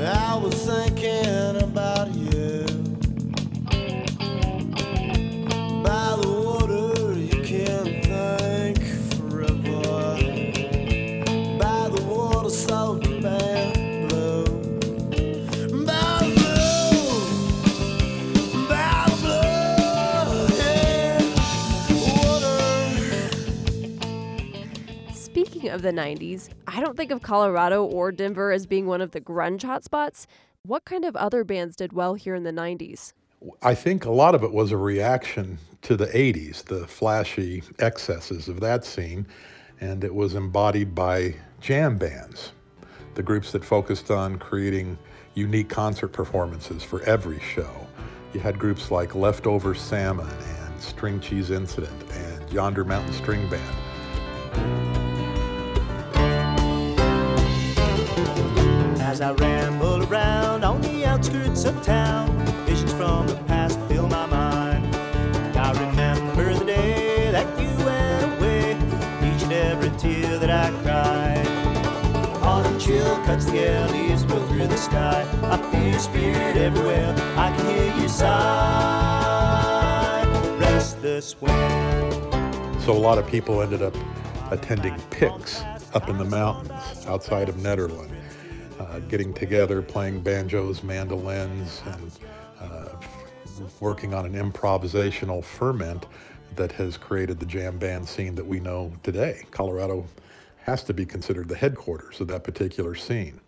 I 0.00 0.34
was 0.42 0.54
thinking 0.66 1.62
about 1.62 2.08
you. 2.14 2.64
By 5.82 6.16
the 6.20 6.27
Of 25.68 25.82
the 25.82 25.92
90s, 25.92 26.48
I 26.66 26.80
don't 26.80 26.96
think 26.96 27.10
of 27.10 27.20
Colorado 27.20 27.84
or 27.84 28.10
Denver 28.10 28.52
as 28.52 28.66
being 28.66 28.86
one 28.86 29.02
of 29.02 29.10
the 29.10 29.20
grunge 29.20 29.60
hotspots. 29.60 30.26
What 30.62 30.84
kind 30.84 31.04
of 31.04 31.14
other 31.14 31.44
bands 31.44 31.76
did 31.76 31.92
well 31.92 32.14
here 32.14 32.34
in 32.34 32.42
the 32.42 32.52
90s? 32.52 33.12
I 33.62 33.74
think 33.74 34.04
a 34.04 34.10
lot 34.10 34.34
of 34.34 34.42
it 34.42 34.50
was 34.50 34.72
a 34.72 34.76
reaction 34.76 35.58
to 35.82 35.96
the 35.96 36.06
80s, 36.06 36.64
the 36.64 36.86
flashy 36.86 37.62
excesses 37.78 38.48
of 38.48 38.60
that 38.60 38.84
scene, 38.84 39.26
and 39.80 40.02
it 40.02 40.14
was 40.14 40.34
embodied 40.34 40.94
by 40.94 41.34
jam 41.60 41.98
bands, 41.98 42.52
the 43.14 43.22
groups 43.22 43.52
that 43.52 43.64
focused 43.64 44.10
on 44.10 44.38
creating 44.38 44.98
unique 45.34 45.68
concert 45.68 46.08
performances 46.08 46.82
for 46.82 47.02
every 47.02 47.40
show. 47.40 47.86
You 48.32 48.40
had 48.40 48.58
groups 48.58 48.90
like 48.90 49.14
Leftover 49.14 49.74
Salmon 49.74 50.26
and 50.26 50.80
String 50.80 51.20
Cheese 51.20 51.50
Incident 51.50 52.10
and 52.10 52.50
Yonder 52.50 52.84
Mountain 52.84 53.12
String 53.12 53.48
Band. 53.50 54.87
As 59.18 59.22
I 59.22 59.32
ramble 59.32 60.04
around 60.04 60.62
on 60.62 60.80
the 60.80 61.04
outskirts 61.04 61.64
of 61.64 61.82
town, 61.82 62.30
visions 62.66 62.92
from 62.92 63.26
the 63.26 63.34
past 63.48 63.76
fill 63.88 64.06
my 64.06 64.26
mind. 64.26 64.94
I 65.56 65.72
remember 65.72 66.54
the 66.54 66.64
day 66.64 67.32
that 67.32 67.48
you 67.58 67.66
went 67.84 68.38
away, 68.38 68.76
each 69.28 69.42
and 69.42 69.52
every 69.52 69.90
tear 69.98 70.38
that 70.38 70.50
I 70.50 70.70
cried. 70.84 71.44
Autumn 72.44 72.78
chill 72.78 73.16
cuts 73.24 73.46
the 73.46 73.58
air, 73.58 73.88
leaves 73.88 74.24
blow 74.24 74.46
through 74.46 74.68
the 74.68 74.76
sky. 74.76 75.26
I 75.42 75.56
feel 75.72 75.88
your 75.90 75.98
spirit 75.98 76.56
everywhere, 76.56 77.12
I 77.36 77.52
can 77.56 77.66
hear 77.74 77.92
you 78.00 78.08
sigh. 78.08 78.36
Restless 80.60 81.34
wind. 81.40 82.14
So 82.82 82.92
a 82.92 83.02
lot 83.02 83.18
of 83.18 83.26
people 83.26 83.62
ended 83.62 83.82
up 83.82 83.96
attending 84.52 84.96
picks 85.10 85.64
up 85.92 86.08
in 86.08 86.18
the 86.18 86.24
mountains 86.24 87.04
outside 87.08 87.48
of 87.48 87.56
Nederland, 87.56 88.14
uh, 88.78 88.98
getting 89.00 89.32
together, 89.34 89.82
playing 89.82 90.20
banjos, 90.20 90.82
mandolins, 90.82 91.82
and 91.86 92.12
uh, 92.60 92.88
working 93.80 94.14
on 94.14 94.26
an 94.26 94.34
improvisational 94.34 95.42
ferment 95.42 96.06
that 96.56 96.72
has 96.72 96.96
created 96.96 97.38
the 97.38 97.46
jam 97.46 97.78
band 97.78 98.06
scene 98.06 98.34
that 98.34 98.46
we 98.46 98.60
know 98.60 98.92
today. 99.02 99.44
Colorado 99.50 100.04
has 100.58 100.84
to 100.84 100.94
be 100.94 101.06
considered 101.06 101.48
the 101.48 101.56
headquarters 101.56 102.20
of 102.20 102.28
that 102.28 102.44
particular 102.44 102.94
scene. 102.94 103.40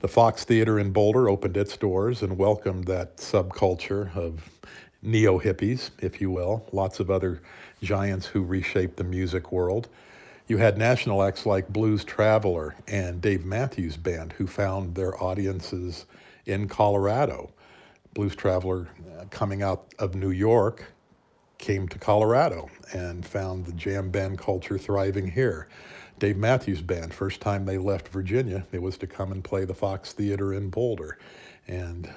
The 0.00 0.08
Fox 0.08 0.44
Theater 0.44 0.78
in 0.78 0.90
Boulder 0.90 1.28
opened 1.28 1.56
its 1.56 1.76
doors 1.76 2.22
and 2.22 2.36
welcomed 2.36 2.84
that 2.84 3.16
subculture 3.16 4.14
of 4.14 4.50
neo 5.02 5.38
hippies, 5.38 5.90
if 6.00 6.20
you 6.20 6.30
will, 6.30 6.66
lots 6.72 7.00
of 7.00 7.10
other 7.10 7.40
giants 7.82 8.26
who 8.26 8.42
reshaped 8.42 8.96
the 8.96 9.04
music 9.04 9.52
world. 9.52 9.88
You 10.48 10.58
had 10.58 10.78
national 10.78 11.24
acts 11.24 11.44
like 11.44 11.68
Blues 11.68 12.04
Traveler 12.04 12.76
and 12.86 13.20
Dave 13.20 13.44
Matthews 13.44 13.96
Band, 13.96 14.32
who 14.32 14.46
found 14.46 14.94
their 14.94 15.20
audiences 15.20 16.06
in 16.44 16.68
Colorado. 16.68 17.52
Blues 18.14 18.36
Traveler, 18.36 18.86
uh, 19.18 19.24
coming 19.30 19.62
out 19.62 19.92
of 19.98 20.14
New 20.14 20.30
York, 20.30 20.84
came 21.58 21.88
to 21.88 21.98
Colorado 21.98 22.70
and 22.92 23.26
found 23.26 23.66
the 23.66 23.72
jam 23.72 24.10
band 24.10 24.38
culture 24.38 24.78
thriving 24.78 25.28
here. 25.32 25.66
Dave 26.20 26.36
Matthews 26.36 26.80
Band, 26.80 27.12
first 27.12 27.40
time 27.40 27.66
they 27.66 27.78
left 27.78 28.08
Virginia, 28.08 28.64
it 28.70 28.80
was 28.80 28.96
to 28.98 29.06
come 29.08 29.32
and 29.32 29.42
play 29.42 29.64
the 29.64 29.74
Fox 29.74 30.12
Theater 30.12 30.54
in 30.54 30.70
Boulder. 30.70 31.18
And 31.66 32.08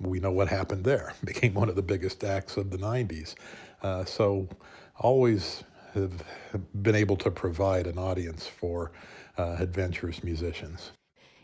we 0.00 0.18
know 0.18 0.32
what 0.32 0.48
happened 0.48 0.84
there. 0.84 1.12
Became 1.24 1.52
one 1.52 1.68
of 1.68 1.76
the 1.76 1.82
biggest 1.82 2.24
acts 2.24 2.56
of 2.56 2.70
the 2.70 2.78
90s. 2.78 3.34
Uh, 3.82 4.06
so 4.06 4.48
always 4.98 5.62
have 5.96 6.22
been 6.82 6.94
able 6.94 7.16
to 7.16 7.30
provide 7.30 7.86
an 7.86 7.98
audience 7.98 8.46
for 8.46 8.92
uh, 9.36 9.56
adventurous 9.58 10.22
musicians. 10.22 10.92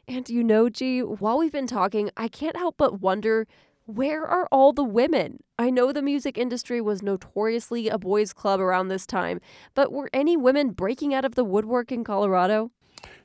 And 0.09 0.29
you 0.29 0.43
know, 0.43 0.69
G, 0.69 1.01
while 1.01 1.39
we've 1.39 1.53
been 1.53 1.67
talking, 1.67 2.11
I 2.17 2.29
can't 2.29 2.57
help 2.57 2.77
but 2.77 3.01
wonder 3.01 3.47
where 3.87 4.25
are 4.25 4.47
all 4.53 4.73
the 4.73 4.85
women? 4.85 5.43
I 5.59 5.71
know 5.71 5.93
the 5.93 6.03
music 6.03 6.39
industry 6.39 6.81
was 6.81 7.03
notoriously 7.03 7.89
a 7.89 7.99
boys' 7.99 8.33
club 8.33 8.61
around 8.61 8.89
this 8.89 9.07
time, 9.07 9.41
but 9.75 9.93
were 9.93 10.09
any 10.13 10.37
women 10.37 10.71
breaking 10.71 11.15
out 11.15 11.25
of 11.25 11.35
the 11.35 11.45
woodwork 11.45 11.91
in 11.91 12.05
Colorado? 12.05 12.71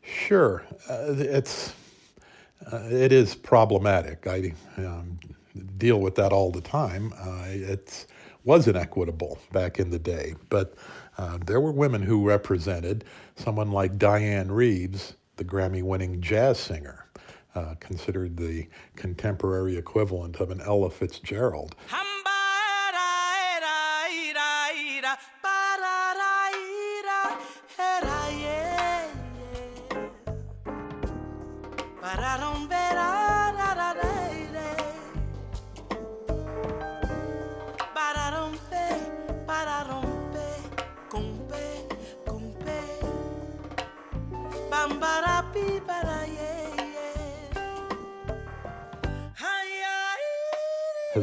Sure, 0.01 0.63
uh, 0.89 1.13
it's 1.17 1.73
uh, 2.71 2.87
it 2.89 3.11
is 3.11 3.35
problematic. 3.35 4.25
I 4.25 4.53
um, 4.77 5.19
deal 5.77 5.99
with 5.99 6.15
that 6.15 6.33
all 6.33 6.51
the 6.51 6.61
time. 6.61 7.13
Uh, 7.19 7.45
it 7.47 8.07
was 8.43 8.67
inequitable 8.67 9.37
back 9.51 9.79
in 9.79 9.89
the 9.89 9.99
day, 9.99 10.33
but 10.49 10.73
uh, 11.17 11.37
there 11.45 11.59
were 11.59 11.71
women 11.71 12.01
who 12.01 12.27
represented 12.27 13.03
someone 13.35 13.71
like 13.71 13.97
Dianne 13.97 14.51
Reeves, 14.51 15.15
the 15.37 15.43
Grammy-winning 15.45 16.21
jazz 16.21 16.59
singer, 16.59 17.07
uh, 17.55 17.75
considered 17.79 18.37
the 18.37 18.67
contemporary 18.95 19.77
equivalent 19.77 20.37
of 20.37 20.51
an 20.51 20.61
Ella 20.61 20.89
Fitzgerald. 20.89 21.75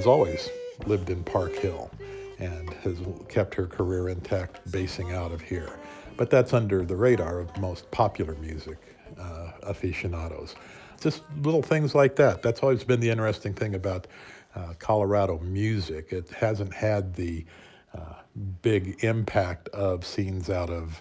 Has 0.05 0.09
always 0.09 0.51
lived 0.85 1.09
in 1.09 1.25
Park 1.25 1.55
Hill 1.55 1.91
and 2.39 2.69
has 2.83 2.99
kept 3.31 3.55
her 3.55 3.67
career 3.67 4.11
intact 4.11 4.71
basing 4.71 5.13
out 5.13 5.33
of 5.33 5.41
here. 5.41 5.79
But 6.19 6.29
that's 6.29 6.53
under 6.53 6.85
the 6.85 6.95
radar 6.95 7.41
of 7.41 7.57
most 7.57 7.91
popular 7.91 8.35
music 8.35 8.77
uh, 9.19 9.53
aficionados. 9.63 10.57
Just 11.01 11.23
little 11.41 11.63
things 11.63 11.95
like 11.95 12.17
that. 12.17 12.43
That's 12.43 12.63
always 12.63 12.85
been 12.85 13.01
the 13.01 13.09
interesting 13.09 13.55
thing 13.55 13.77
about 13.77 14.07
uh, 14.55 14.75
Colorado 14.79 15.39
music. 15.39 16.13
It 16.13 16.29
hasn't 16.29 16.75
had 16.75 17.15
the 17.15 17.47
uh, 17.95 18.17
big 18.61 19.03
impact 19.03 19.71
of 19.71 20.05
scenes 20.05 20.51
out 20.51 20.69
of 20.69 21.01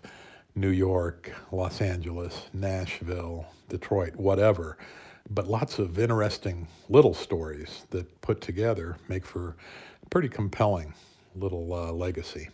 New 0.55 0.69
York, 0.69 1.29
Los 1.51 1.81
Angeles, 1.81 2.43
Nashville, 2.53 3.47
Detroit, 3.67 4.15
whatever. 4.15 4.77
But 5.29 5.47
lots 5.47 5.79
of 5.79 5.97
interesting 5.97 6.67
little 6.89 7.13
stories 7.13 7.85
that 7.91 8.21
put 8.21 8.41
together 8.41 8.97
make 9.07 9.25
for 9.25 9.55
a 10.05 10.09
pretty 10.09 10.29
compelling 10.29 10.93
little 11.35 11.73
uh, 11.73 11.91
legacy. 11.91 12.49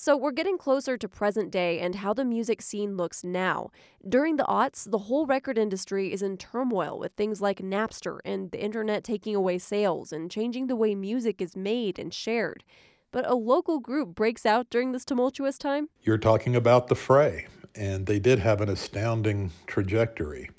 So 0.00 0.16
we're 0.16 0.30
getting 0.30 0.58
closer 0.58 0.96
to 0.96 1.08
present 1.08 1.50
day 1.50 1.80
and 1.80 1.96
how 1.96 2.14
the 2.14 2.24
music 2.24 2.62
scene 2.62 2.96
looks 2.96 3.24
now. 3.24 3.72
During 4.08 4.36
the 4.36 4.44
aughts, 4.44 4.88
the 4.88 4.98
whole 4.98 5.26
record 5.26 5.58
industry 5.58 6.12
is 6.12 6.22
in 6.22 6.36
turmoil 6.36 7.00
with 7.00 7.14
things 7.14 7.40
like 7.40 7.58
Napster 7.58 8.20
and 8.24 8.52
the 8.52 8.62
internet 8.62 9.02
taking 9.02 9.34
away 9.34 9.58
sales 9.58 10.12
and 10.12 10.30
changing 10.30 10.68
the 10.68 10.76
way 10.76 10.94
music 10.94 11.42
is 11.42 11.56
made 11.56 11.98
and 11.98 12.14
shared. 12.14 12.62
But 13.10 13.28
a 13.28 13.34
local 13.34 13.80
group 13.80 14.14
breaks 14.14 14.46
out 14.46 14.70
during 14.70 14.92
this 14.92 15.04
tumultuous 15.04 15.58
time. 15.58 15.88
You're 16.04 16.16
talking 16.16 16.54
about 16.54 16.86
the 16.86 16.94
Fray, 16.94 17.48
and 17.74 18.06
they 18.06 18.20
did 18.20 18.38
have 18.38 18.60
an 18.60 18.68
astounding 18.68 19.50
trajectory. 19.66 20.50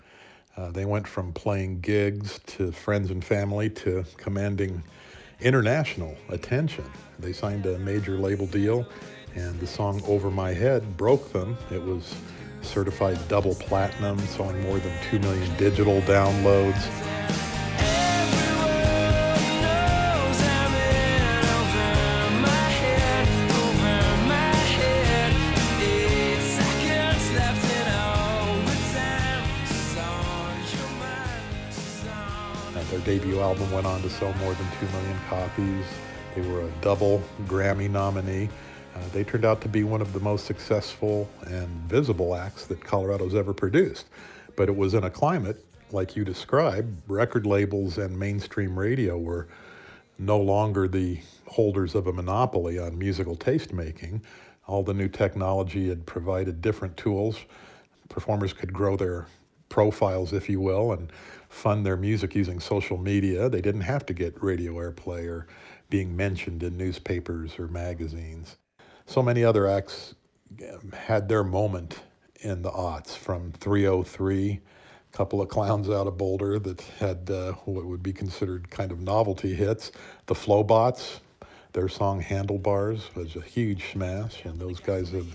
Uh, 0.59 0.69
they 0.71 0.83
went 0.83 1.07
from 1.07 1.31
playing 1.31 1.79
gigs 1.79 2.39
to 2.45 2.69
friends 2.71 3.11
and 3.11 3.23
family 3.23 3.69
to 3.69 4.03
commanding 4.17 4.83
international 5.39 6.17
attention. 6.27 6.83
They 7.17 7.31
signed 7.31 7.65
a 7.65 7.79
major 7.79 8.17
label 8.17 8.45
deal, 8.45 8.85
and 9.35 9.57
the 9.61 9.67
song 9.67 10.01
Over 10.05 10.29
My 10.29 10.51
Head 10.51 10.97
broke 10.97 11.31
them. 11.31 11.57
It 11.71 11.81
was 11.81 12.13
certified 12.61 13.17
double 13.29 13.55
platinum, 13.55 14.19
selling 14.19 14.61
more 14.61 14.79
than 14.79 14.91
2 15.09 15.19
million 15.19 15.55
digital 15.55 16.01
downloads. 16.01 17.48
Debut 33.09 33.39
album 33.39 33.71
went 33.71 33.87
on 33.87 33.99
to 34.03 34.07
sell 34.07 34.31
more 34.33 34.53
than 34.53 34.67
2 34.79 34.85
million 34.95 35.19
copies. 35.27 35.85
They 36.35 36.41
were 36.41 36.61
a 36.61 36.69
double 36.79 37.23
Grammy 37.47 37.89
nominee. 37.89 38.49
Uh, 38.95 38.99
they 39.11 39.23
turned 39.23 39.45
out 39.45 39.61
to 39.61 39.67
be 39.67 39.83
one 39.83 39.99
of 39.99 40.13
the 40.13 40.19
most 40.19 40.45
successful 40.45 41.27
and 41.47 41.67
visible 41.89 42.35
acts 42.35 42.67
that 42.67 42.83
Colorado's 42.83 43.33
ever 43.33 43.51
produced. 43.51 44.09
But 44.55 44.69
it 44.69 44.75
was 44.75 44.93
in 44.93 45.05
a 45.05 45.09
climate, 45.09 45.65
like 45.89 46.15
you 46.15 46.23
described, 46.23 47.01
record 47.07 47.47
labels 47.47 47.97
and 47.97 48.15
mainstream 48.15 48.77
radio 48.77 49.17
were 49.17 49.47
no 50.19 50.37
longer 50.39 50.87
the 50.87 51.19
holders 51.47 51.95
of 51.95 52.05
a 52.05 52.13
monopoly 52.13 52.77
on 52.77 52.95
musical 52.95 53.35
taste 53.35 53.73
making. 53.73 54.21
All 54.67 54.83
the 54.83 54.93
new 54.93 55.07
technology 55.07 55.89
had 55.89 56.05
provided 56.05 56.61
different 56.61 56.95
tools. 56.95 57.39
Performers 58.07 58.53
could 58.53 58.71
grow 58.71 58.95
their 58.95 59.25
profiles, 59.69 60.31
if 60.31 60.47
you 60.47 60.59
will, 60.59 60.91
and 60.91 61.11
fund 61.49 61.85
their 61.85 61.97
music 61.97 62.35
using 62.35 62.59
social 62.59 62.97
media. 62.97 63.49
They 63.49 63.61
didn't 63.61 63.81
have 63.81 64.05
to 64.05 64.13
get 64.13 64.41
radio 64.41 64.73
airplay 64.75 65.27
or 65.27 65.47
being 65.89 66.15
mentioned 66.15 66.63
in 66.63 66.77
newspapers 66.77 67.59
or 67.59 67.67
magazines. 67.67 68.57
So 69.05 69.21
many 69.21 69.43
other 69.43 69.67
acts 69.67 70.15
um, 70.61 70.91
had 70.91 71.27
their 71.27 71.43
moment 71.43 72.01
in 72.41 72.61
the 72.61 72.71
aughts 72.71 73.17
from 73.17 73.51
3OH!3 73.53 74.59
a 75.11 75.17
couple 75.17 75.41
of 75.41 75.49
clowns 75.49 75.89
out 75.89 76.07
of 76.07 76.17
Boulder 76.17 76.59
that 76.59 76.81
had 76.99 77.29
uh, 77.29 77.53
what 77.65 77.85
would 77.85 78.03
be 78.03 78.13
considered 78.13 78.69
kind 78.69 78.91
of 78.91 79.01
novelty 79.01 79.55
hits. 79.55 79.91
The 80.27 80.35
Flobots, 80.35 81.19
their 81.73 81.89
song 81.89 82.21
Handlebars 82.21 83.09
was 83.15 83.35
a 83.35 83.41
huge 83.41 83.91
smash, 83.91 84.45
and 84.45 84.59
those 84.59 84.79
guys 84.79 85.09
have 85.09 85.27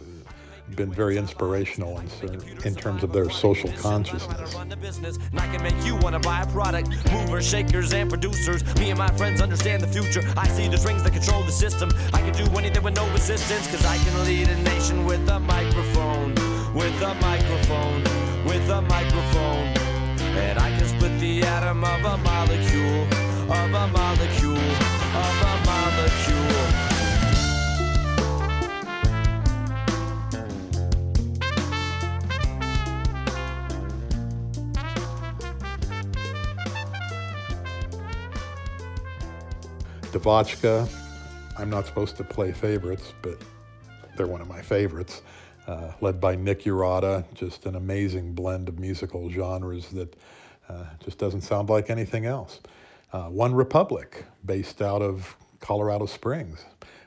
been 0.77 0.93
very 0.93 1.17
inspirational 1.17 1.99
in, 1.99 2.09
uh, 2.29 2.41
in 2.65 2.75
terms 2.75 3.03
of 3.03 3.13
their 3.13 3.31
social 3.31 3.71
consciousness. 3.73 4.55
I 5.37 5.47
can 5.49 5.63
make 5.63 5.75
you 5.85 5.97
want 5.97 6.15
to 6.15 6.21
buy 6.21 6.43
a 6.43 6.47
product. 6.47 6.89
Movers, 7.13 7.47
shakers, 7.47 7.93
and 7.93 8.09
producers. 8.09 8.65
Me 8.77 8.91
and 8.91 8.99
my 8.99 9.09
friends 9.09 9.41
understand 9.41 9.83
the 9.83 9.89
future. 9.89 10.23
I 10.37 10.49
see 10.49 10.69
the 10.69 10.79
strings 10.79 11.03
that 11.03 11.13
control 11.13 11.43
the 11.43 11.53
system. 11.53 11.91
I 12.13 12.21
can 12.21 12.33
do 12.33 12.51
anything 12.59 12.83
with 12.83 12.97
no 12.97 13.09
resistance, 13.13 13.67
cause 13.71 13.85
I 13.85 13.97
can 13.99 14.25
lead 14.25 14.49
a 14.49 14.57
nation 14.63 15.05
with 15.05 15.29
a 15.29 15.39
microphone. 15.39 16.35
With 16.75 17.01
a 17.03 17.15
microphone. 17.21 18.03
With 18.45 18.69
a 18.71 18.83
microphone. 18.83 19.69
And 20.37 20.59
I 20.59 20.77
can 20.77 20.89
split 20.89 21.21
the 21.21 21.43
atom 21.43 21.85
of 21.85 22.05
a 22.05 22.17
molecule. 22.19 23.14
Devotchka, 40.15 40.89
I'm 41.59 41.69
not 41.69 41.87
supposed 41.87 42.17
to 42.19 42.23
play 42.23 42.53
favorites, 42.53 43.13
but 43.21 43.37
they're 44.17 44.29
one 44.29 44.41
of 44.41 44.47
my 44.47 44.63
favorites. 44.63 45.23
Uh, 45.67 45.91
led 46.01 46.21
by 46.21 46.37
Nick 46.37 46.63
Urata, 46.63 47.25
just 47.35 47.67
an 47.67 47.75
amazing 47.75 48.33
blend 48.33 48.69
of 48.69 48.79
musical 48.79 49.29
genres 49.29 49.89
that 49.89 50.15
uh, 50.69 50.85
just 51.05 51.19
doesn't 51.19 51.41
sound 51.41 51.69
like 51.69 51.91
anything 51.91 52.27
else. 52.27 52.61
Uh, 53.13 53.25
One 53.25 53.53
Republic, 53.53 54.25
based 54.47 54.81
out 54.81 55.03
of 55.03 55.35
Colorado 55.59 56.07
Springs, 56.07 56.65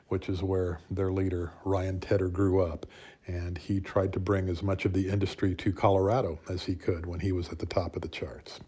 which 0.08 0.28
is 0.28 0.42
where 0.42 0.78
their 0.90 1.10
leader, 1.10 1.50
Ryan 1.64 2.00
Tedder, 2.00 2.28
grew 2.28 2.60
up. 2.60 2.84
And 3.26 3.56
he 3.56 3.80
tried 3.80 4.12
to 4.12 4.20
bring 4.20 4.50
as 4.50 4.62
much 4.62 4.84
of 4.84 4.92
the 4.92 5.08
industry 5.08 5.54
to 5.54 5.72
Colorado 5.72 6.40
as 6.50 6.64
he 6.64 6.74
could 6.74 7.06
when 7.06 7.20
he 7.20 7.32
was 7.32 7.48
at 7.48 7.58
the 7.58 7.66
top 7.66 7.96
of 7.96 8.02
the 8.02 8.08
charts. 8.08 8.60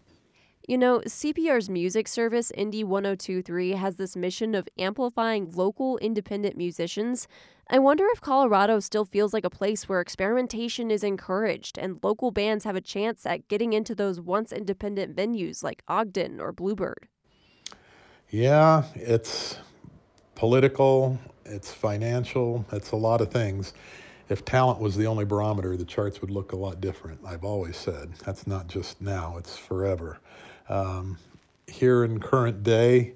You 0.71 0.77
know, 0.77 0.99
CPR's 0.99 1.69
music 1.69 2.07
service, 2.07 2.49
Indie 2.57 2.85
1023, 2.85 3.71
has 3.71 3.97
this 3.97 4.15
mission 4.15 4.55
of 4.55 4.69
amplifying 4.79 5.51
local 5.51 5.97
independent 5.97 6.55
musicians. 6.55 7.27
I 7.69 7.77
wonder 7.77 8.05
if 8.13 8.21
Colorado 8.21 8.79
still 8.79 9.03
feels 9.03 9.33
like 9.33 9.43
a 9.43 9.49
place 9.49 9.89
where 9.89 9.99
experimentation 9.99 10.89
is 10.89 11.03
encouraged 11.03 11.77
and 11.77 11.99
local 12.01 12.31
bands 12.31 12.63
have 12.63 12.77
a 12.77 12.79
chance 12.79 13.25
at 13.25 13.49
getting 13.49 13.73
into 13.73 13.93
those 13.93 14.21
once 14.21 14.53
independent 14.53 15.13
venues 15.13 15.61
like 15.61 15.83
Ogden 15.89 16.39
or 16.39 16.53
Bluebird. 16.53 17.09
Yeah, 18.29 18.85
it's 18.95 19.57
political, 20.35 21.19
it's 21.43 21.73
financial, 21.73 22.65
it's 22.71 22.91
a 22.91 22.95
lot 22.95 23.19
of 23.19 23.29
things. 23.29 23.73
If 24.29 24.45
talent 24.45 24.79
was 24.79 24.95
the 24.95 25.05
only 25.05 25.25
barometer, 25.25 25.75
the 25.75 25.83
charts 25.83 26.21
would 26.21 26.31
look 26.31 26.53
a 26.53 26.55
lot 26.55 26.79
different, 26.79 27.19
I've 27.25 27.43
always 27.43 27.75
said. 27.75 28.13
That's 28.25 28.47
not 28.47 28.67
just 28.67 29.01
now, 29.01 29.35
it's 29.37 29.57
forever. 29.57 30.21
Um, 30.69 31.17
here 31.67 32.03
in 32.03 32.19
current 32.19 32.63
day 32.63 33.13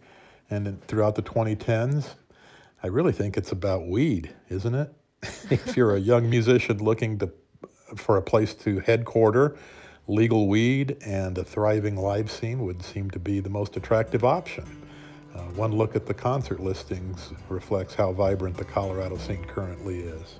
and 0.50 0.82
throughout 0.88 1.16
the 1.16 1.22
2010s, 1.22 2.14
I 2.84 2.88
really 2.88 3.12
think 3.12 3.38
it's 3.38 3.52
about 3.52 3.88
weed, 3.88 4.34
isn't 4.50 4.76
it? 4.76 4.93
if 5.50 5.76
you're 5.76 5.96
a 5.96 6.00
young 6.00 6.30
musician 6.30 6.78
looking 6.78 7.18
to, 7.20 7.32
for 7.96 8.18
a 8.18 8.22
place 8.22 8.54
to 8.56 8.80
headquarter, 8.80 9.58
legal 10.08 10.48
weed 10.48 10.98
and 11.06 11.38
a 11.38 11.43
thriving 11.43 11.96
live 11.96 12.30
scene 12.30 12.64
would 12.64 12.84
seem 12.84 13.10
to 13.12 13.20
be 13.20 13.39
the 13.39 13.50
most 13.50 13.76
attractive 13.76 14.24
option. 14.24 14.66
Uh, 15.34 15.39
one 15.56 15.72
look 15.72 15.96
at 15.96 16.06
the 16.06 16.14
concert 16.14 16.60
listings 16.60 17.34
reflects 17.50 17.93
how 17.93 18.12
vibrant 18.14 18.56
the 18.56 18.64
Colorado 18.64 19.18
scene 19.18 19.43
currently 19.46 20.00
is. 20.00 20.39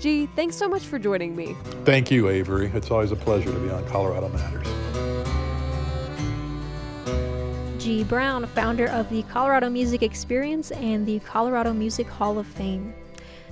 Gee, 0.00 0.26
thanks 0.36 0.54
so 0.54 0.68
much 0.68 0.82
for 0.82 0.98
joining 0.98 1.34
me. 1.34 1.56
Thank 1.84 2.10
you, 2.10 2.28
Avery. 2.28 2.70
It's 2.74 2.90
always 2.90 3.10
a 3.10 3.16
pleasure 3.16 3.50
to 3.50 3.58
be 3.58 3.70
on 3.70 3.86
Colorado 3.86 4.28
Matters. 4.28 4.68
G. 7.88 8.04
Brown, 8.04 8.44
founder 8.48 8.86
of 8.88 9.08
the 9.08 9.22
Colorado 9.32 9.70
Music 9.70 10.02
Experience 10.02 10.72
and 10.72 11.06
the 11.06 11.20
Colorado 11.20 11.72
Music 11.72 12.06
Hall 12.06 12.38
of 12.38 12.46
Fame. 12.46 12.92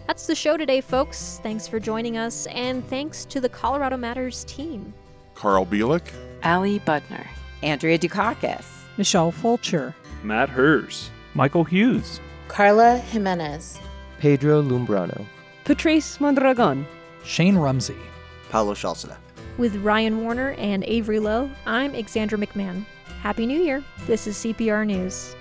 That's 0.07 0.27
the 0.27 0.35
show 0.35 0.59
today, 0.59 0.83
folks. 0.83 1.41
Thanks 1.43 1.67
for 1.67 1.81
joining 1.81 2.19
us, 2.19 2.45
and 2.49 2.87
thanks 2.87 3.25
to 3.25 3.41
the 3.41 3.49
Colorado 3.49 3.97
Matters 3.97 4.45
team. 4.45 4.93
Carl 5.35 5.65
Bielik, 5.65 6.03
Ali 6.45 6.81
Budner, 6.81 7.27
Andrea 7.63 7.99
Dukakis, 7.99 8.67
Michelle 8.99 9.33
Fulcher, 9.33 9.95
Matt 10.23 10.51
Hers, 10.51 11.09
Michael 11.33 11.65
Hughes, 11.65 12.21
Carla 12.49 12.99
Jimenez, 12.99 13.79
Pedro 14.19 14.61
Lumbrano, 14.61 15.25
Patrice 15.65 16.21
Mondragon, 16.21 16.87
Shane 17.25 17.57
Rumsey, 17.57 17.97
Paulo 18.51 18.75
Shalceda. 18.75 19.17
With 19.57 19.77
Ryan 19.77 20.21
Warner 20.21 20.51
and 20.59 20.85
Avery 20.85 21.21
Lowe, 21.21 21.51
I'm 21.65 21.95
Alexandra 21.95 22.37
McMahon. 22.37 22.85
Happy 23.27 23.45
New 23.45 23.61
Year. 23.61 23.83
This 24.07 24.29
is 24.29 24.37
CPR 24.37 24.87
News. 24.87 25.35